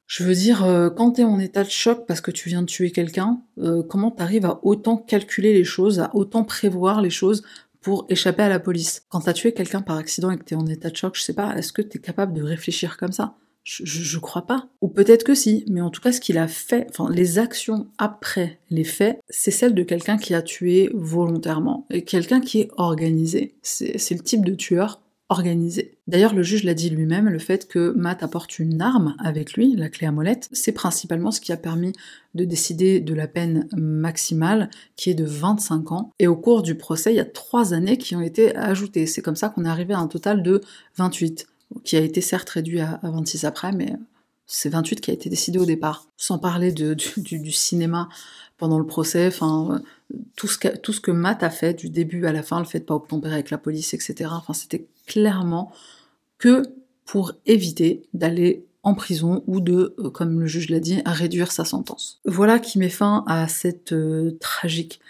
Je 0.07 0.23
veux 0.23 0.35
dire, 0.35 0.63
euh, 0.63 0.91
quand 0.91 1.13
t'es 1.13 1.25
en 1.25 1.39
état 1.39 1.65
de 1.65 1.71
choc 1.71 2.05
parce 2.07 2.21
que 2.21 2.31
tu 2.31 2.51
viens 2.51 2.61
de 2.61 2.67
tuer 2.67 2.91
quelqu'un, 2.91 3.41
euh, 3.59 3.83
comment 3.83 4.11
t'arrives 4.11 4.45
à 4.45 4.61
autant 4.63 4.99
calculer 4.99 5.55
les 5.55 5.65
choses, 5.65 6.01
à 6.01 6.15
autant 6.15 6.45
prévoir 6.45 7.01
les 7.01 7.09
choses 7.09 7.43
pour 7.81 8.05
échapper 8.11 8.43
à 8.43 8.51
la 8.51 8.61
police? 8.61 9.07
Quand 9.09 9.21
t'as 9.21 9.33
tué 9.33 9.55
quelqu'un 9.55 9.81
par 9.81 9.97
accident 9.97 10.31
et 10.31 10.37
que 10.37 10.45
t'es 10.45 10.55
en 10.55 10.67
état 10.67 10.91
de 10.91 10.97
choc, 10.97 11.17
je 11.17 11.23
sais 11.23 11.33
pas, 11.33 11.57
est-ce 11.57 11.73
que 11.73 11.81
t'es 11.81 11.99
capable 11.99 12.35
de 12.35 12.43
réfléchir 12.43 12.99
comme 12.99 13.13
ça? 13.13 13.37
Je, 13.65 13.85
je, 13.85 14.19
crois 14.19 14.47
pas. 14.47 14.69
Ou 14.83 14.89
peut-être 14.89 15.25
que 15.25 15.35
si, 15.35 15.65
mais 15.69 15.81
en 15.81 15.91
tout 15.91 16.03
cas, 16.03 16.13
ce 16.13 16.21
qu'il 16.21 16.39
a 16.39 16.47
fait, 16.47 16.87
enfin, 16.91 17.11
les 17.11 17.39
actions 17.39 17.89
après 17.99 18.61
les 18.71 18.85
faits, 18.85 19.19
c'est 19.29 19.51
celle 19.51 19.75
de 19.75 19.83
quelqu'un 19.83 20.19
qui 20.19 20.35
a 20.35 20.43
tué 20.43 20.91
volontairement. 20.95 21.87
Et 21.91 22.05
quelqu'un 22.05 22.41
qui 22.41 22.61
est 22.61 22.71
organisé. 22.77 23.57
C'est 23.63 24.15
le 24.15 24.21
type 24.21 24.45
de 24.45 24.55
tueur 24.55 25.01
D'ailleurs, 26.07 26.35
le 26.35 26.43
juge 26.45 26.63
l'a 26.63 26.75
dit 26.75 26.89
lui-même, 26.89 27.29
le 27.29 27.41
fait 27.41 27.67
que 27.67 27.93
Matt 27.97 28.23
apporte 28.23 28.61
une 28.61 28.81
arme 28.81 29.17
avec 29.19 29.55
lui, 29.55 29.75
la 29.75 29.89
clé 29.89 30.07
à 30.07 30.13
molette, 30.13 30.49
c'est 30.53 30.71
principalement 30.71 31.33
ce 31.33 31.41
qui 31.41 31.53
a 31.53 31.57
permis 31.57 31.93
de 32.35 32.45
décider 32.45 33.01
de 33.01 33.13
la 33.13 33.27
peine 33.27 33.69
maximale, 33.77 34.71
qui 34.95 35.11
est 35.11 35.15
de 35.15 35.25
25 35.25 35.91
ans. 35.91 36.13
Et 36.21 36.29
au 36.29 36.37
cours 36.37 36.63
du 36.63 36.77
procès, 36.77 37.13
il 37.13 37.17
y 37.17 37.21
a 37.21 37.25
trois 37.25 37.75
années 37.75 37.99
qui 37.99 38.15
ont 38.15 38.21
été 38.21 38.55
ajoutées. 38.55 39.07
C'est 39.07 39.23
comme 39.23 39.37
ça 39.37 39.49
qu'on 39.49 39.65
est 39.65 39.69
arrivé 39.69 39.95
à 39.95 39.99
un 39.99 40.07
total 40.07 40.45
de 40.45 40.61
28, 40.97 41.49
qui 41.83 41.97
a 41.97 42.01
été 42.01 42.21
certes 42.21 42.51
réduit 42.51 42.81
à 42.81 43.01
26 43.03 43.45
après, 43.45 43.73
mais 43.73 43.95
c'est 44.47 44.69
28 44.69 45.01
qui 45.01 45.11
a 45.11 45.15
été 45.15 45.29
décidé 45.29 45.59
au 45.59 45.67
départ. 45.67 46.07
Sans 46.17 46.39
parler 46.39 46.73
du, 46.73 47.53
cinéma 47.53 48.09
pendant 48.59 48.79
le 48.79 48.87
procès, 48.87 49.27
enfin, 49.27 49.83
tout 50.37 50.49
ce, 50.49 50.59
que, 50.59 50.69
tout 50.77 50.95
Matt 51.09 51.43
a 51.43 51.51
fait 51.51 51.75
du 51.75 51.91
début 51.91 52.27
à 52.27 52.33
la 52.33 52.43
fin, 52.43 52.59
le 52.59 52.65
fait 52.65 52.81
de 52.81 52.85
pas 52.85 52.95
obtempérer 52.95 53.35
avec 53.35 53.51
la 53.51 53.59
police, 53.59 53.95
etc. 53.95 54.31
Enfin, 54.33 54.53
c'était 54.53 54.87
clairement 55.07 55.73
que 56.39 56.63
pour 57.05 57.33
éviter 57.47 58.03
d'aller 58.15 58.65
en 58.83 58.95
prison 58.95 59.43
ou 59.47 59.61
de, 59.61 59.95
euh, 59.99 60.11
comme 60.11 60.41
le 60.41 60.47
juge 60.47 60.71
l'a 60.71 60.81
dit, 60.81 61.03
réduire 61.05 61.53
sa 61.53 61.65
sentence. 61.65 62.21
Voilà 62.25 62.59
qui 62.59 62.79
met 62.79 62.89
fin 62.89 63.25
à 63.27 63.49
cette 63.49 63.93
euh, 63.93 64.39
tragique 64.41 65.01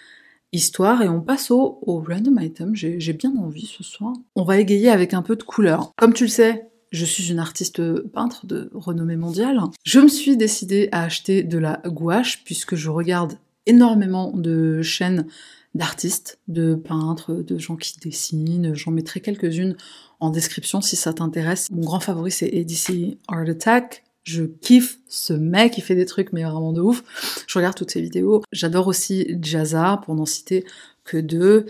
histoire 0.52 1.02
et 1.02 1.08
on 1.08 1.20
passe 1.20 1.50
au 1.50 1.78
random 1.84 2.38
item. 2.40 2.74
J'ai 2.74 3.12
bien 3.12 3.34
envie 3.36 3.66
ce 3.66 3.84
soir. 3.84 4.14
On 4.34 4.44
va 4.44 4.58
égayer 4.58 4.88
avec 4.88 5.12
un 5.12 5.22
peu 5.22 5.36
de 5.36 5.42
couleur. 5.42 5.92
Comme 5.96 6.14
tu 6.14 6.24
le 6.24 6.30
sais, 6.30 6.68
je 6.92 7.04
suis 7.04 7.30
une 7.30 7.38
artiste 7.38 7.82
peintre 8.08 8.46
de 8.46 8.70
renommée 8.74 9.16
mondiale. 9.16 9.60
Je 9.84 10.00
me 10.00 10.08
suis 10.08 10.36
décidée 10.36 10.88
à 10.92 11.02
acheter 11.02 11.42
de 11.42 11.58
la 11.58 11.82
gouache 11.86 12.42
puisque 12.44 12.74
je 12.74 12.90
regarde 12.90 13.34
énormément 13.66 14.32
de 14.32 14.82
chaînes 14.82 15.26
d'artistes, 15.74 16.38
de 16.48 16.74
peintres, 16.74 17.34
de 17.34 17.58
gens 17.58 17.76
qui 17.76 17.98
dessinent. 17.98 18.74
J'en 18.74 18.92
mettrai 18.92 19.20
quelques-unes 19.20 19.76
en 20.20 20.30
description 20.30 20.80
si 20.80 20.96
ça 20.96 21.12
t'intéresse. 21.12 21.68
Mon 21.70 21.82
grand 21.82 22.00
favori 22.00 22.30
c'est 22.30 22.48
EDC 22.48 23.18
Art 23.28 23.48
Attack. 23.48 24.04
Je 24.22 24.44
kiffe 24.44 24.98
ce 25.08 25.32
mec, 25.32 25.78
il 25.78 25.82
fait 25.82 25.94
des 25.94 26.06
trucs 26.06 26.32
mais 26.32 26.42
vraiment 26.42 26.72
de 26.72 26.80
ouf. 26.80 27.04
Je 27.46 27.58
regarde 27.58 27.76
toutes 27.76 27.90
ses 27.90 28.00
vidéos. 28.00 28.42
J'adore 28.52 28.88
aussi 28.88 29.36
Jazza, 29.40 30.00
pour 30.04 30.14
n'en 30.14 30.26
citer 30.26 30.64
que 31.04 31.16
deux. 31.16 31.66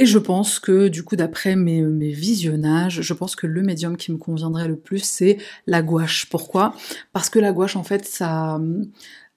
Et 0.00 0.06
je 0.06 0.18
pense 0.18 0.58
que 0.58 0.88
du 0.88 1.04
coup, 1.04 1.14
d'après 1.14 1.56
mes, 1.56 1.82
mes, 1.82 2.10
visionnages, 2.10 3.02
je 3.02 3.12
pense 3.12 3.36
que 3.36 3.46
le 3.46 3.60
médium 3.60 3.98
qui 3.98 4.10
me 4.10 4.16
conviendrait 4.16 4.66
le 4.66 4.76
plus, 4.76 5.04
c'est 5.04 5.36
la 5.66 5.82
gouache. 5.82 6.26
Pourquoi? 6.30 6.74
Parce 7.12 7.28
que 7.28 7.38
la 7.38 7.52
gouache, 7.52 7.76
en 7.76 7.82
fait, 7.82 8.06
ça, 8.06 8.58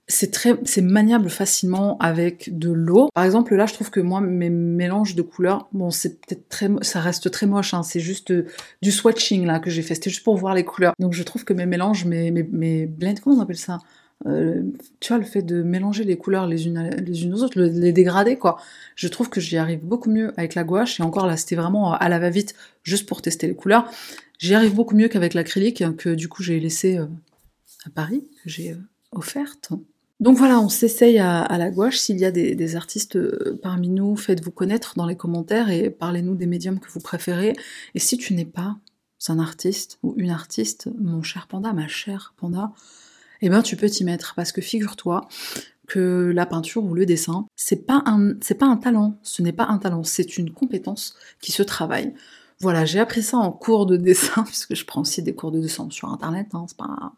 c'est 0.07 0.31
très, 0.31 0.57
c'est 0.63 0.81
maniable 0.81 1.29
facilement 1.29 1.97
avec 1.97 2.57
de 2.57 2.71
l'eau. 2.71 3.09
Par 3.13 3.25
exemple, 3.25 3.53
là, 3.55 3.65
je 3.65 3.73
trouve 3.73 3.91
que 3.91 3.99
moi, 3.99 4.21
mes 4.21 4.49
mélanges 4.49 5.15
de 5.15 5.21
couleurs, 5.21 5.67
bon, 5.73 5.89
c'est 5.91 6.21
peut-être 6.21 6.47
très, 6.47 6.69
ça 6.81 7.01
reste 7.01 7.29
très 7.29 7.45
moche, 7.45 7.73
hein, 7.73 7.83
c'est 7.83 7.99
juste 7.99 8.31
euh, 8.31 8.45
du 8.81 8.93
swatching 8.93 9.45
là 9.45 9.59
que 9.59 9.69
j'ai 9.69 9.81
fait. 9.81 9.95
C'était 9.95 10.11
juste 10.11 10.23
pour 10.23 10.37
voir 10.37 10.53
les 10.53 10.63
couleurs. 10.63 10.93
Donc, 10.97 11.11
je 11.11 11.23
trouve 11.23 11.43
que 11.43 11.51
mes 11.51 11.65
mélanges, 11.65 12.05
mes, 12.05 12.31
mes, 12.31 12.43
mes 12.43 12.85
blends, 12.85 13.15
comment 13.21 13.35
on 13.35 13.41
appelle 13.41 13.57
ça? 13.57 13.79
Euh, 14.25 14.63
tu 14.99 15.09
vois, 15.09 15.17
le 15.17 15.25
fait 15.25 15.41
de 15.41 15.61
mélanger 15.63 16.03
les 16.03 16.17
couleurs 16.17 16.47
les 16.47 16.65
unes, 16.65 16.89
les 17.05 17.23
unes 17.23 17.33
aux 17.33 17.43
autres, 17.43 17.59
les 17.59 17.91
dégrader, 17.91 18.37
quoi. 18.37 18.57
Je 18.95 19.07
trouve 19.07 19.29
que 19.29 19.41
j'y 19.41 19.57
arrive 19.57 19.83
beaucoup 19.83 20.09
mieux 20.09 20.33
avec 20.37 20.55
la 20.55 20.63
gouache, 20.63 20.99
et 20.99 21.03
encore 21.03 21.27
là, 21.27 21.37
c'était 21.37 21.55
vraiment 21.55 21.93
à 21.93 22.09
la 22.09 22.19
va-vite, 22.19 22.55
juste 22.83 23.07
pour 23.07 23.21
tester 23.21 23.47
les 23.47 23.55
couleurs. 23.55 23.89
J'y 24.39 24.53
arrive 24.53 24.73
beaucoup 24.73 24.95
mieux 24.95 25.07
qu'avec 25.07 25.33
l'acrylique, 25.33 25.83
que 25.97 26.09
du 26.09 26.27
coup 26.27 26.43
j'ai 26.43 26.59
laissé 26.59 26.97
euh, 26.97 27.05
à 27.85 27.89
Paris, 27.89 28.23
que 28.43 28.49
j'ai 28.49 28.71
euh, 28.71 28.77
offerte. 29.11 29.71
Donc 30.19 30.37
voilà, 30.37 30.59
on 30.59 30.69
s'essaye 30.69 31.19
à, 31.19 31.57
la 31.57 31.69
gouache. 31.69 31.97
S'il 31.97 32.17
y 32.17 32.23
a 32.23 32.31
des, 32.31 32.75
artistes 32.77 33.17
parmi 33.57 33.89
nous, 33.89 34.15
faites-vous 34.15 34.51
connaître 34.51 34.93
dans 34.95 35.05
les 35.05 35.17
commentaires 35.17 35.69
et 35.69 35.89
parlez-nous 35.89 36.35
des 36.35 36.45
médiums 36.45 36.79
que 36.79 36.89
vous 36.89 37.01
préférez. 37.01 37.53
Et 37.93 37.99
si 37.99 38.17
tu 38.17 38.33
n'es 38.33 38.45
pas 38.45 38.77
un 39.27 39.39
artiste 39.39 39.99
ou 40.03 40.13
une 40.17 40.29
artiste, 40.29 40.89
mon 40.97 41.23
cher 41.23 41.47
panda, 41.47 41.73
ma 41.73 41.87
chère 41.87 42.33
panda, 42.37 42.71
eh 43.45 43.49
ben 43.49 43.61
tu 43.61 43.75
peux 43.75 43.89
t'y 43.89 44.03
mettre 44.05 44.33
parce 44.35 44.51
que 44.51 44.61
figure-toi 44.61 45.27
que 45.87 46.31
la 46.33 46.45
peinture 46.45 46.83
ou 46.83 46.93
le 46.93 47.05
dessin, 47.05 47.45
c'est 47.55 47.85
pas 47.85 48.01
un 48.05 48.35
pas 48.57 48.65
un 48.65 48.77
talent, 48.77 49.19
ce 49.21 49.41
n'est 49.41 49.51
pas 49.51 49.65
un 49.65 49.77
talent, 49.77 50.03
c'est 50.03 50.37
une 50.37 50.51
compétence 50.51 51.15
qui 51.41 51.51
se 51.51 51.61
travaille. 51.61 52.13
Voilà, 52.59 52.85
j'ai 52.85 52.99
appris 52.99 53.21
ça 53.21 53.37
en 53.37 53.51
cours 53.51 53.85
de 53.85 53.97
dessin 53.97 54.43
puisque 54.47 54.75
je 54.75 54.85
prends 54.85 55.01
aussi 55.01 55.21
des 55.21 55.35
cours 55.35 55.51
de 55.51 55.59
dessin 55.59 55.89
sur 55.91 56.09
internet, 56.09 56.47
hein, 56.53 56.65
pas 56.77 57.13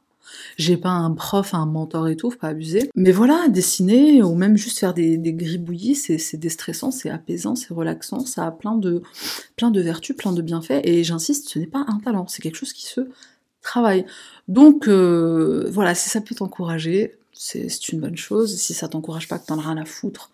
j'ai 0.58 0.78
pas 0.78 0.90
un 0.90 1.12
prof, 1.12 1.54
un 1.54 1.66
mentor 1.66 2.08
et 2.08 2.16
tout, 2.16 2.32
faut 2.32 2.38
pas 2.38 2.48
abuser. 2.48 2.90
Mais 2.96 3.12
voilà, 3.12 3.48
dessiner 3.48 4.24
ou 4.24 4.36
même 4.36 4.58
juste 4.58 4.80
faire 4.80 4.94
des, 4.94 5.18
des 5.18 5.34
gribouillis, 5.34 5.96
c'est 5.96 6.38
déstressant, 6.38 6.92
c'est 6.92 7.10
apaisant, 7.10 7.56
c'est 7.56 7.74
relaxant, 7.74 8.26
ça 8.26 8.48
a 8.48 8.52
plein 8.52 8.76
de, 8.76 9.04
plein 9.56 9.72
de 9.72 9.82
vertus, 9.82 10.16
plein 10.16 10.34
de 10.34 10.42
bienfaits. 10.42 10.82
Et 10.84 11.04
j'insiste, 11.04 11.50
ce 11.50 11.60
n'est 11.60 11.68
pas 11.68 11.86
un 11.88 12.00
talent, 12.00 12.26
c'est 12.28 12.42
quelque 12.42 12.58
chose 12.58 12.74
qui 12.74 12.86
se 12.86 13.02
travail. 13.66 14.06
Donc 14.48 14.88
euh, 14.88 15.68
voilà, 15.72 15.96
si 15.96 16.10
ça 16.10 16.22
peut 16.22 16.36
t'encourager, 16.36 17.18
c'est 17.34 17.90
une 17.90 18.00
bonne 18.00 18.18
chose. 18.18 18.56
Si 18.56 18.74
ça 18.74 18.88
t'encourage 18.88 19.28
pas, 19.28 19.40
que 19.40 19.46
t'en 19.46 19.60
as 19.60 19.64
rien 19.64 19.78
à 19.78 19.86
foutre, 19.86 20.32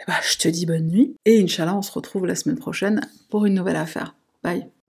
eh 0.00 0.04
ben, 0.06 0.16
je 0.28 0.38
te 0.38 0.48
dis 0.48 0.66
bonne 0.66 0.88
nuit. 0.88 1.14
Et 1.26 1.42
Inch'Allah, 1.42 1.76
on 1.76 1.82
se 1.82 1.92
retrouve 1.92 2.26
la 2.26 2.34
semaine 2.34 2.58
prochaine 2.58 3.00
pour 3.28 3.46
une 3.46 3.54
nouvelle 3.54 3.76
affaire. 3.76 4.14
Bye 4.42 4.81